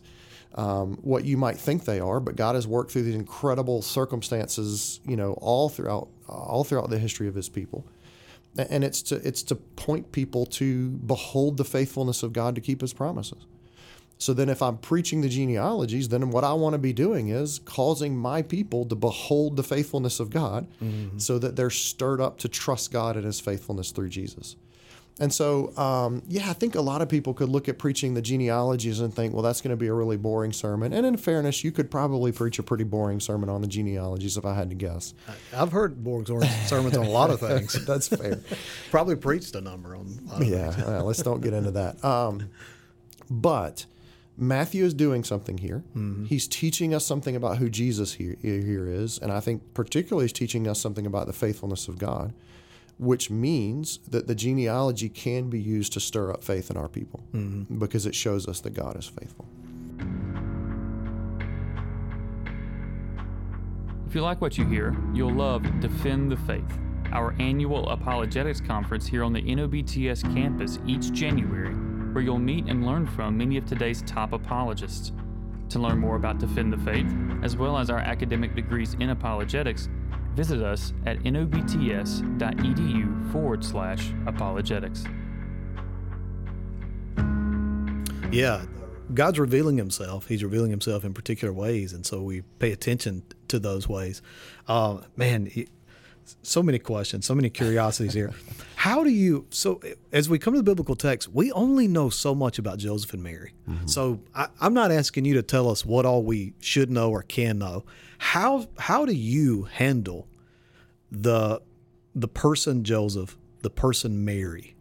um, 0.56 1.00
what 1.02 1.26
you 1.26 1.36
might 1.36 1.58
think 1.58 1.84
they 1.84 2.00
are, 2.00 2.22
but 2.22 2.38
God 2.38 2.56
has 2.56 2.66
worked 2.66 2.92
through 2.92 3.04
these 3.04 3.16
incredible 3.16 3.82
circumstances, 3.82 5.02
you 5.06 5.18
know, 5.18 5.34
all 5.34 5.68
throughout 5.68 6.08
all 6.30 6.64
throughout 6.64 6.90
the 6.90 6.98
history 6.98 7.28
of 7.28 7.36
His 7.36 7.50
people 7.50 7.86
and 8.58 8.84
it's 8.84 9.02
to 9.04 9.16
it's 9.16 9.44
to 9.44 9.56
point 9.56 10.12
people 10.12 10.46
to 10.46 10.90
behold 10.90 11.58
the 11.58 11.66
faithfulness 11.66 12.24
of 12.24 12.34
God 12.34 12.56
to 12.56 12.62
keep 12.62 12.82
His 12.82 12.94
promises. 12.94 13.46
So 14.18 14.34
then, 14.34 14.48
if 14.48 14.62
I'm 14.62 14.78
preaching 14.78 15.22
the 15.22 15.30
genealogies, 15.30 16.08
then 16.08 16.30
what 16.32 16.46
I 16.46 16.54
want 16.54 16.74
to 16.74 16.78
be 16.78 16.94
doing 16.94 17.28
is 17.28 17.60
causing 17.60 18.16
my 18.16 18.42
people 18.42 18.86
to 18.86 18.96
behold 18.96 19.58
the 19.58 19.64
faithfulness 19.64 20.22
of 20.22 20.30
God, 20.30 20.68
mm-hmm. 20.82 21.18
so 21.18 21.38
that 21.38 21.58
they're 21.58 21.70
stirred 21.70 22.22
up 22.22 22.38
to 22.40 22.48
trust 22.48 22.94
God 22.94 23.18
and 23.18 23.26
His 23.26 23.42
faithfulness 23.42 23.92
through 23.92 24.10
Jesus. 24.10 24.56
And 25.18 25.34
so, 25.34 25.76
um, 25.78 26.24
yeah, 26.28 26.50
I 26.50 26.54
think 26.54 26.76
a 26.76 26.82
lot 26.82 27.02
of 27.02 27.08
people 27.08 27.34
could 27.34 27.48
look 27.48 27.70
at 27.70 27.78
preaching 27.78 28.16
the 28.16 28.22
genealogies 28.22 29.00
and 29.00 29.14
think, 29.14 29.34
well, 29.34 29.44
that's 29.44 29.62
going 29.62 29.72
to 29.72 29.78
be 29.78 29.88
a 29.88 29.94
really 29.94 30.18
boring 30.18 30.52
sermon. 30.52 30.92
And 30.92 31.06
in 31.06 31.16
fairness, 31.16 31.64
you 31.64 31.72
could 31.72 31.90
probably 31.90 32.34
preach 32.34 32.60
a 32.60 32.64
pretty 32.64 32.84
boring 32.84 33.22
sermon 33.22 33.48
on 33.48 33.62
the 33.62 33.68
genealogies 33.68 34.36
if 34.36 34.46
I 34.46 34.56
had 34.56 34.70
to 34.72 34.76
guess. 34.76 35.14
I've 35.56 35.72
heard 35.72 36.04
boring 36.04 36.26
sermons 36.26 36.98
on 36.98 37.06
a 37.06 37.10
lot 37.10 37.30
of 37.30 37.40
things. 37.40 37.74
that's 37.86 38.10
fair. 38.10 38.42
probably 38.92 39.16
preached 39.16 39.56
a 39.56 39.62
number 39.62 39.96
on. 39.96 40.20
yeah, 40.42 40.76
well, 40.86 41.06
let's 41.06 41.24
don't 41.24 41.42
get 41.42 41.54
into 41.54 41.72
that. 41.72 42.04
Um, 42.04 42.50
but 43.30 43.86
Matthew 44.38 44.84
is 44.84 44.94
doing 44.94 45.24
something 45.24 45.60
here. 45.60 45.86
Mm-hmm. 45.96 46.26
He's 46.26 46.46
teaching 46.46 46.94
us 46.94 47.06
something 47.06 47.38
about 47.38 47.58
who 47.58 47.70
Jesus 47.70 48.16
here, 48.16 48.36
here 48.42 48.88
is, 48.90 49.18
and 49.18 49.32
I 49.32 49.40
think 49.40 49.74
particularly 49.74 50.26
he's 50.26 50.34
teaching 50.34 50.68
us 50.68 50.82
something 50.82 51.06
about 51.06 51.28
the 51.28 51.34
faithfulness 51.34 51.88
of 51.88 51.98
God 51.98 52.34
which 52.98 53.30
means 53.30 54.00
that 54.10 54.28
the 54.28 54.36
genealogy 54.36 55.10
can 55.10 55.50
be 55.50 55.60
used 55.60 55.94
to 55.94 56.00
stir 56.00 56.32
up 56.32 56.44
faith 56.44 56.70
in 56.70 56.78
our 56.78 56.88
people 56.88 57.24
mm-hmm. 57.34 57.78
because 57.78 58.06
it 58.06 58.16
shows 58.16 58.48
us 58.48 58.62
that 58.62 58.74
God 58.74 58.98
is 58.98 59.06
faithful. 59.06 59.46
If 64.08 64.16
you 64.16 64.22
like 64.22 64.40
what 64.40 64.58
you 64.58 64.66
hear, 64.66 64.96
you'll 65.14 65.34
love 65.34 65.64
Defend 65.82 66.32
the 66.32 66.38
Faith, 66.38 66.80
our 67.12 67.36
annual 67.40 67.90
apologetics 67.90 68.62
conference 68.62 69.06
here 69.06 69.26
on 69.26 69.34
the 69.34 69.42
NOBTS 69.42 70.22
campus 70.34 70.80
each 70.88 71.12
January, 71.12 71.74
where 72.14 72.24
you'll 72.24 72.40
meet 72.40 72.70
and 72.70 72.86
learn 72.86 73.06
from 73.06 73.38
many 73.38 73.58
of 73.58 73.66
today's 73.66 74.04
top 74.04 74.32
apologists. 74.32 75.12
To 75.70 75.80
learn 75.80 75.98
more 75.98 76.16
about 76.16 76.38
Defend 76.38 76.72
the 76.72 76.78
Faith, 76.78 77.14
as 77.44 77.58
well 77.58 77.78
as 77.78 77.90
our 77.90 77.98
academic 77.98 78.56
degrees 78.56 78.94
in 79.02 79.10
apologetics, 79.10 79.90
Visit 80.36 80.62
us 80.62 80.94
at 81.06 81.24
nobts.edu 81.24 82.12
forward 83.32 83.64
slash 83.64 84.12
apologetics. 84.28 85.06
Yeah, 88.32 88.66
God's 89.14 89.40
revealing 89.40 89.78
Himself. 89.78 90.28
He's 90.28 90.44
revealing 90.44 90.72
Himself 90.72 91.06
in 91.06 91.14
particular 91.14 91.54
ways, 91.54 91.94
and 91.94 92.06
so 92.06 92.22
we 92.22 92.42
pay 92.60 92.74
attention 92.74 93.24
to 93.48 93.60
those 93.60 93.88
ways. 93.88 94.22
Uh, 94.68 95.00
man, 95.16 95.50
so 96.42 96.62
many 96.62 96.80
questions, 96.80 97.26
so 97.26 97.34
many 97.34 97.50
curiosities 97.50 98.14
here. 98.14 98.34
How 98.76 99.04
do 99.04 99.10
you? 99.10 99.48
So 99.52 99.82
as 100.12 100.30
we 100.30 100.38
come 100.38 100.54
to 100.54 100.60
the 100.60 100.64
biblical 100.64 100.96
text, 100.96 101.30
we 101.30 101.52
only 101.54 101.88
know 101.88 102.10
so 102.10 102.36
much 102.36 102.60
about 102.60 102.78
Joseph 102.78 103.14
and 103.14 103.24
Mary. 103.24 103.54
Mm-hmm. 103.70 103.88
So 103.88 104.20
I, 104.34 104.48
I'm 104.60 104.74
not 104.74 104.92
asking 104.92 105.26
you 105.26 105.36
to 105.36 105.44
tell 105.44 105.70
us 105.70 105.86
what 105.86 106.06
all 106.06 106.24
we 106.24 106.54
should 106.60 106.92
know 106.92 107.10
or 107.10 107.22
can 107.24 107.58
know. 107.58 107.86
How 108.18 108.68
how 108.78 109.06
do 109.06 109.14
you 109.14 109.64
handle 109.64 110.28
the 111.12 111.62
the 112.14 112.28
person 112.28 112.84
Joseph, 112.84 113.38
the 113.62 113.70
person 113.70 114.24
Mary? 114.26 114.76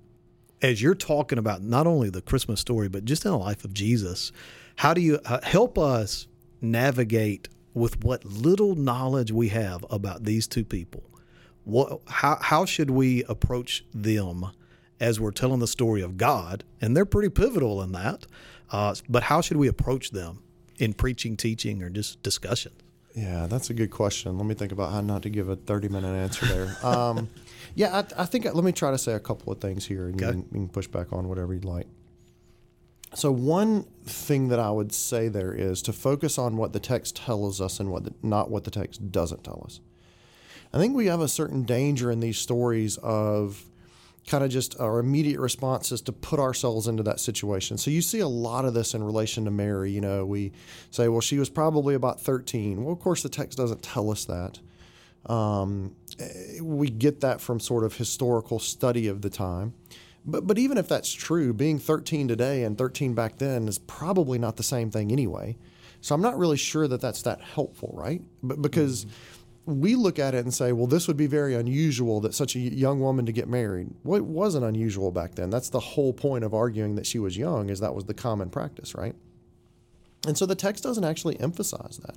As 0.63 0.81
you're 0.81 0.95
talking 0.95 1.39
about 1.39 1.63
not 1.63 1.87
only 1.87 2.09
the 2.09 2.23
Christmas 2.23 2.61
story, 2.61 2.89
but 2.89 3.05
just 3.05 3.25
in 3.25 3.31
the 3.31 3.39
life 3.39 3.65
of 3.65 3.75
Jesus, 3.75 4.33
how 4.77 4.95
do 4.95 5.01
you 5.01 5.19
uh, 5.27 5.41
help 5.43 5.79
us 5.79 6.27
navigate 6.61 7.49
with 7.75 8.03
what 8.03 8.25
little 8.25 8.75
knowledge 8.75 9.31
we 9.33 9.49
have 9.49 9.85
about 9.91 10.25
these 10.25 10.47
two 10.47 10.65
people? 10.65 11.03
What, 11.65 12.01
how, 12.07 12.39
how 12.41 12.65
should 12.65 12.91
we 12.91 13.25
approach 13.25 13.85
them 13.93 14.47
as 15.01 15.19
we're 15.21 15.33
telling 15.33 15.61
the 15.61 15.67
story 15.67 16.03
of 16.03 16.17
God? 16.17 16.65
And 16.81 16.97
they're 16.97 17.05
pretty 17.05 17.31
pivotal 17.31 17.83
in 17.83 17.93
that. 17.93 18.27
Uh, 18.71 18.95
but 19.09 19.25
how 19.25 19.41
should 19.41 19.57
we 19.57 19.69
approach 19.69 20.11
them 20.11 20.43
in 20.79 20.93
preaching, 20.95 21.37
teaching, 21.37 21.83
or 21.83 21.91
just 21.91 22.23
discussion? 22.23 22.73
Yeah, 23.15 23.47
that's 23.47 23.71
a 23.71 23.75
good 23.75 23.91
question. 23.91 24.37
Let 24.37 24.47
me 24.47 24.55
think 24.55 24.73
about 24.73 24.93
how 24.93 25.01
not 25.01 25.23
to 25.23 25.31
give 25.31 25.49
a 25.49 25.55
30 25.55 25.89
minute 25.89 26.15
answer 26.15 26.47
there. 26.47 26.77
Um, 26.85 27.31
yeah, 27.77 28.03
I, 28.17 28.23
I, 28.23 28.25
think 28.27 28.45
let 28.45 28.63
me 28.63 28.73
try 28.73 28.91
to 28.91 28.99
say 28.99 29.15
a 29.15 29.21
couple 29.21 29.53
of 29.53 29.61
things 29.61 29.87
here 29.87 30.07
and 30.07 30.15
okay. 30.15 30.27
you, 30.27 30.43
can, 30.43 30.49
you, 30.53 30.59
can, 30.61 30.69
push 30.69 30.87
back 30.87 31.13
on 31.13 31.29
whatever 31.29 31.55
you'd 31.55 31.65
like. 31.65 31.87
So, 33.15 33.33
one 33.33 33.85
thing 34.05 34.49
that 34.49 34.59
I 34.59 34.71
would 34.71 34.93
say 34.93 35.29
there 35.29 35.53
is 35.53 35.83
to 35.83 35.93
focus 35.93 36.39
on 36.39 36.57
what 36.57 36.73
the 36.73 36.81
text 36.81 37.17
tells 37.17 37.61
us 37.61 37.81
and 37.81 37.91
what 37.91 38.05
the, 38.05 38.15
not 38.23 38.51
what 38.51 38.65
the 38.65 38.71
text 38.71 39.11
doesn't 39.11 39.45
tell 39.45 39.63
us. 39.65 39.81
I 40.73 40.79
think 40.79 40.95
we 40.95 41.07
have 41.07 41.21
a 41.21 41.29
certain 41.29 41.63
danger 41.63 42.11
in 42.11 42.21
these 42.21 42.39
stories 42.39 42.97
of 42.99 43.65
kind 44.27 44.43
of 44.43 44.51
just 44.51 44.79
our 44.81 44.99
immediate 44.99 45.39
response 45.39 45.93
is 45.93 46.01
to 46.03 46.13
put 46.13 46.41
ourselves 46.41 46.87
into 46.87 47.03
that 47.03 47.21
situation. 47.21 47.77
So 47.77 47.91
you 47.91 48.01
see 48.01 48.21
a 48.21 48.29
lot 48.29 48.65
of 48.65 48.75
this 48.75 48.95
in 48.95 49.03
relation 49.03 49.45
to 49.45 49.51
Mary. 49.51 49.91
You 49.91 50.01
know, 50.01 50.25
we 50.25 50.53
say, 50.91 51.09
well, 51.09 51.21
she 51.21 51.39
was 51.39 51.51
probably 51.51 51.95
about 51.95 52.21
13. 52.21 52.85
Well, 52.85 52.93
of 52.93 53.01
course, 53.01 53.23
the 53.23 53.29
text 53.29 53.59
doesn't 53.59 53.83
tell 53.83 54.11
us 54.11 54.25
that. 54.25 54.61
Um, 55.27 55.95
we 56.61 56.89
get 56.89 57.21
that 57.21 57.41
from 57.41 57.61
sort 57.61 57.85
of 57.85 57.97
historical 57.97 58.59
study 58.59 59.09
of 59.09 59.23
the 59.23 59.31
time. 59.31 59.75
But, 60.27 60.47
but 60.47 60.59
even 60.59 60.79
if 60.79 60.89
that's 60.89 61.13
true, 61.13 61.53
being 61.53 61.79
13 61.79 62.29
today 62.29 62.65
and 62.65 62.79
13 62.79 63.15
back 63.15 63.39
then 63.39 63.69
is 63.69 63.79
probably 63.79 64.39
not 64.39 64.57
the 64.57 64.63
same 64.63 64.91
thing 64.91 65.13
anyway. 65.13 65.57
So 66.01 66.15
I'm 66.15 66.23
not 66.23 66.39
really 66.39 66.57
sure 66.57 66.87
that 66.89 67.01
that's 67.01 67.23
that 67.23 67.41
helpful, 67.41 67.91
right? 67.95 68.23
But 68.43 68.61
because 68.61 69.05
mm-hmm. 69.05 69.15
We 69.67 69.95
look 69.95 70.19
at 70.19 70.35
it 70.35 70.45
and 70.45 70.53
say, 70.53 70.73
well, 70.73 70.87
this 70.87 71.09
would 71.09 71.17
be 71.17 71.27
very 71.27 71.55
unusual 71.55 72.21
that 72.21 72.35
such 72.35 72.55
a 72.55 72.59
young 72.59 73.01
woman 73.01 73.25
to 73.27 73.33
get 73.33 73.49
married. 73.49 73.89
Well, 74.03 74.19
it 74.19 74.25
wasn't 74.25 74.65
unusual 74.65 75.11
back 75.11 75.37
then. 75.37 75.51
That's 75.51 75.71
the 75.71 75.81
whole 75.81 76.13
point 76.13 76.45
of 76.45 76.53
arguing 76.53 76.97
that 76.97 77.07
she 77.07 77.19
was 77.19 77.37
young, 77.37 77.71
is 77.71 77.81
that 77.81 77.95
was 77.95 78.05
the 78.05 78.15
common 78.15 78.51
practice, 78.51 78.95
right? 78.95 79.15
And 80.27 80.37
so 80.37 80.45
the 80.47 80.55
text 80.55 80.83
doesn't 80.83 81.05
actually 81.05 81.41
emphasize 81.41 81.99
that. 82.05 82.17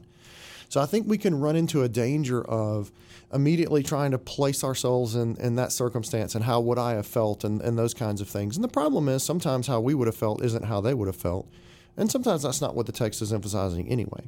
So 0.70 0.82
I 0.82 0.86
think 0.86 1.08
we 1.08 1.18
can 1.18 1.40
run 1.40 1.56
into 1.56 1.84
a 1.84 1.90
danger 1.90 2.44
of 2.44 2.92
immediately 3.34 3.84
trying 3.84 4.12
to 4.12 4.18
place 4.18 4.64
ourselves 4.64 5.16
in, 5.16 5.38
in 5.38 5.56
that 5.56 5.72
circumstance 5.72 6.36
and 6.36 6.44
how 6.44 6.60
would 6.60 6.78
I 6.78 6.94
have 6.94 7.08
felt 7.08 7.44
and, 7.44 7.62
and 7.62 7.78
those 7.78 7.94
kinds 7.94 8.20
of 8.20 8.28
things. 8.28 8.58
And 8.58 8.64
the 8.64 8.70
problem 8.70 9.08
is 9.08 9.24
sometimes 9.24 9.68
how 9.68 9.80
we 9.80 9.94
would 9.94 10.08
have 10.08 10.16
felt 10.16 10.44
isn't 10.44 10.66
how 10.66 10.82
they 10.82 10.94
would 10.94 11.08
have 11.08 11.16
felt. 11.16 11.50
And 11.96 12.12
sometimes 12.12 12.44
that's 12.44 12.62
not 12.62 12.76
what 12.76 12.86
the 12.86 12.92
text 12.92 13.22
is 13.22 13.32
emphasizing 13.32 13.88
anyway. 13.88 14.28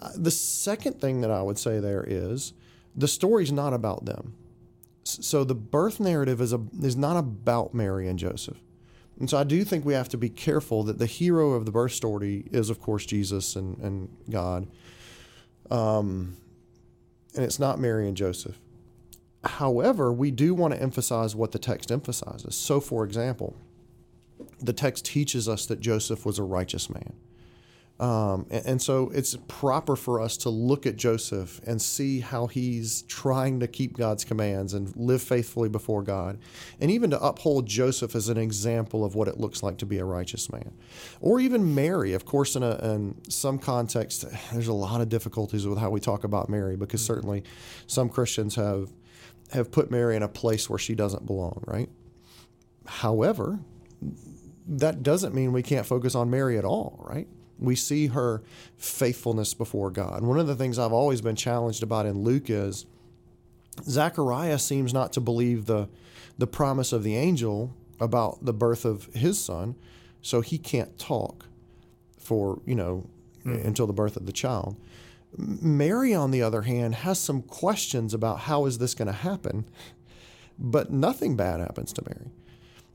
Uh, 0.00 0.10
the 0.16 0.30
second 0.30 1.00
thing 1.00 1.20
that 1.20 1.30
I 1.30 1.42
would 1.42 1.58
say 1.58 1.78
there 1.78 2.04
is 2.06 2.54
the 2.96 3.08
story's 3.08 3.52
not 3.52 3.72
about 3.72 4.06
them. 4.06 4.34
So 5.04 5.44
the 5.44 5.54
birth 5.54 6.00
narrative 6.00 6.40
is, 6.40 6.52
a, 6.52 6.60
is 6.82 6.96
not 6.96 7.16
about 7.16 7.74
Mary 7.74 8.08
and 8.08 8.18
Joseph. 8.18 8.58
And 9.18 9.28
so 9.28 9.36
I 9.36 9.44
do 9.44 9.64
think 9.64 9.84
we 9.84 9.92
have 9.94 10.08
to 10.10 10.16
be 10.16 10.30
careful 10.30 10.82
that 10.84 10.98
the 10.98 11.06
hero 11.06 11.52
of 11.52 11.66
the 11.66 11.72
birth 11.72 11.92
story 11.92 12.44
is, 12.50 12.70
of 12.70 12.80
course, 12.80 13.04
Jesus 13.04 13.54
and, 13.54 13.76
and 13.78 14.08
God. 14.30 14.66
Um, 15.70 16.36
and 17.34 17.44
it's 17.44 17.58
not 17.58 17.78
Mary 17.78 18.08
and 18.08 18.16
Joseph. 18.16 18.58
However, 19.44 20.12
we 20.12 20.30
do 20.30 20.54
want 20.54 20.74
to 20.74 20.82
emphasize 20.82 21.36
what 21.36 21.52
the 21.52 21.58
text 21.58 21.92
emphasizes. 21.92 22.54
So, 22.54 22.80
for 22.80 23.04
example, 23.04 23.56
the 24.60 24.72
text 24.72 25.04
teaches 25.04 25.48
us 25.48 25.66
that 25.66 25.80
Joseph 25.80 26.24
was 26.26 26.38
a 26.38 26.42
righteous 26.42 26.90
man. 26.90 27.14
Um, 28.00 28.46
and, 28.48 28.64
and, 28.64 28.82
so 28.82 29.10
it's 29.10 29.36
proper 29.46 29.94
for 29.94 30.22
us 30.22 30.38
to 30.38 30.48
look 30.48 30.86
at 30.86 30.96
Joseph 30.96 31.60
and 31.66 31.82
see 31.82 32.20
how 32.20 32.46
he's 32.46 33.02
trying 33.02 33.60
to 33.60 33.68
keep 33.68 33.94
God's 33.94 34.24
commands 34.24 34.72
and 34.72 34.96
live 34.96 35.20
faithfully 35.20 35.68
before 35.68 36.02
God, 36.02 36.38
and 36.80 36.90
even 36.90 37.10
to 37.10 37.20
uphold 37.20 37.66
Joseph 37.66 38.16
as 38.16 38.30
an 38.30 38.38
example 38.38 39.04
of 39.04 39.14
what 39.14 39.28
it 39.28 39.38
looks 39.38 39.62
like 39.62 39.76
to 39.78 39.86
be 39.86 39.98
a 39.98 40.04
righteous 40.06 40.50
man. 40.50 40.72
Or 41.20 41.40
even 41.40 41.74
Mary, 41.74 42.14
of 42.14 42.24
course, 42.24 42.56
in, 42.56 42.62
a, 42.62 42.76
in 42.76 43.20
some 43.28 43.58
context, 43.58 44.24
there's 44.50 44.68
a 44.68 44.72
lot 44.72 45.02
of 45.02 45.10
difficulties 45.10 45.66
with 45.66 45.76
how 45.76 45.90
we 45.90 46.00
talk 46.00 46.24
about 46.24 46.48
Mary 46.48 46.76
because 46.76 47.02
mm-hmm. 47.02 47.14
certainly 47.14 47.44
some 47.86 48.08
Christians 48.08 48.54
have 48.54 48.90
have 49.52 49.70
put 49.70 49.90
Mary 49.90 50.16
in 50.16 50.22
a 50.22 50.28
place 50.28 50.70
where 50.70 50.78
she 50.78 50.94
doesn't 50.94 51.26
belong, 51.26 51.62
right? 51.66 51.90
However, 52.86 53.58
that 54.66 55.02
doesn't 55.02 55.34
mean 55.34 55.52
we 55.52 55.62
can't 55.62 55.84
focus 55.84 56.14
on 56.14 56.30
Mary 56.30 56.56
at 56.56 56.64
all, 56.64 57.04
right? 57.06 57.28
We 57.60 57.76
see 57.76 58.08
her 58.08 58.42
faithfulness 58.76 59.54
before 59.54 59.90
God. 59.90 60.22
One 60.22 60.38
of 60.38 60.46
the 60.46 60.56
things 60.56 60.78
I've 60.78 60.92
always 60.92 61.20
been 61.20 61.36
challenged 61.36 61.82
about 61.82 62.06
in 62.06 62.22
Luke 62.22 62.50
is 62.50 62.86
Zechariah 63.82 64.58
seems 64.58 64.92
not 64.92 65.12
to 65.12 65.20
believe 65.20 65.66
the 65.66 65.88
the 66.38 66.46
promise 66.46 66.92
of 66.92 67.02
the 67.02 67.16
angel 67.16 67.74
about 68.00 68.44
the 68.44 68.54
birth 68.54 68.86
of 68.86 69.04
his 69.14 69.38
son, 69.38 69.74
so 70.22 70.40
he 70.40 70.56
can't 70.56 70.98
talk 70.98 71.44
for, 72.18 72.62
you 72.64 72.74
know, 72.74 73.06
mm. 73.44 73.62
until 73.64 73.86
the 73.86 73.92
birth 73.92 74.16
of 74.16 74.24
the 74.24 74.32
child. 74.32 74.76
Mary 75.36 76.14
on 76.14 76.30
the 76.30 76.42
other 76.42 76.62
hand 76.62 76.94
has 76.96 77.18
some 77.18 77.42
questions 77.42 78.14
about 78.14 78.40
how 78.40 78.64
is 78.64 78.78
this 78.78 78.94
going 78.94 79.06
to 79.06 79.12
happen, 79.12 79.64
but 80.58 80.90
nothing 80.90 81.36
bad 81.36 81.60
happens 81.60 81.92
to 81.92 82.02
Mary. 82.08 82.30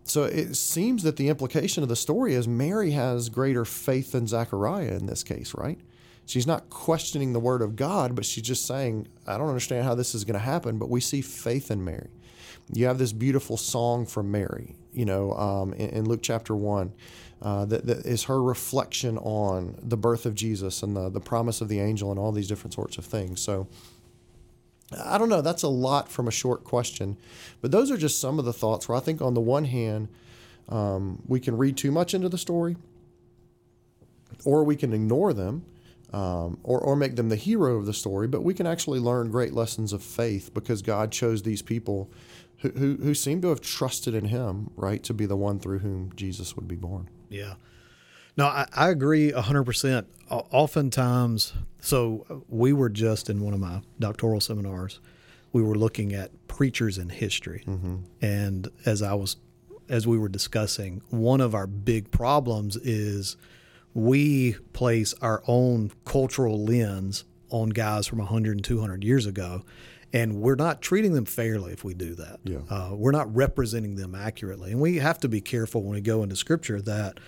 So 0.07 0.23
it 0.23 0.55
seems 0.55 1.01
that 1.01 1.17
the 1.17 1.29
implication 1.29 1.81
of 1.81 1.89
the 1.89 1.95
story 1.95 2.35
is 2.35 2.47
Mary 2.47 2.91
has 2.91 3.27
greater 3.29 3.65
faith 3.65 4.11
than 4.11 4.27
Zechariah 4.27 4.95
in 4.95 5.07
this 5.07 5.23
case, 5.23 5.55
right? 5.55 5.79
She's 6.27 6.45
not 6.45 6.69
questioning 6.69 7.33
the 7.33 7.39
word 7.39 7.63
of 7.63 7.75
God, 7.75 8.15
but 8.15 8.23
she's 8.23 8.43
just 8.43 8.67
saying, 8.67 9.07
I 9.25 9.37
don't 9.37 9.47
understand 9.47 9.83
how 9.83 9.95
this 9.95 10.13
is 10.13 10.23
going 10.23 10.35
to 10.35 10.39
happen, 10.39 10.77
but 10.77 10.89
we 10.89 11.01
see 11.01 11.21
faith 11.21 11.71
in 11.71 11.83
Mary. 11.83 12.09
You 12.71 12.85
have 12.85 12.99
this 12.99 13.13
beautiful 13.13 13.57
song 13.57 14.05
from 14.05 14.31
Mary, 14.31 14.75
you 14.91 15.05
know, 15.05 15.33
um, 15.33 15.73
in, 15.73 15.89
in, 15.89 16.05
Luke 16.05 16.21
chapter 16.23 16.55
1, 16.55 16.93
uh, 17.41 17.65
that, 17.65 17.85
that 17.85 18.05
is 18.05 18.23
her 18.23 18.41
reflection 18.41 19.17
on 19.19 19.77
the 19.81 19.97
birth 19.97 20.25
of 20.25 20.33
Jesus 20.33 20.81
and 20.81 20.95
the, 20.95 21.09
the 21.09 21.19
promise 21.19 21.61
of 21.61 21.67
the 21.67 21.79
angel 21.79 22.09
and 22.09 22.19
all 22.19 22.31
these 22.31 22.47
different 22.47 22.73
sorts 22.73 22.97
of 22.97 23.05
things. 23.05 23.39
So, 23.39 23.67
I 24.91 25.17
don't 25.17 25.29
know. 25.29 25.41
That's 25.41 25.63
a 25.63 25.67
lot 25.67 26.09
from 26.09 26.27
a 26.27 26.31
short 26.31 26.63
question. 26.63 27.17
But 27.61 27.71
those 27.71 27.89
are 27.89 27.97
just 27.97 28.19
some 28.19 28.37
of 28.37 28.45
the 28.45 28.53
thoughts 28.53 28.87
where 28.87 28.97
I 28.97 29.01
think, 29.01 29.21
on 29.21 29.33
the 29.33 29.41
one 29.41 29.65
hand, 29.65 30.09
um, 30.69 31.21
we 31.27 31.39
can 31.39 31.57
read 31.57 31.77
too 31.77 31.91
much 31.91 32.13
into 32.13 32.29
the 32.29 32.37
story, 32.37 32.77
or 34.43 34.63
we 34.63 34.75
can 34.75 34.93
ignore 34.93 35.33
them, 35.33 35.65
um, 36.13 36.59
or, 36.63 36.79
or 36.79 36.95
make 36.95 37.15
them 37.15 37.29
the 37.29 37.35
hero 37.35 37.77
of 37.77 37.85
the 37.85 37.93
story. 37.93 38.27
But 38.27 38.43
we 38.43 38.53
can 38.53 38.67
actually 38.67 38.99
learn 38.99 39.31
great 39.31 39.53
lessons 39.53 39.91
of 39.91 40.03
faith 40.03 40.53
because 40.53 40.81
God 40.81 41.11
chose 41.11 41.43
these 41.43 41.61
people 41.61 42.09
who, 42.59 42.69
who, 42.69 42.95
who 42.97 43.13
seem 43.13 43.41
to 43.41 43.49
have 43.49 43.61
trusted 43.61 44.13
in 44.13 44.25
Him, 44.25 44.69
right, 44.75 45.01
to 45.03 45.13
be 45.13 45.25
the 45.25 45.35
one 45.35 45.59
through 45.59 45.79
whom 45.79 46.11
Jesus 46.15 46.55
would 46.55 46.67
be 46.67 46.75
born. 46.75 47.09
Yeah. 47.29 47.55
No, 48.37 48.45
I, 48.47 48.67
I 48.73 48.89
agree 48.89 49.31
100%. 49.31 50.05
Oftentimes, 50.29 51.53
so 51.79 52.43
we 52.49 52.73
were 52.73 52.89
just 52.89 53.29
in 53.29 53.41
one 53.41 53.53
of 53.53 53.59
my 53.59 53.81
doctoral 53.99 54.41
seminars, 54.41 54.99
we 55.53 55.61
were 55.61 55.75
looking 55.75 56.13
at 56.13 56.47
preachers 56.47 56.97
in 56.97 57.09
history. 57.09 57.63
Mm-hmm. 57.65 57.97
And 58.21 58.67
as 58.85 59.01
I 59.01 59.13
was, 59.13 59.37
as 59.87 60.07
we 60.07 60.17
were 60.17 60.29
discussing, 60.29 61.01
one 61.09 61.41
of 61.41 61.55
our 61.55 61.67
big 61.67 62.11
problems 62.11 62.75
is 62.77 63.37
we 63.93 64.53
place 64.73 65.13
our 65.21 65.43
own 65.47 65.91
cultural 66.03 66.63
lens 66.65 67.23
on 67.49 67.69
guys 67.69 68.07
from 68.07 68.19
100 68.19 68.57
and 68.57 68.65
200 68.65 69.03
years 69.03 69.25
ago 69.25 69.63
and 70.15 70.35
we're 70.35 70.55
not 70.55 70.81
treating 70.81 71.11
them 71.11 71.25
fairly 71.25 71.73
if 71.73 71.83
we 71.83 71.93
do 71.93 72.15
that. 72.15 72.39
Yeah. 72.45 72.59
Uh, 72.69 72.91
we're 72.93 73.11
not 73.11 73.35
representing 73.35 73.95
them 73.95 74.15
accurately, 74.15 74.71
and 74.71 74.79
we 74.79 74.97
have 74.99 75.19
to 75.19 75.27
be 75.27 75.41
careful 75.41 75.83
when 75.83 75.93
we 75.93 75.99
go 75.99 76.23
into 76.23 76.37
Scripture 76.37 76.81
that 76.83 77.19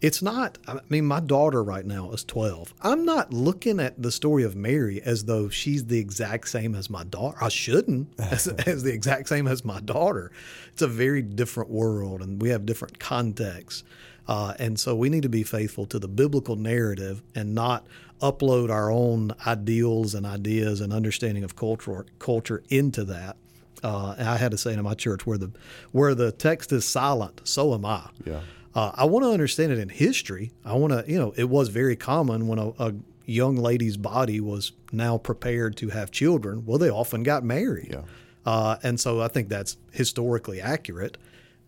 it's 0.00 0.20
not, 0.22 0.58
I 0.66 0.80
mean, 0.88 1.06
my 1.06 1.20
daughter 1.20 1.62
right 1.62 1.84
now 1.84 2.10
is 2.10 2.24
12. 2.24 2.74
I'm 2.82 3.04
not 3.04 3.32
looking 3.32 3.80
at 3.80 4.00
the 4.00 4.12
story 4.12 4.42
of 4.42 4.54
Mary 4.54 5.00
as 5.02 5.24
though 5.24 5.48
she's 5.48 5.86
the 5.86 5.98
exact 5.98 6.48
same 6.48 6.74
as 6.74 6.90
my 6.90 7.04
daughter. 7.04 7.36
I 7.40 7.48
shouldn't, 7.48 8.08
as, 8.18 8.46
as 8.66 8.82
the 8.82 8.92
exact 8.92 9.28
same 9.28 9.46
as 9.46 9.64
my 9.64 9.80
daughter. 9.80 10.30
It's 10.72 10.82
a 10.82 10.88
very 10.88 11.22
different 11.22 11.70
world 11.70 12.20
and 12.20 12.40
we 12.40 12.50
have 12.50 12.66
different 12.66 12.98
contexts. 12.98 13.84
Uh, 14.26 14.54
and 14.58 14.78
so 14.78 14.94
we 14.94 15.08
need 15.10 15.22
to 15.22 15.28
be 15.28 15.42
faithful 15.42 15.86
to 15.86 15.98
the 15.98 16.08
biblical 16.08 16.56
narrative 16.56 17.22
and 17.34 17.54
not 17.54 17.86
upload 18.20 18.70
our 18.70 18.90
own 18.90 19.32
ideals 19.46 20.14
and 20.14 20.24
ideas 20.24 20.80
and 20.80 20.92
understanding 20.92 21.44
of 21.44 21.56
culture 21.56 22.06
culture 22.18 22.62
into 22.70 23.04
that. 23.04 23.36
Uh, 23.82 24.14
I 24.18 24.36
had 24.36 24.50
to 24.52 24.58
say 24.58 24.72
in 24.72 24.82
my 24.82 24.94
church, 24.94 25.26
where 25.26 25.38
the 25.38 25.50
where 25.92 26.14
the 26.14 26.32
text 26.32 26.72
is 26.72 26.84
silent, 26.84 27.40
so 27.44 27.74
am 27.74 27.84
I. 27.84 28.08
Yeah. 28.24 28.40
Uh, 28.74 28.90
I 28.94 29.04
want 29.04 29.24
to 29.24 29.30
understand 29.30 29.72
it 29.72 29.78
in 29.78 29.88
history. 29.88 30.52
I 30.64 30.74
want 30.74 30.92
to, 30.92 31.04
you 31.10 31.18
know, 31.18 31.32
it 31.36 31.48
was 31.48 31.68
very 31.68 31.94
common 31.94 32.48
when 32.48 32.58
a, 32.58 32.70
a, 32.78 32.94
young 33.26 33.56
lady's 33.56 33.96
body 33.96 34.38
was 34.38 34.72
now 34.92 35.16
prepared 35.16 35.76
to 35.76 35.88
have 35.88 36.10
children. 36.10 36.66
Well, 36.66 36.76
they 36.76 36.90
often 36.90 37.22
got 37.22 37.42
married. 37.42 37.88
Yeah. 37.90 38.02
Uh, 38.44 38.76
and 38.82 39.00
so 39.00 39.22
I 39.22 39.28
think 39.28 39.48
that's 39.48 39.78
historically 39.92 40.60
accurate. 40.60 41.16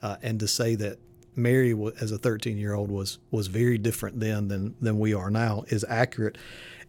Uh, 0.03 0.16
and 0.23 0.38
to 0.40 0.49
say 0.49 0.75
that 0.75 0.99
Mary, 1.35 1.75
as 2.01 2.12
a 2.12 2.19
13 2.19 2.59
year 2.59 2.75
old, 2.75 2.90
was 2.90 3.19
was 3.31 3.47
very 3.47 3.79
different 3.79 4.21
then 4.21 4.49
than 4.49 4.75
than 4.81 4.99
we 4.99 5.14
are 5.14 5.31
now 5.31 5.64
is 5.69 5.85
accurate. 5.88 6.37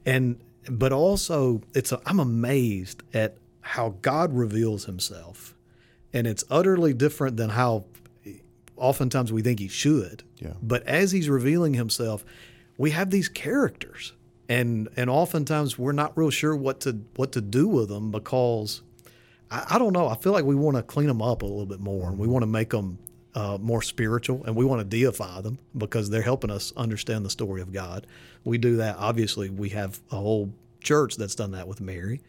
And 0.05 0.39
but 0.69 0.91
also, 0.91 1.61
it's 1.73 1.91
a, 1.91 2.01
I'm 2.05 2.19
amazed 2.19 3.03
at 3.13 3.37
how 3.67 3.95
God 4.01 4.33
reveals 4.33 4.85
Himself, 4.85 5.55
and 6.13 6.27
it's 6.27 6.43
utterly 6.49 6.93
different 6.93 7.37
than 7.37 7.49
how 7.49 7.85
oftentimes 8.77 9.33
we 9.33 9.41
think 9.41 9.59
he 9.59 9.67
should. 9.67 10.23
Yeah. 10.37 10.53
But 10.61 10.83
as 10.83 11.11
he's 11.11 11.29
revealing 11.29 11.73
himself, 11.73 12.23
we 12.77 12.91
have 12.91 13.09
these 13.09 13.27
characters, 13.27 14.13
and 14.47 14.87
and 14.95 15.09
oftentimes 15.09 15.77
we're 15.77 15.91
not 15.91 16.17
real 16.17 16.29
sure 16.29 16.55
what 16.55 16.79
to 16.81 16.99
what 17.15 17.31
to 17.33 17.41
do 17.41 17.67
with 17.67 17.89
them 17.89 18.11
because 18.11 18.81
I, 19.51 19.65
I 19.71 19.79
don't 19.79 19.93
know. 19.93 20.07
I 20.07 20.15
feel 20.15 20.31
like 20.31 20.45
we 20.45 20.55
want 20.55 20.77
to 20.77 20.83
clean 20.83 21.07
them 21.07 21.21
up 21.21 21.41
a 21.41 21.45
little 21.45 21.65
bit 21.65 21.79
more, 21.79 22.09
and 22.09 22.17
we 22.17 22.27
want 22.27 22.43
to 22.43 22.47
make 22.47 22.69
them 22.69 22.99
uh, 23.35 23.57
more 23.59 23.81
spiritual, 23.81 24.43
and 24.45 24.55
we 24.55 24.63
want 24.63 24.79
to 24.79 24.97
deify 24.97 25.41
them 25.41 25.57
because 25.77 26.09
they're 26.09 26.21
helping 26.21 26.51
us 26.51 26.71
understand 26.77 27.25
the 27.25 27.29
story 27.29 27.61
of 27.61 27.73
God. 27.73 28.07
We 28.43 28.57
do 28.57 28.77
that. 28.77 28.95
Obviously, 28.97 29.49
we 29.49 29.69
have 29.69 29.99
a 30.11 30.15
whole 30.15 30.53
church 30.81 31.17
that's 31.17 31.35
done 31.35 31.51
that 31.51 31.67
with 31.67 31.81
Mary. 31.81 32.21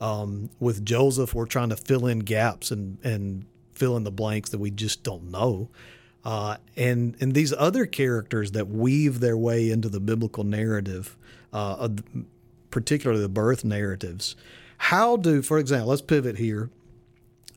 Um, 0.00 0.50
with 0.60 0.84
Joseph, 0.84 1.34
we're 1.34 1.46
trying 1.46 1.70
to 1.70 1.76
fill 1.76 2.06
in 2.06 2.20
gaps 2.20 2.70
and 2.70 2.98
and 3.02 3.46
fill 3.74 3.96
in 3.96 4.04
the 4.04 4.10
blanks 4.10 4.50
that 4.50 4.58
we 4.58 4.70
just 4.70 5.02
don't 5.02 5.30
know. 5.30 5.68
Uh, 6.24 6.56
and 6.76 7.16
and 7.20 7.34
these 7.34 7.52
other 7.52 7.86
characters 7.86 8.52
that 8.52 8.68
weave 8.68 9.20
their 9.20 9.36
way 9.36 9.70
into 9.70 9.88
the 9.88 10.00
biblical 10.00 10.44
narrative, 10.44 11.16
uh, 11.52 11.88
particularly 12.70 13.22
the 13.22 13.28
birth 13.28 13.64
narratives. 13.64 14.36
How 14.78 15.16
do, 15.16 15.40
for 15.40 15.58
example, 15.58 15.90
let's 15.90 16.02
pivot 16.02 16.36
here. 16.36 16.70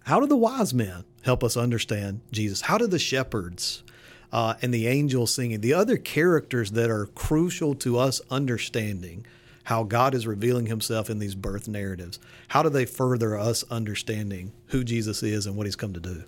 How 0.04 0.20
do 0.20 0.28
the 0.28 0.38
wise 0.38 0.74
men 0.74 1.04
help 1.24 1.44
us 1.44 1.58
understand 1.58 2.22
Jesus? 2.32 2.62
How 2.62 2.78
do 2.78 2.88
the 2.88 3.00
shepherds 3.00 3.84
uh, 4.32 4.56
and 4.62 4.74
the 4.74 4.88
angels 4.88 5.34
singing, 5.34 5.62
the 5.62 5.74
other 5.74 5.98
characters 5.98 6.72
that 6.72 6.90
are 6.90 7.08
crucial 7.08 7.76
to 7.76 7.98
us 7.98 8.22
understanding 8.30 9.26
how 9.66 9.84
God 9.84 10.16
is 10.16 10.26
revealing 10.26 10.66
himself 10.66 11.10
in 11.10 11.20
these 11.20 11.36
birth 11.36 11.68
narratives, 11.68 12.20
how 12.50 12.64
do 12.64 12.70
they 12.70 12.86
further 12.86 13.38
us 13.38 13.64
understanding 13.70 14.52
who 14.68 14.84
Jesus 14.84 15.22
is 15.24 15.46
and 15.46 15.56
what 15.56 15.66
he's 15.68 15.76
come 15.76 15.94
to 15.94 16.00
do? 16.00 16.24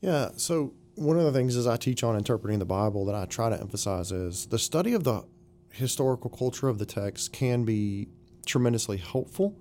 Yeah, 0.00 0.30
so 0.36 0.74
one 0.96 1.18
of 1.18 1.24
the 1.24 1.32
things 1.32 1.56
as 1.56 1.66
I 1.66 1.76
teach 1.76 2.04
on 2.04 2.16
interpreting 2.16 2.58
the 2.58 2.64
Bible 2.64 3.04
that 3.06 3.14
I 3.14 3.24
try 3.24 3.48
to 3.48 3.60
emphasize 3.60 4.12
is 4.12 4.46
the 4.46 4.58
study 4.58 4.92
of 4.94 5.04
the 5.04 5.24
historical 5.70 6.30
culture 6.30 6.68
of 6.68 6.78
the 6.78 6.86
text 6.86 7.32
can 7.32 7.64
be 7.64 8.08
tremendously 8.46 8.98
helpful. 8.98 9.56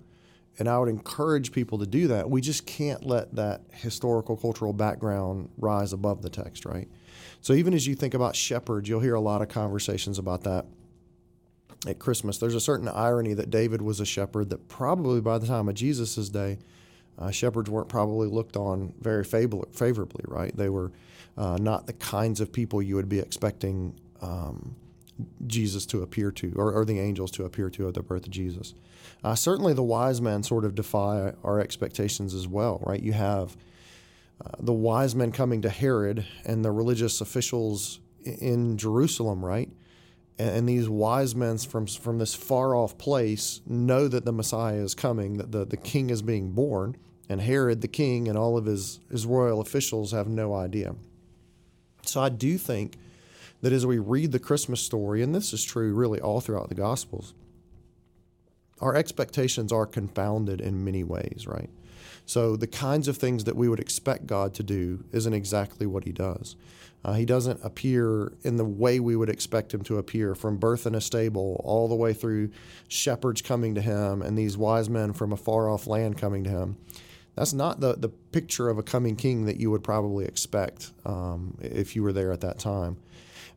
And 0.59 0.69
I 0.69 0.77
would 0.77 0.89
encourage 0.89 1.51
people 1.51 1.79
to 1.79 1.87
do 1.87 2.07
that. 2.09 2.29
We 2.29 2.39
just 2.39 2.67
can't 2.67 3.03
let 3.03 3.35
that 3.35 3.61
historical 3.71 4.37
cultural 4.37 4.71
background 4.71 5.49
rise 5.57 5.93
above 5.93 6.21
the 6.21 6.29
text, 6.29 6.65
right? 6.65 6.87
So 7.41 7.53
even 7.53 7.73
as 7.73 7.87
you 7.87 7.95
think 7.95 8.13
about 8.13 8.35
shepherds, 8.35 8.87
you'll 8.87 8.99
hear 8.99 9.15
a 9.15 9.19
lot 9.19 9.41
of 9.41 9.49
conversations 9.49 10.19
about 10.19 10.43
that 10.43 10.67
at 11.87 11.99
Christmas. 11.99 12.37
There's 12.37 12.55
a 12.55 12.61
certain 12.61 12.87
irony 12.87 13.33
that 13.33 13.49
David 13.49 13.81
was 13.81 13.99
a 13.99 14.05
shepherd 14.05 14.49
that 14.49 14.67
probably 14.67 15.21
by 15.21 15.37
the 15.37 15.47
time 15.47 15.67
of 15.67 15.75
Jesus' 15.75 16.29
day, 16.29 16.59
uh, 17.17 17.31
shepherds 17.31 17.69
weren't 17.69 17.89
probably 17.89 18.27
looked 18.27 18.57
on 18.57 18.93
very 18.99 19.23
favorably, 19.23 20.23
right? 20.27 20.55
They 20.55 20.69
were 20.69 20.91
uh, 21.37 21.57
not 21.59 21.85
the 21.85 21.93
kinds 21.93 22.41
of 22.41 22.51
people 22.51 22.81
you 22.81 22.95
would 22.95 23.09
be 23.09 23.19
expecting 23.19 23.99
um, 24.21 24.75
Jesus 25.45 25.85
to 25.87 26.01
appear 26.01 26.31
to, 26.31 26.53
or, 26.55 26.71
or, 26.71 26.85
the 26.85 26.99
angels 26.99 27.29
to 27.31 27.45
appear 27.45 27.69
to 27.71 27.87
at 27.87 27.93
the 27.93 28.01
birth 28.01 28.25
of 28.25 28.31
Jesus. 28.31 28.73
Uh, 29.23 29.35
certainly, 29.35 29.73
the 29.73 29.83
wise 29.83 30.21
men 30.21 30.41
sort 30.41 30.65
of 30.65 30.73
defy 30.73 31.33
our 31.43 31.59
expectations 31.59 32.33
as 32.33 32.47
well, 32.47 32.81
right? 32.85 33.01
You 33.01 33.13
have 33.13 33.55
uh, 34.43 34.51
the 34.59 34.73
wise 34.73 35.13
men 35.13 35.31
coming 35.31 35.61
to 35.61 35.69
Herod 35.69 36.25
and 36.45 36.65
the 36.65 36.71
religious 36.71 37.21
officials 37.21 37.99
in 38.23 38.77
Jerusalem, 38.77 39.45
right? 39.45 39.69
And, 40.39 40.67
these 40.67 40.89
wise 40.89 41.35
men 41.35 41.57
from 41.59 41.85
from 41.85 42.17
this 42.17 42.33
far 42.33 42.75
off 42.75 42.97
place 42.97 43.61
know 43.67 44.07
that 44.07 44.25
the 44.25 44.31
Messiah 44.31 44.77
is 44.77 44.95
coming, 44.95 45.37
that 45.37 45.51
the, 45.51 45.63
the 45.63 45.77
king 45.77 46.09
is 46.09 46.21
being 46.23 46.51
born, 46.51 46.97
and 47.29 47.41
Herod 47.41 47.81
the 47.81 47.87
king 47.87 48.27
and 48.27 48.37
all 48.37 48.57
of 48.57 48.65
his, 48.65 48.99
his 49.11 49.25
royal 49.25 49.61
officials 49.61 50.11
have 50.11 50.27
no 50.27 50.53
idea. 50.53 50.95
So 52.05 52.21
I 52.21 52.29
do 52.29 52.57
think 52.57 52.97
that 53.61 53.73
as 53.73 53.85
we 53.85 53.97
read 53.97 54.31
the 54.31 54.39
Christmas 54.39 54.81
story, 54.81 55.21
and 55.21 55.33
this 55.33 55.53
is 55.53 55.63
true 55.63 55.93
really 55.93 56.19
all 56.19 56.41
throughout 56.41 56.69
the 56.69 56.75
Gospels, 56.75 57.33
our 58.81 58.95
expectations 58.95 59.71
are 59.71 59.85
confounded 59.85 60.59
in 60.59 60.83
many 60.83 61.03
ways, 61.03 61.45
right? 61.47 61.69
So 62.25 62.55
the 62.55 62.67
kinds 62.67 63.07
of 63.07 63.17
things 63.17 63.45
that 63.45 63.55
we 63.55 63.69
would 63.69 63.79
expect 63.79 64.27
God 64.27 64.53
to 64.55 64.63
do 64.63 65.05
isn't 65.11 65.33
exactly 65.33 65.85
what 65.85 66.03
He 66.03 66.11
does. 66.11 66.55
Uh, 67.05 67.13
he 67.13 67.25
doesn't 67.25 67.59
appear 67.63 68.31
in 68.43 68.55
the 68.55 68.65
way 68.65 68.99
we 68.99 69.15
would 69.15 69.29
expect 69.29 69.73
him 69.73 69.81
to 69.83 69.97
appear, 69.97 70.35
from 70.35 70.57
birth 70.57 70.85
in 70.85 70.95
a 70.95 71.01
stable 71.01 71.61
all 71.65 71.87
the 71.87 71.95
way 71.95 72.13
through 72.13 72.49
shepherds 72.87 73.41
coming 73.41 73.75
to 73.75 73.81
him 73.81 74.21
and 74.21 74.37
these 74.37 74.57
wise 74.57 74.89
men 74.89 75.11
from 75.11 75.33
a 75.33 75.37
far 75.37 75.69
off 75.69 75.85
land 75.85 76.17
coming 76.17 76.43
to 76.43 76.49
him 76.49 76.77
that's 77.35 77.53
not 77.53 77.79
the, 77.79 77.93
the 77.93 78.09
picture 78.09 78.69
of 78.69 78.77
a 78.77 78.83
coming 78.83 79.15
king 79.15 79.45
that 79.45 79.59
you 79.59 79.71
would 79.71 79.83
probably 79.83 80.25
expect 80.25 80.91
um, 81.05 81.57
if 81.61 81.95
you 81.95 82.03
were 82.03 82.13
there 82.13 82.31
at 82.31 82.41
that 82.41 82.59
time. 82.59 82.97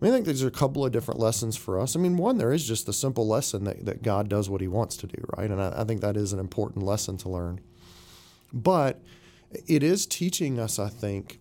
I 0.00 0.04
mean, 0.04 0.12
I 0.12 0.16
think 0.16 0.26
there's 0.26 0.42
a 0.42 0.50
couple 0.50 0.84
of 0.84 0.92
different 0.92 1.20
lessons 1.20 1.56
for 1.56 1.80
us. 1.80 1.96
I 1.96 1.98
mean, 1.98 2.16
one, 2.16 2.38
there 2.38 2.52
is 2.52 2.66
just 2.66 2.86
the 2.86 2.92
simple 2.92 3.26
lesson 3.26 3.64
that, 3.64 3.84
that 3.84 4.02
God 4.02 4.28
does 4.28 4.48
what 4.50 4.60
he 4.60 4.68
wants 4.68 4.96
to 4.98 5.06
do, 5.06 5.22
right? 5.36 5.50
And 5.50 5.60
I, 5.60 5.72
I 5.80 5.84
think 5.84 6.00
that 6.02 6.16
is 6.16 6.32
an 6.32 6.38
important 6.38 6.84
lesson 6.84 7.16
to 7.18 7.28
learn. 7.28 7.60
But 8.52 9.00
it 9.66 9.82
is 9.82 10.06
teaching 10.06 10.58
us, 10.58 10.78
I 10.78 10.88
think. 10.88 11.38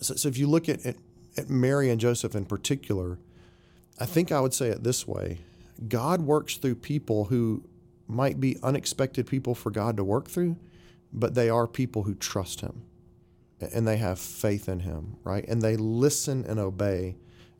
So, 0.00 0.14
so 0.14 0.28
if 0.28 0.38
you 0.38 0.46
look 0.46 0.68
at, 0.68 0.84
at, 0.84 0.96
at 1.36 1.48
Mary 1.48 1.90
and 1.90 2.00
Joseph 2.00 2.34
in 2.34 2.44
particular, 2.44 3.18
I 3.98 4.06
think 4.06 4.32
I 4.32 4.40
would 4.40 4.54
say 4.54 4.68
it 4.68 4.84
this 4.84 5.06
way 5.06 5.38
God 5.86 6.22
works 6.22 6.56
through 6.56 6.76
people 6.76 7.26
who 7.26 7.62
might 8.06 8.40
be 8.40 8.56
unexpected 8.62 9.26
people 9.26 9.54
for 9.54 9.70
God 9.70 9.96
to 9.96 10.04
work 10.04 10.28
through 10.28 10.56
but 11.12 11.34
they 11.34 11.48
are 11.48 11.66
people 11.66 12.02
who 12.02 12.14
trust 12.14 12.60
him 12.60 12.82
and 13.60 13.86
they 13.86 13.96
have 13.96 14.18
faith 14.18 14.68
in 14.68 14.80
him, 14.80 15.16
right? 15.24 15.44
And 15.48 15.62
they 15.62 15.76
listen 15.76 16.44
and 16.46 16.60
obey 16.60 17.16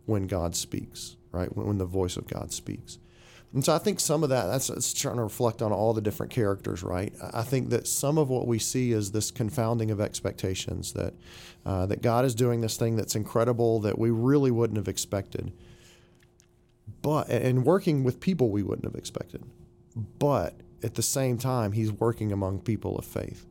when 0.06 0.26
God 0.26 0.54
speaks, 0.54 1.16
right? 1.32 1.54
When, 1.56 1.66
when 1.66 1.78
the 1.78 1.84
voice 1.84 2.16
of 2.16 2.28
God 2.28 2.52
speaks. 2.52 2.98
And 3.54 3.64
so 3.64 3.74
I 3.74 3.78
think 3.78 3.98
some 3.98 4.22
of 4.22 4.28
that, 4.28 4.46
that's, 4.46 4.66
that's 4.66 4.92
trying 4.92 5.16
to 5.16 5.22
reflect 5.22 5.62
on 5.62 5.72
all 5.72 5.94
the 5.94 6.02
different 6.02 6.30
characters, 6.30 6.82
right? 6.82 7.14
I 7.32 7.42
think 7.42 7.70
that 7.70 7.86
some 7.86 8.18
of 8.18 8.28
what 8.28 8.46
we 8.46 8.58
see 8.58 8.92
is 8.92 9.10
this 9.10 9.30
confounding 9.30 9.90
of 9.90 10.00
expectations 10.00 10.92
that, 10.92 11.14
uh, 11.64 11.86
that 11.86 12.02
God 12.02 12.26
is 12.26 12.34
doing 12.34 12.60
this 12.60 12.76
thing 12.76 12.96
that's 12.96 13.14
incredible 13.14 13.80
that 13.80 13.98
we 13.98 14.10
really 14.10 14.50
wouldn't 14.50 14.76
have 14.76 14.88
expected. 14.88 15.52
But, 17.00 17.30
and 17.30 17.64
working 17.64 18.04
with 18.04 18.20
people 18.20 18.50
we 18.50 18.62
wouldn't 18.62 18.84
have 18.84 18.96
expected. 18.96 19.42
But 20.18 20.54
at 20.82 20.94
the 20.94 21.02
same 21.02 21.38
time, 21.38 21.72
he's 21.72 21.90
working 21.90 22.32
among 22.32 22.60
people 22.60 22.98
of 22.98 23.06
faith. 23.06 23.46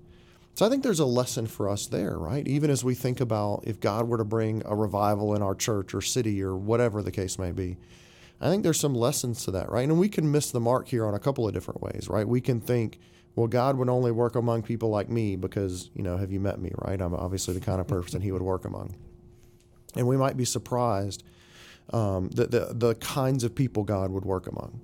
So 0.53 0.65
I 0.65 0.69
think 0.69 0.83
there's 0.83 0.99
a 0.99 1.05
lesson 1.05 1.45
for 1.47 1.69
us 1.69 1.87
there, 1.87 2.17
right? 2.17 2.47
Even 2.47 2.69
as 2.69 2.83
we 2.83 2.95
think 2.95 3.19
about 3.19 3.63
if 3.65 3.79
God 3.79 4.07
were 4.07 4.17
to 4.17 4.25
bring 4.25 4.61
a 4.65 4.75
revival 4.75 5.35
in 5.35 5.41
our 5.41 5.53
church 5.53 5.93
or 5.93 6.01
city 6.01 6.41
or 6.41 6.55
whatever 6.55 7.01
the 7.03 7.11
case 7.11 7.37
may 7.37 7.51
be, 7.51 7.77
I 8.39 8.49
think 8.49 8.63
there's 8.63 8.79
some 8.79 8.93
lessons 8.93 9.43
to 9.45 9.51
that, 9.51 9.71
right? 9.71 9.87
And 9.87 9.99
we 9.99 10.09
can 10.09 10.31
miss 10.31 10.51
the 10.51 10.59
mark 10.59 10.87
here 10.87 11.05
on 11.05 11.15
a 11.15 11.19
couple 11.19 11.47
of 11.47 11.53
different 11.53 11.81
ways, 11.81 12.07
right? 12.09 12.27
We 12.27 12.41
can 12.41 12.61
think, 12.61 12.99
well, 13.35 13.47
God 13.47 13.77
would 13.77 13.89
only 13.89 14.11
work 14.11 14.35
among 14.35 14.63
people 14.63 14.89
like 14.89 15.09
me 15.09 15.35
because, 15.35 15.89
you 15.93 16.03
know, 16.03 16.17
have 16.17 16.31
you 16.31 16.39
met 16.39 16.59
me, 16.59 16.71
right? 16.75 16.99
I'm 16.99 17.13
obviously 17.13 17.53
the 17.53 17.59
kind 17.59 17.81
of 17.81 17.87
person 17.87 18.21
he 18.21 18.31
would 18.31 18.41
work 18.41 18.65
among. 18.65 18.95
And 19.95 20.07
we 20.07 20.17
might 20.17 20.37
be 20.37 20.45
surprised 20.45 21.23
um, 21.91 22.29
that 22.29 22.51
the, 22.51 22.71
the 22.73 22.95
kinds 22.95 23.43
of 23.43 23.55
people 23.55 23.83
God 23.83 24.11
would 24.11 24.25
work 24.25 24.47
among. 24.47 24.81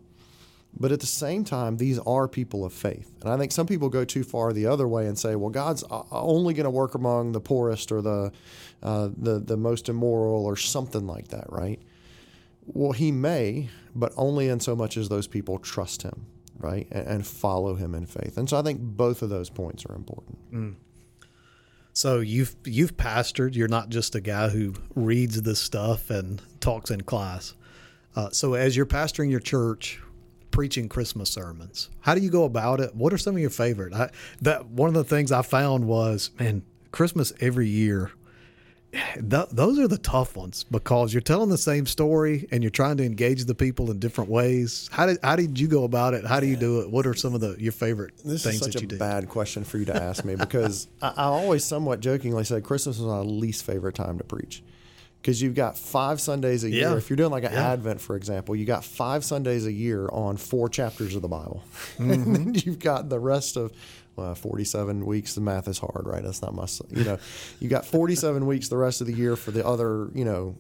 But 0.80 0.92
at 0.92 1.00
the 1.00 1.06
same 1.06 1.44
time, 1.44 1.78
these 1.78 2.00
are 2.00 2.28
people 2.28 2.66
of 2.66 2.74
faith. 2.74 3.12
And 3.22 3.30
I 3.32 3.38
think 3.38 3.52
some 3.52 3.68
people 3.68 3.90
go 3.90 4.06
too 4.06 4.24
far 4.24 4.54
the 4.54 4.66
other 4.66 4.88
way 4.88 5.06
and 5.06 5.18
say, 5.18 5.36
well, 5.36 5.52
God's 5.52 5.84
only 6.12 6.56
going 6.56 6.64
to 6.64 6.72
work 6.72 6.96
among 6.96 7.32
the 7.32 7.42
poorest 7.42 7.92
or 7.92 8.02
the, 8.02 8.32
uh, 8.82 9.10
the, 9.16 9.40
the 9.40 9.58
most 9.58 9.88
immoral 9.88 10.46
or 10.46 10.56
something 10.56 11.06
like 11.06 11.28
that, 11.28 11.46
right? 11.50 11.80
Well, 12.66 12.92
he 12.94 13.12
may, 13.12 13.70
but 13.94 14.14
only 14.16 14.50
in 14.50 14.60
so 14.60 14.76
much 14.76 14.98
as 14.98 15.10
those 15.10 15.28
people 15.28 15.60
trust 15.60 16.04
him, 16.04 16.26
right? 16.58 16.88
And, 16.92 17.08
and 17.08 17.28
follow 17.28 17.76
him 17.76 17.94
in 17.96 18.06
faith. 18.06 18.38
And 18.38 18.50
so 18.50 18.58
I 18.58 18.62
think 18.62 18.80
both 18.82 19.22
of 19.22 19.30
those 19.30 19.50
points 19.50 19.86
are 19.86 19.96
important. 19.96 20.52
Mm. 20.52 20.76
So 21.94 22.20
you've 22.20 22.56
you've 22.66 22.98
pastored. 22.98 23.56
You're 23.56 23.68
not 23.68 23.90
just 23.90 24.16
a 24.16 24.22
guy 24.22 24.50
who 24.50 24.74
reads 24.96 25.42
this 25.42 25.60
stuff 25.60 26.10
and 26.10 26.42
talks 26.60 26.90
in 26.90 27.02
class. 27.02 27.54
Uh, 28.16 28.30
so 28.32 28.56
as 28.56 28.76
you're 28.76 28.86
pastoring 28.86 29.30
your 29.30 29.40
church, 29.40 30.00
preaching 30.54 30.88
Christmas 30.88 31.32
sermons. 31.32 31.90
How 32.02 32.14
do 32.16 32.22
you 32.22 32.30
go 32.30 32.46
about 32.46 32.80
it? 32.80 32.96
What 32.96 33.12
are 33.12 33.18
some 33.18 33.36
of 33.36 33.42
your 33.42 33.50
favorite? 33.50 33.92
I, 33.94 34.12
that 34.42 34.68
one 34.68 34.88
of 34.88 34.94
the 34.94 35.04
things 35.04 35.32
I 35.32 35.42
found 35.42 35.86
was, 35.86 36.30
man, 36.40 36.64
Christmas 36.92 37.34
every 37.42 37.68
year. 37.68 38.12
Th- 39.16 39.48
those 39.52 39.80
are 39.80 39.88
the 39.88 39.98
tough 39.98 40.36
ones 40.36 40.64
because 40.64 41.14
you're 41.14 41.22
telling 41.22 41.50
the 41.50 41.58
same 41.58 41.86
story 41.88 42.48
and 42.52 42.64
you're 42.64 42.70
trying 42.70 42.98
to 42.98 43.04
engage 43.06 43.46
the 43.46 43.56
people 43.56 43.90
in 43.90 43.98
different 44.00 44.30
ways. 44.30 44.88
How 44.92 45.08
did 45.08 45.18
how 45.24 45.36
did 45.36 45.60
you 45.60 45.68
go 45.68 45.84
about 45.84 46.14
it? 46.14 46.26
How 46.26 46.40
do 46.40 46.46
you 46.48 46.56
do 46.56 46.82
it? 46.82 46.92
What 46.92 47.08
are 47.08 47.14
some 47.16 47.34
of 47.34 47.42
the 47.42 47.56
your 47.60 47.72
favorite 47.72 48.16
this 48.24 48.44
things 48.44 48.56
is 48.56 48.62
such 48.62 48.74
that 48.74 48.82
you 48.92 48.96
a 48.96 49.00
bad 49.00 49.30
question 49.30 49.64
for 49.64 49.78
you 49.80 49.86
to 49.86 49.96
ask 49.96 50.24
me 50.24 50.36
because 50.38 50.88
I, 51.02 51.08
I 51.18 51.24
always 51.26 51.64
somewhat 51.66 52.02
jokingly 52.02 52.44
say 52.44 52.62
Christmas 52.62 53.00
is 53.00 53.06
my 53.06 53.20
least 53.20 53.66
favorite 53.66 53.96
time 53.96 54.20
to 54.20 54.24
preach 54.24 54.62
because 55.22 55.42
you've 55.42 55.56
got 55.56 55.78
five 55.78 56.20
Sundays 56.20 56.64
a 56.66 56.70
year. 56.70 56.90
Yeah. 56.90 56.98
If 56.98 57.10
you're 57.10 57.18
doing 57.18 57.32
like 57.32 57.46
an 57.46 57.54
Yeah. 57.54 57.72
Advent, 57.72 58.02
for 58.02 58.16
example, 58.18 58.56
you 58.56 58.66
got 58.66 58.84
five 58.84 59.24
Sundays 59.24 59.66
a 59.66 59.72
year 59.72 60.10
on 60.12 60.36
four 60.38 60.68
chapters 60.68 61.16
of 61.16 61.22
the 61.22 61.30
Bible. 61.30 61.64
Mm-hmm. 61.98 62.12
and 62.12 62.36
then 62.36 62.54
you've 62.56 62.80
got 62.80 63.10
the 63.10 63.20
rest 63.20 63.56
of 63.56 63.72
well, 64.16 64.36
47 64.36 65.06
weeks. 65.06 65.36
The 65.36 65.42
math 65.42 65.68
is 65.68 65.80
hard, 65.80 66.06
right? 66.06 66.24
That's 66.24 66.42
not 66.42 66.54
my, 66.54 66.68
you 66.90 67.04
know, 67.04 67.18
you 67.60 67.70
got 67.70 67.86
47 67.86 68.46
weeks 68.48 68.70
the 68.70 68.78
rest 68.78 69.02
of 69.02 69.08
the 69.08 69.14
year 69.14 69.36
for 69.36 69.52
the 69.52 69.66
other, 69.66 70.10
you 70.14 70.26
know, 70.26 70.56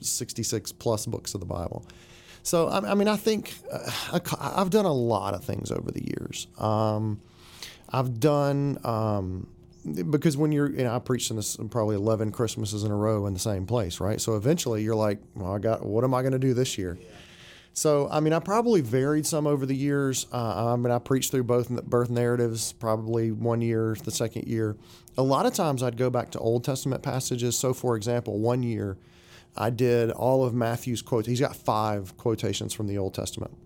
66 0.00 0.72
plus 0.72 1.06
books 1.06 1.34
of 1.34 1.40
the 1.40 1.46
Bible. 1.46 1.84
So, 2.42 2.68
I, 2.68 2.90
I 2.90 2.94
mean, 2.94 3.08
I 3.08 3.16
think 3.16 3.54
uh, 3.72 3.90
I, 4.12 4.60
I've 4.60 4.70
done 4.70 4.84
a 4.84 4.92
lot 4.92 5.34
of 5.34 5.44
things 5.44 5.70
over 5.70 5.90
the 5.90 6.04
years. 6.04 6.46
Um, 6.58 7.20
I've 7.88 8.20
done 8.20 8.78
um, 8.84 9.48
because 10.10 10.36
when 10.36 10.52
you're, 10.52 10.70
you 10.70 10.84
know, 10.84 10.94
I 10.94 10.98
preached 10.98 11.30
in 11.30 11.36
this 11.36 11.56
probably 11.70 11.96
11 11.96 12.32
Christmases 12.32 12.84
in 12.84 12.90
a 12.90 12.96
row 12.96 13.26
in 13.26 13.34
the 13.34 13.40
same 13.40 13.66
place, 13.66 14.00
right? 14.00 14.20
So 14.20 14.36
eventually 14.36 14.82
you're 14.82 14.94
like, 14.94 15.18
well, 15.34 15.54
I 15.54 15.58
got, 15.58 15.84
what 15.84 16.04
am 16.04 16.14
I 16.14 16.22
going 16.22 16.32
to 16.32 16.38
do 16.38 16.54
this 16.54 16.78
year? 16.78 16.98
So, 17.76 18.08
I 18.08 18.20
mean, 18.20 18.32
I 18.32 18.38
probably 18.38 18.80
varied 18.80 19.26
some 19.26 19.48
over 19.48 19.66
the 19.66 19.74
years. 19.74 20.26
Uh, 20.32 20.72
I 20.72 20.76
mean, 20.76 20.92
I 20.92 21.00
preached 21.00 21.32
through 21.32 21.42
both 21.42 21.68
birth 21.84 22.08
narratives, 22.08 22.72
probably 22.72 23.32
one 23.32 23.60
year, 23.60 23.96
the 24.04 24.12
second 24.12 24.46
year. 24.46 24.76
A 25.18 25.22
lot 25.22 25.44
of 25.44 25.54
times 25.54 25.82
I'd 25.82 25.96
go 25.96 26.08
back 26.08 26.30
to 26.30 26.38
Old 26.38 26.64
Testament 26.64 27.02
passages. 27.02 27.56
So, 27.58 27.74
for 27.74 27.96
example, 27.96 28.38
one 28.38 28.62
year 28.62 28.96
I 29.56 29.70
did 29.70 30.12
all 30.12 30.44
of 30.44 30.54
Matthew's 30.54 31.02
quotes. 31.02 31.26
He's 31.26 31.40
got 31.40 31.56
five 31.56 32.16
quotations 32.16 32.72
from 32.72 32.86
the 32.86 32.96
Old 32.96 33.12
Testament 33.12 33.56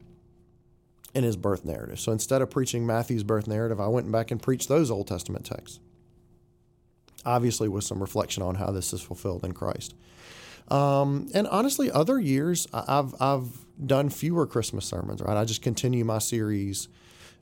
in 1.14 1.24
his 1.24 1.36
birth 1.36 1.64
narrative. 1.64 2.00
So 2.00 2.12
instead 2.12 2.42
of 2.42 2.50
preaching 2.50 2.86
Matthew's 2.86 3.22
birth 3.22 3.46
narrative, 3.46 3.80
I 3.80 3.88
went 3.88 4.10
back 4.10 4.30
and 4.30 4.40
preached 4.40 4.68
those 4.68 4.90
Old 4.90 5.06
Testament 5.08 5.44
texts. 5.44 5.80
Obviously, 7.24 7.68
with 7.68 7.84
some 7.84 8.00
reflection 8.00 8.42
on 8.42 8.54
how 8.54 8.70
this 8.70 8.92
is 8.92 9.02
fulfilled 9.02 9.44
in 9.44 9.52
Christ. 9.52 9.94
Um, 10.68 11.28
and 11.34 11.46
honestly, 11.48 11.90
other 11.90 12.18
years 12.18 12.66
I've 12.72 13.14
I've 13.20 13.66
done 13.84 14.08
fewer 14.08 14.46
Christmas 14.46 14.84
sermons. 14.84 15.20
Right, 15.20 15.36
I 15.36 15.44
just 15.44 15.62
continue 15.62 16.04
my 16.04 16.18
series 16.18 16.88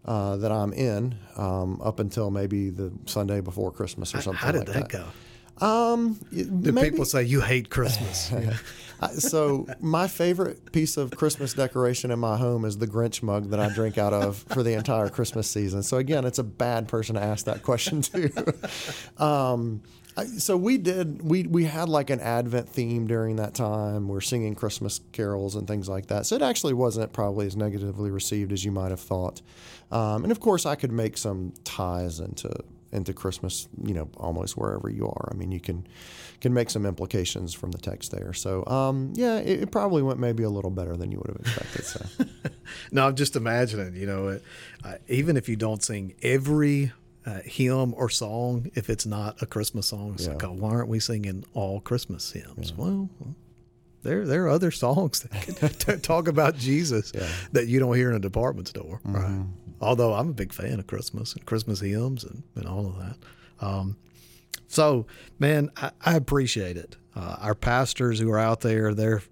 uh, 0.05 0.37
that 0.37 0.53
I'm 0.53 0.72
in 0.72 1.16
um, 1.37 1.81
up 1.83 1.99
until 1.99 2.31
maybe 2.31 2.70
the 2.70 2.92
Sunday 3.07 3.40
before 3.40 3.72
Christmas 3.72 4.14
or 4.14 4.20
something. 4.20 4.38
How 4.38 4.53
did 4.53 4.68
like 4.68 4.88
that, 4.88 4.88
that, 4.90 5.05
go? 5.61 5.66
Um, 5.66 6.18
Do 6.33 6.72
maybe, 6.72 6.90
people 6.90 7.07
say 7.07 7.22
you 7.22 7.40
hate 7.40 7.70
Christmas? 7.70 8.31
so 9.18 9.66
my 9.81 10.07
favorite 10.07 10.70
piece 10.72 10.96
of 10.96 11.11
Christmas 11.12 11.55
decoration 11.55 12.11
in 12.11 12.18
my 12.18 12.37
home 12.37 12.64
is 12.64 12.79
the 12.79 12.87
Grinch 12.87 13.22
mug 13.22 13.51
that 13.51 13.61
I 13.61 13.72
drink 13.72 13.96
out 13.96 14.12
of 14.12 14.44
for 14.51 14.62
the 14.62 14.75
entire 14.75 15.09
Christmas 15.09 15.49
season. 15.49 15.83
So 15.83 15.96
again, 15.96 16.25
it's 16.25 16.38
a 16.38 16.44
bad 16.44 16.88
person 16.88 17.14
to 17.14 17.22
ask 17.22 17.46
that 17.46 17.62
question 17.62 18.03
to. 18.03 18.55
um, 19.22 19.83
so 20.24 20.57
we 20.57 20.79
did 20.79 21.22
we 21.22 21.42
we 21.42 21.64
had 21.64 21.88
like 21.88 22.09
an 22.09 22.20
advent 22.20 22.68
theme 22.68 23.07
during 23.07 23.37
that 23.37 23.55
time. 23.55 24.09
We're 24.09 24.22
singing 24.22 24.55
christmas 24.55 25.00
carols 25.12 25.55
and 25.55 25.68
things 25.68 25.88
like 25.88 26.07
that. 26.07 26.26
So 26.26 26.37
it 26.37 26.42
actually 26.42 26.72
wasn't 26.72 27.12
probably 27.12 27.46
as 27.46 27.57
negatively 27.57 28.11
received 28.11 28.52
as 28.52 28.64
you 28.64 28.72
might 28.72 28.90
have 28.90 29.00
thought. 29.00 29.42
Um, 29.90 30.24
and 30.24 30.33
of 30.33 30.40
course 30.40 30.64
i 30.66 30.74
could 30.74 30.92
make 30.92 31.18
some 31.18 31.52
ties 31.64 32.18
into 32.18 32.50
into 32.92 33.12
christmas 33.12 33.68
you 33.83 33.92
know 33.92 34.09
almost 34.16 34.57
wherever 34.57 34.88
you 34.88 35.07
are. 35.07 35.29
I 35.31 35.35
mean 35.35 35.52
you 35.52 35.61
can 35.61 35.87
can 36.40 36.55
make 36.55 36.70
some 36.70 36.87
implications 36.87 37.52
from 37.52 37.72
the 37.72 37.79
text 37.79 38.11
there. 38.11 38.33
So 38.33 38.64
um, 38.66 39.12
yeah 39.16 39.37
it, 39.38 39.64
it, 39.64 39.70
probably 39.70 40.02
went 40.02 40.18
maybe 40.18 40.44
a 40.44 40.50
little 40.50 40.70
better 40.70 40.96
than 40.96 41.11
you 41.11 41.18
would 41.18 41.29
have 41.29 41.40
expected 41.40 41.85
so. 41.85 42.24
No 42.90 43.07
i'm 43.07 43.14
just 43.14 43.37
imagining 43.37 43.94
you 43.94 44.07
know 44.07 44.29
it, 44.29 44.42
uh, 44.83 44.94
even 45.09 45.37
if 45.37 45.48
you 45.48 45.57
don't 45.57 45.83
sing 45.83 46.14
every 46.22 46.92
uh, 47.26 47.40
hymn 47.44 47.92
or 47.94 48.08
song 48.08 48.70
if 48.74 48.88
it's 48.88 49.04
not 49.04 49.42
a 49.42 49.46
Christmas 49.46 49.88
song. 49.88 50.12
It's 50.14 50.26
yeah. 50.26 50.34
like, 50.34 50.44
oh, 50.44 50.52
why 50.52 50.70
aren't 50.70 50.88
we 50.88 51.00
singing 51.00 51.44
all 51.54 51.80
Christmas 51.80 52.30
hymns? 52.30 52.70
Yeah. 52.70 52.84
Well, 52.84 53.10
there 54.02 54.24
there 54.24 54.44
are 54.44 54.48
other 54.48 54.70
songs 54.70 55.20
that 55.20 55.80
can 55.80 56.00
talk 56.00 56.28
about 56.28 56.56
Jesus 56.56 57.12
yeah. 57.14 57.28
that 57.52 57.66
you 57.66 57.80
don't 57.80 57.96
hear 57.96 58.10
in 58.10 58.16
a 58.16 58.20
department 58.20 58.68
store, 58.68 59.00
mm-hmm. 59.04 59.14
right? 59.14 59.46
Although 59.80 60.14
I'm 60.14 60.30
a 60.30 60.34
big 60.34 60.52
fan 60.52 60.78
of 60.78 60.86
Christmas 60.86 61.34
and 61.34 61.44
Christmas 61.44 61.80
hymns 61.80 62.24
and, 62.24 62.44
and 62.54 62.66
all 62.66 62.86
of 62.86 62.98
that. 62.98 63.16
Um, 63.60 63.96
so, 64.68 65.06
man, 65.38 65.70
I, 65.76 65.90
I 66.00 66.14
appreciate 66.14 66.76
it. 66.76 66.96
Uh, 67.14 67.36
our 67.40 67.54
pastors 67.54 68.18
who 68.18 68.30
are 68.30 68.38
out 68.38 68.60
there, 68.60 68.94
they're 68.94 69.22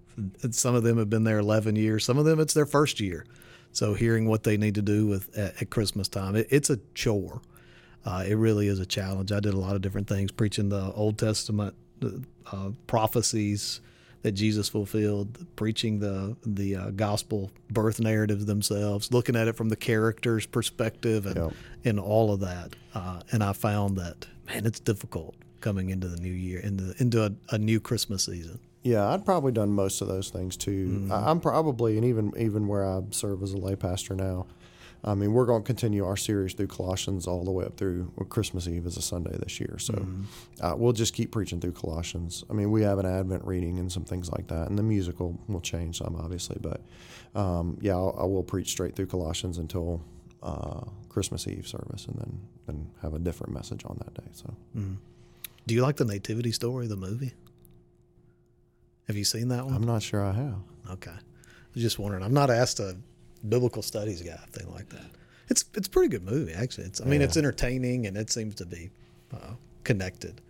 some 0.51 0.75
of 0.75 0.83
them 0.83 0.97
have 0.97 1.09
been 1.09 1.23
there 1.23 1.39
11 1.39 1.75
years. 1.75 2.05
Some 2.05 2.17
of 2.17 2.25
them 2.25 2.39
it's 2.39 2.53
their 2.53 2.65
first 2.65 2.99
year. 2.99 3.25
So 3.71 3.93
hearing 3.93 4.27
what 4.27 4.43
they 4.43 4.55
need 4.57 4.75
to 4.75 4.81
do 4.81 5.07
with 5.07 5.35
at, 5.37 5.61
at 5.61 5.69
Christmas 5.69 6.07
time, 6.07 6.35
it, 6.35 6.47
it's 6.49 6.69
a 6.69 6.79
chore 6.93 7.41
uh, 8.05 8.23
it 8.25 8.35
really 8.35 8.67
is 8.67 8.79
a 8.79 8.85
challenge. 8.85 9.31
I 9.31 9.39
did 9.39 9.53
a 9.53 9.59
lot 9.59 9.75
of 9.75 9.81
different 9.81 10.07
things, 10.07 10.31
preaching 10.31 10.69
the 10.69 10.91
Old 10.93 11.17
Testament 11.17 11.75
uh, 12.51 12.69
prophecies 12.87 13.81
that 14.21 14.33
Jesus 14.33 14.69
fulfilled, 14.69 15.45
preaching 15.55 15.99
the 15.99 16.35
the 16.45 16.75
uh, 16.75 16.89
gospel 16.91 17.51
birth 17.69 17.99
narratives 17.99 18.45
themselves, 18.45 19.11
looking 19.11 19.35
at 19.35 19.47
it 19.47 19.55
from 19.55 19.69
the 19.69 19.75
character's 19.75 20.45
perspective, 20.45 21.25
and 21.25 21.35
yep. 21.35 21.53
and 21.83 21.99
all 21.99 22.31
of 22.33 22.39
that. 22.39 22.75
Uh, 22.93 23.21
and 23.31 23.43
I 23.43 23.53
found 23.53 23.97
that 23.97 24.27
man, 24.47 24.65
it's 24.65 24.79
difficult 24.79 25.35
coming 25.61 25.89
into 25.89 26.07
the 26.07 26.17
new 26.17 26.33
year, 26.33 26.59
into 26.59 26.93
into 26.99 27.25
a, 27.25 27.31
a 27.49 27.57
new 27.57 27.79
Christmas 27.79 28.25
season. 28.25 28.59
Yeah, 28.83 29.09
I'd 29.09 29.25
probably 29.25 29.51
done 29.51 29.71
most 29.71 30.01
of 30.01 30.07
those 30.07 30.29
things 30.29 30.55
too. 30.57 30.87
Mm-hmm. 30.87 31.11
I'm 31.11 31.39
probably, 31.39 31.97
and 31.97 32.05
even 32.05 32.33
even 32.37 32.67
where 32.67 32.85
I 32.85 33.01
serve 33.09 33.41
as 33.41 33.53
a 33.53 33.57
lay 33.57 33.75
pastor 33.75 34.13
now, 34.15 34.45
I 35.07 35.13
mean, 35.13 35.33
we're 35.33 35.45
going 35.45 35.61
to 35.61 35.65
continue 35.65 36.03
our 36.03 36.17
series 36.17 36.53
through 36.53 36.67
Colossians 36.67 37.27
all 37.27 37.43
the 37.45 37.51
way 37.51 37.63
up 37.63 37.77
through 37.77 38.11
well, 38.15 38.25
Christmas 38.25 38.67
Eve 38.67 38.87
is 38.87 38.97
a 38.97 39.03
Sunday 39.03 39.37
this 39.37 39.59
year. 39.59 39.77
So 39.77 39.93
mm-hmm. 39.93 40.23
uh, 40.59 40.75
we'll 40.75 40.93
just 40.93 41.13
keep 41.13 41.31
preaching 41.31 41.61
through 41.61 41.73
Colossians. 41.73 42.43
I 42.49 42.53
mean, 42.53 42.71
we 42.71 42.81
have 42.81 42.97
an 42.97 43.05
Advent 43.05 43.45
reading 43.45 43.77
and 43.77 43.91
some 43.91 44.03
things 44.03 44.31
like 44.31 44.47
that, 44.47 44.67
and 44.67 44.79
the 44.79 44.83
musical 44.83 45.39
will 45.47 45.61
change 45.61 45.99
some, 45.99 46.15
obviously. 46.15 46.57
But 46.59 46.81
um, 47.39 47.77
yeah, 47.81 47.93
I'll, 47.93 48.17
I 48.19 48.25
will 48.25 48.43
preach 48.43 48.71
straight 48.71 48.95
through 48.95 49.05
Colossians 49.05 49.59
until 49.59 50.01
uh, 50.41 50.81
Christmas 51.07 51.47
Eve 51.47 51.67
service, 51.67 52.07
and 52.07 52.15
then 52.17 52.41
then 52.65 52.89
have 53.03 53.13
a 53.13 53.19
different 53.19 53.53
message 53.53 53.83
on 53.85 53.97
that 54.03 54.13
day. 54.15 54.29
So, 54.31 54.55
mm. 54.75 54.97
do 55.67 55.75
you 55.75 55.83
like 55.83 55.97
the 55.97 56.05
Nativity 56.05 56.51
story, 56.51 56.87
the 56.87 56.95
movie? 56.95 57.33
Have 59.07 59.15
you 59.15 59.23
seen 59.23 59.49
that 59.49 59.65
one? 59.65 59.75
I'm 59.75 59.85
not 59.85 60.01
sure 60.01 60.23
I 60.23 60.31
have. 60.31 60.57
Okay, 60.89 61.11
I 61.11 61.73
was 61.75 61.83
just 61.83 61.99
wondering. 61.99 62.23
I'm 62.23 62.33
not 62.33 62.49
asked 62.49 62.77
to 62.77 62.97
biblical 63.49 63.81
studies 63.81 64.21
guy, 64.21 64.37
thing 64.51 64.71
like 64.71 64.89
that. 64.89 65.09
It's 65.49 65.65
it's 65.73 65.87
a 65.87 65.89
pretty 65.89 66.09
good 66.09 66.23
movie 66.23 66.53
actually. 66.53 66.87
It's 66.87 67.01
I 67.01 67.05
mean 67.05 67.21
yeah. 67.21 67.27
it's 67.27 67.37
entertaining 67.37 68.07
and 68.07 68.17
it 68.17 68.31
seems 68.31 68.55
to 68.55 68.65
be 68.65 68.89
uh, 69.33 69.53
connected. 69.83 70.41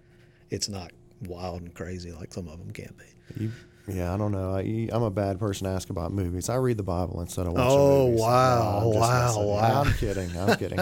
It's 0.49 0.69
not 0.69 0.91
wild 1.27 1.61
and 1.61 1.73
crazy 1.73 2.11
like 2.11 2.33
some 2.33 2.47
of 2.47 2.59
them 2.59 2.71
can 2.71 2.93
be. 2.97 3.43
You 3.43 3.51
yeah, 3.87 4.13
I 4.13 4.17
don't 4.17 4.31
know. 4.31 4.55
I, 4.55 4.61
am 4.91 5.03
a 5.03 5.11
bad 5.11 5.39
person 5.39 5.65
to 5.65 5.73
ask 5.73 5.89
about 5.89 6.11
movies. 6.11 6.49
I 6.49 6.55
read 6.55 6.77
the 6.77 6.83
Bible 6.83 7.21
instead 7.21 7.45
of 7.45 7.53
watching 7.53 7.77
oh, 7.77 8.07
movies. 8.07 8.21
wow, 8.21 8.79
no, 8.81 8.87
wow, 8.89 9.43
wow. 9.43 9.81
I'm 9.81 9.93
kidding. 9.93 10.35
I'm 10.37 10.57
kidding. 10.57 10.79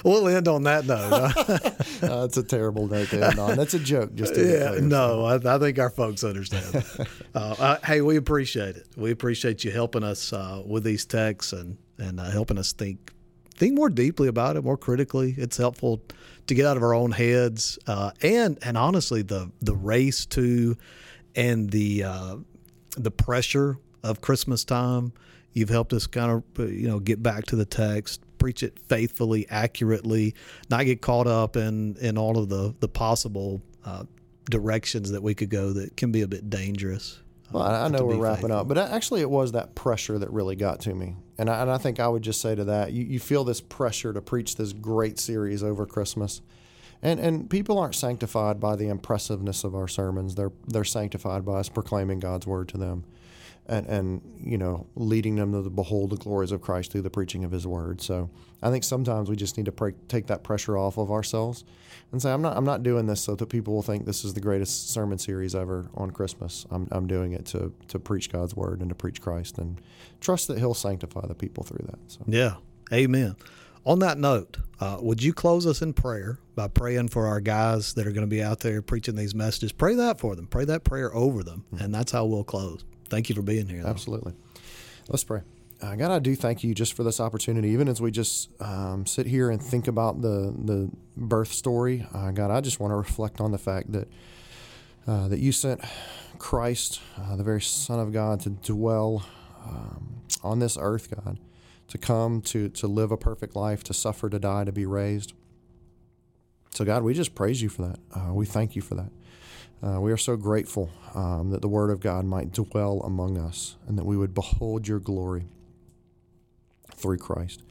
well, 0.03 0.27
end 0.27 0.47
on 0.47 0.63
that 0.63 0.85
note. 0.85 1.13
uh, 2.03 2.21
that's 2.21 2.37
a 2.37 2.43
terrible 2.43 2.87
note 2.87 3.09
to 3.09 3.23
end 3.23 3.37
on. 3.37 3.55
That's 3.55 3.75
a 3.75 3.79
joke. 3.79 4.15
Just 4.15 4.35
yeah, 4.35 4.79
no, 4.81 5.25
I, 5.25 5.35
I, 5.35 5.59
think 5.59 5.77
our 5.79 5.89
folks 5.89 6.23
understand. 6.23 6.83
Uh, 7.35 7.55
uh, 7.59 7.77
hey, 7.85 7.99
we 7.99 8.15
appreciate 8.15 8.77
it. 8.77 8.87
We 8.95 9.11
appreciate 9.11 9.65
you 9.65 9.71
helping 9.71 10.03
us 10.03 10.31
uh, 10.31 10.63
with 10.65 10.85
these 10.85 11.05
texts 11.05 11.51
and 11.51 11.77
and 11.97 12.17
uh, 12.17 12.29
helping 12.29 12.57
us 12.57 12.71
think 12.71 13.11
think 13.55 13.73
more 13.75 13.89
deeply 13.89 14.27
about 14.27 14.55
it, 14.55 14.63
more 14.63 14.77
critically. 14.77 15.35
It's 15.37 15.57
helpful 15.57 16.01
to 16.47 16.53
get 16.53 16.65
out 16.65 16.77
of 16.77 16.83
our 16.83 16.93
own 16.93 17.11
heads, 17.11 17.79
uh, 17.87 18.11
and 18.21 18.57
and 18.61 18.77
honestly, 18.77 19.21
the 19.21 19.51
the 19.61 19.75
race 19.75 20.25
to 20.27 20.77
and 21.35 21.69
the 21.69 22.03
uh, 22.03 22.35
the 22.97 23.11
pressure 23.11 23.77
of 24.03 24.21
Christmas 24.21 24.63
time. 24.63 25.13
You've 25.53 25.69
helped 25.69 25.93
us 25.93 26.05
kind 26.07 26.31
of 26.31 26.43
uh, 26.59 26.67
you 26.67 26.87
know 26.87 26.99
get 26.99 27.23
back 27.23 27.45
to 27.45 27.55
the 27.55 27.65
text, 27.65 28.21
preach 28.37 28.63
it 28.63 28.77
faithfully, 28.87 29.47
accurately, 29.49 30.35
not 30.69 30.85
get 30.85 31.01
caught 31.01 31.27
up 31.27 31.55
in 31.55 31.95
in 31.97 32.17
all 32.17 32.37
of 32.37 32.49
the 32.49 32.75
the 32.79 32.87
possible 32.87 33.61
uh, 33.85 34.03
directions 34.49 35.11
that 35.11 35.23
we 35.23 35.33
could 35.33 35.49
go 35.49 35.71
that 35.73 35.97
can 35.97 36.11
be 36.11 36.21
a 36.21 36.27
bit 36.27 36.49
dangerous. 36.49 37.19
Well, 37.51 37.63
I, 37.63 37.87
know 37.87 38.05
we're 38.05 38.17
wrapping 38.17 38.43
faithful. 38.43 38.57
up, 38.57 38.67
but 38.67 38.77
actually, 38.77 39.21
it 39.21 39.29
was 39.29 39.51
that 39.51 39.75
pressure 39.75 40.17
that 40.17 40.31
really 40.31 40.55
got 40.55 40.79
to 40.81 40.95
me. 40.95 41.15
And 41.37 41.49
I, 41.49 41.61
and 41.61 41.71
I 41.71 41.77
think 41.77 41.99
I 41.99 42.07
would 42.07 42.23
just 42.23 42.41
say 42.41 42.55
to 42.55 42.63
that, 42.65 42.91
you, 42.91 43.03
you 43.03 43.19
feel 43.19 43.43
this 43.43 43.61
pressure 43.61 44.13
to 44.13 44.21
preach 44.21 44.55
this 44.55 44.73
great 44.73 45.19
series 45.19 45.63
over 45.63 45.85
Christmas. 45.85 46.41
And, 47.01 47.19
and 47.19 47.49
people 47.49 47.77
aren't 47.77 47.95
sanctified 47.95 48.59
by 48.59 48.75
the 48.75 48.87
impressiveness 48.87 49.63
of 49.63 49.75
our 49.75 49.87
sermons. 49.87 50.35
They're, 50.35 50.53
they're 50.67 50.83
sanctified 50.83 51.45
by 51.45 51.59
us 51.59 51.69
proclaiming 51.69 52.19
God's 52.19 52.47
word 52.47 52.67
to 52.69 52.77
them 52.77 53.03
and, 53.67 53.85
and 53.87 54.21
you 54.39 54.57
know 54.57 54.87
leading 54.95 55.35
them 55.35 55.51
to 55.51 55.69
behold 55.69 56.11
the 56.11 56.17
glories 56.17 56.51
of 56.51 56.61
Christ 56.61 56.91
through 56.91 57.01
the 57.01 57.09
preaching 57.09 57.43
of 57.43 57.51
His 57.51 57.65
Word. 57.65 58.01
So 58.01 58.29
I 58.61 58.71
think 58.71 58.83
sometimes 58.83 59.29
we 59.29 59.35
just 59.35 59.57
need 59.57 59.65
to 59.65 59.71
pray, 59.71 59.93
take 60.07 60.27
that 60.27 60.43
pressure 60.43 60.77
off 60.77 60.97
of 60.97 61.11
ourselves 61.11 61.63
and 62.11 62.21
say, 62.21 62.31
I'm 62.31 62.41
not 62.41 62.55
I'm 62.57 62.65
not 62.65 62.83
doing 62.83 63.05
this 63.05 63.21
so 63.21 63.35
that 63.35 63.47
people 63.47 63.73
will 63.73 63.83
think 63.83 64.05
this 64.05 64.23
is 64.23 64.33
the 64.33 64.41
greatest 64.41 64.91
sermon 64.91 65.17
series 65.17 65.55
ever 65.55 65.89
on 65.95 66.11
Christmas. 66.11 66.65
I'm 66.71 66.87
I'm 66.91 67.07
doing 67.07 67.33
it 67.33 67.45
to 67.47 67.73
to 67.87 67.99
preach 67.99 68.31
God's 68.31 68.55
Word 68.55 68.81
and 68.81 68.89
to 68.89 68.95
preach 68.95 69.21
Christ 69.21 69.57
and 69.57 69.81
trust 70.21 70.47
that 70.47 70.57
He'll 70.57 70.73
sanctify 70.73 71.25
the 71.27 71.35
people 71.35 71.63
through 71.63 71.85
that. 71.87 71.99
So. 72.07 72.21
Yeah, 72.27 72.55
Amen. 72.93 73.35
On 73.85 73.99
that 73.99 74.17
note, 74.17 74.57
uh, 74.79 74.97
would 74.99 75.21
you 75.21 75.31
close 75.31 75.67
us 75.67 75.81
in 75.81 75.93
prayer 75.93 76.39
by 76.55 76.67
praying 76.67 77.09
for 77.09 77.27
our 77.27 77.39
guys 77.39 77.93
that 77.93 78.07
are 78.07 78.11
going 78.11 78.21
to 78.21 78.27
be 78.27 78.41
out 78.41 78.59
there 78.61 78.81
preaching 78.81 79.15
these 79.15 79.35
messages? 79.35 79.71
Pray 79.71 79.93
that 79.95 80.19
for 80.19 80.35
them. 80.35 80.47
Pray 80.47 80.65
that 80.65 80.83
prayer 80.83 81.13
over 81.13 81.43
them, 81.43 81.65
mm-hmm. 81.71 81.83
and 81.83 81.93
that's 81.93 82.11
how 82.11 82.25
we'll 82.25 82.43
close. 82.43 82.83
Thank 83.09 83.29
you 83.29 83.35
for 83.35 83.41
being 83.41 83.67
here. 83.67 83.83
Though. 83.83 83.89
Absolutely. 83.89 84.33
Let's 85.09 85.23
pray. 85.23 85.41
Uh, 85.81 85.95
God, 85.95 86.09
I 86.11 86.19
do 86.19 86.35
thank 86.35 86.63
you 86.63 86.73
just 86.73 86.93
for 86.93 87.03
this 87.03 87.19
opportunity, 87.19 87.69
even 87.69 87.87
as 87.89 88.01
we 88.01 88.09
just 88.09 88.49
um, 88.61 89.05
sit 89.05 89.27
here 89.27 89.49
and 89.49 89.61
think 89.61 89.87
about 89.87 90.21
the 90.21 90.53
the 90.57 90.89
birth 91.17 91.51
story. 91.51 92.07
Uh, 92.13 92.31
God, 92.31 92.49
I 92.49 92.61
just 92.61 92.79
want 92.79 92.91
to 92.91 92.95
reflect 92.95 93.41
on 93.41 93.51
the 93.51 93.57
fact 93.57 93.91
that 93.91 94.07
uh, 95.05 95.27
that 95.27 95.39
you 95.39 95.51
sent 95.51 95.81
Christ, 96.39 97.01
uh, 97.17 97.35
the 97.35 97.43
very 97.43 97.61
Son 97.61 97.99
of 97.99 98.13
God, 98.13 98.39
to 98.41 98.49
dwell 98.49 99.25
um, 99.65 100.21
on 100.43 100.59
this 100.59 100.77
earth, 100.79 101.09
God, 101.13 101.39
to 101.89 101.97
come 101.97 102.41
to 102.43 102.69
to 102.69 102.87
live 102.87 103.11
a 103.11 103.17
perfect 103.17 103.55
life, 103.55 103.83
to 103.83 103.93
suffer, 103.93 104.29
to 104.29 104.39
die, 104.39 104.63
to 104.63 104.71
be 104.71 104.85
raised, 104.85 105.33
So, 106.71 106.83
God, 106.83 107.03
we 107.03 107.13
just 107.13 107.35
praise 107.35 107.61
you 107.61 107.69
for 107.69 107.83
that. 107.83 107.99
Uh, 108.13 108.33
we 108.33 108.45
thank 108.45 108.75
you 108.75 108.81
for 108.81 108.95
that. 108.95 109.11
Uh, 109.83 109.99
we 109.99 110.11
are 110.11 110.17
so 110.17 110.35
grateful 110.35 110.89
um, 111.13 111.51
that 111.51 111.61
the 111.61 111.67
Word 111.67 111.91
of 111.91 111.99
God 111.99 112.25
might 112.25 112.51
dwell 112.51 113.01
among 113.01 113.37
us 113.37 113.75
and 113.87 113.97
that 113.97 114.05
we 114.05 114.17
would 114.17 114.33
behold 114.33 114.87
your 114.87 114.99
glory 114.99 115.45
through 116.95 117.17
Christ. 117.17 117.61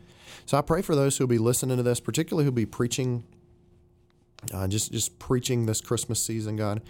So 0.46 0.58
I 0.58 0.60
pray 0.60 0.82
for 0.82 0.94
those 0.94 1.16
who'll 1.16 1.26
be 1.26 1.38
listening 1.38 1.76
to 1.78 1.82
this, 1.82 2.00
particularly 2.00 2.44
who'll 2.44 2.52
be 2.52 2.66
preaching, 2.66 3.24
uh, 4.52 4.68
just 4.68 4.92
just 4.92 5.18
preaching 5.18 5.66
this 5.66 5.80
Christmas 5.80 6.22
season, 6.22 6.56
God. 6.56 6.82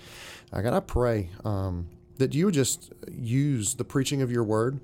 Uh, 0.53 0.69
I 0.69 0.81
pray 0.81 1.31
um, 1.45 1.89
that 2.19 2.35
you 2.35 2.47
would 2.47 2.55
just 2.55 2.93
use 3.11 3.75
the 3.75 3.85
preaching 3.85 4.23
of 4.23 4.31
your 4.31 4.45
Word, 4.45 4.81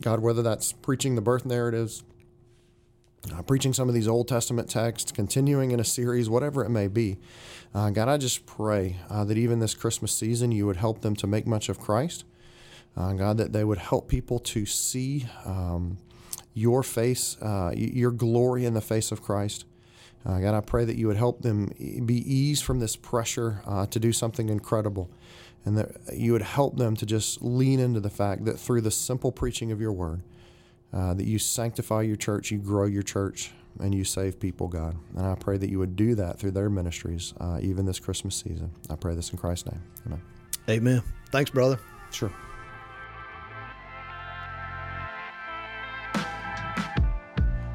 God, 0.00 0.20
whether 0.20 0.42
that's 0.42 0.72
preaching 0.72 1.14
the 1.14 1.22
birth 1.22 1.46
narratives, 1.46 2.04
uh, 3.32 3.42
preaching 3.42 3.72
some 3.72 3.88
of 3.88 3.94
these 3.94 4.08
Old 4.08 4.28
Testament 4.28 4.70
texts, 4.70 5.12
continuing 5.12 5.70
in 5.70 5.80
a 5.80 5.84
series, 5.84 6.30
whatever 6.30 6.64
it 6.64 6.70
may 6.70 6.88
be. 6.88 7.18
Uh, 7.74 7.90
God, 7.90 8.08
I 8.08 8.16
just 8.16 8.46
pray 8.46 8.96
uh, 9.10 9.24
that 9.24 9.36
even 9.36 9.58
this 9.58 9.74
Christmas 9.74 10.12
season, 10.12 10.52
you 10.52 10.66
would 10.66 10.76
help 10.76 11.02
them 11.02 11.14
to 11.16 11.26
make 11.26 11.46
much 11.46 11.68
of 11.68 11.78
Christ. 11.78 12.24
Uh, 12.96 13.12
God, 13.12 13.36
that 13.36 13.52
they 13.52 13.64
would 13.64 13.78
help 13.78 14.08
people 14.08 14.38
to 14.40 14.66
see 14.66 15.26
um, 15.44 15.98
your 16.54 16.82
face, 16.82 17.36
uh, 17.42 17.72
your 17.76 18.10
glory 18.10 18.64
in 18.64 18.74
the 18.74 18.80
face 18.80 19.12
of 19.12 19.22
Christ. 19.22 19.64
Uh, 20.26 20.40
God, 20.40 20.54
I 20.54 20.60
pray 20.60 20.84
that 20.84 20.96
you 20.96 21.06
would 21.06 21.16
help 21.16 21.42
them 21.42 21.66
be 22.04 22.16
eased 22.16 22.64
from 22.64 22.80
this 22.80 22.96
pressure 22.96 23.62
to 23.90 24.00
do 24.00 24.12
something 24.12 24.48
incredible 24.48 25.10
and 25.64 25.76
that 25.76 25.90
you 26.14 26.32
would 26.32 26.42
help 26.42 26.76
them 26.76 26.96
to 26.96 27.06
just 27.06 27.42
lean 27.42 27.78
into 27.78 28.00
the 28.00 28.10
fact 28.10 28.44
that 28.46 28.58
through 28.58 28.80
the 28.80 28.90
simple 28.90 29.30
preaching 29.30 29.70
of 29.70 29.80
your 29.80 29.92
word, 29.92 30.22
uh, 30.92 31.14
that 31.14 31.26
you 31.26 31.38
sanctify 31.38 32.02
your 32.02 32.16
church, 32.16 32.50
you 32.50 32.58
grow 32.58 32.86
your 32.86 33.02
church, 33.02 33.52
and 33.80 33.94
you 33.94 34.04
save 34.04 34.40
people, 34.40 34.68
God. 34.68 34.96
And 35.16 35.26
I 35.26 35.34
pray 35.34 35.56
that 35.58 35.70
you 35.70 35.78
would 35.78 35.96
do 35.96 36.14
that 36.16 36.38
through 36.38 36.52
their 36.52 36.70
ministries, 36.70 37.34
uh, 37.40 37.58
even 37.60 37.86
this 37.86 37.98
Christmas 37.98 38.36
season. 38.36 38.70
I 38.90 38.96
pray 38.96 39.14
this 39.14 39.30
in 39.30 39.38
Christ's 39.38 39.70
name. 39.70 39.82
Amen. 40.06 40.22
Amen. 40.68 41.02
Thanks, 41.30 41.50
brother. 41.50 41.78
Sure. 42.10 42.32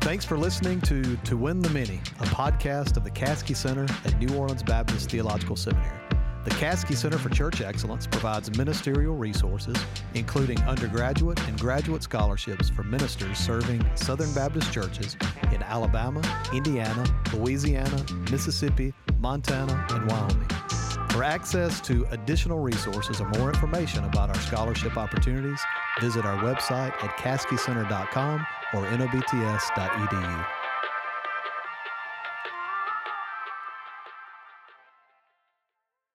Thanks 0.02 0.26
for 0.26 0.38
listening 0.38 0.82
to 0.82 1.16
To 1.16 1.38
Win 1.38 1.60
the 1.60 1.70
Many, 1.70 2.02
a 2.20 2.26
podcast 2.26 2.98
of 2.98 3.06
the 3.06 3.12
Caskey 3.12 3.56
Center 3.56 3.86
at 4.04 4.20
New 4.20 4.36
Orleans 4.38 4.62
Baptist 4.62 5.10
Theological 5.10 5.56
Seminary. 5.56 6.13
The 6.44 6.52
Caskey 6.52 6.96
Center 6.96 7.18
for 7.18 7.30
Church 7.30 7.62
Excellence 7.62 8.06
provides 8.06 8.58
ministerial 8.58 9.16
resources, 9.16 9.78
including 10.14 10.60
undergraduate 10.64 11.40
and 11.48 11.58
graduate 11.58 12.04
scholarships 12.04 12.70
for 12.70 12.84
ministers 12.84 13.38
serving 13.38 13.86
Southern 13.96 14.34
Baptist 14.34 14.72
churches 14.74 15.16
in 15.54 15.64
Alabama, 15.64 16.22
Indiana, 16.54 17.06
Louisiana, 17.34 18.06
Mississippi, 18.30 18.94
Montana, 19.20 19.86
and 19.92 20.12
Wyoming. 20.12 20.50
For 21.12 21.24
access 21.24 21.80
to 21.82 22.06
additional 22.12 22.60
resources 22.60 23.22
or 23.22 23.30
more 23.38 23.48
information 23.48 24.04
about 24.04 24.30
our 24.30 24.42
scholarship 24.42 24.98
opportunities, 24.98 25.62
visit 26.02 26.26
our 26.26 26.38
website 26.40 26.92
at 27.04 27.18
caskeycenter.com 27.18 28.46
or 28.74 28.82
nobts.edu. 28.98 30.63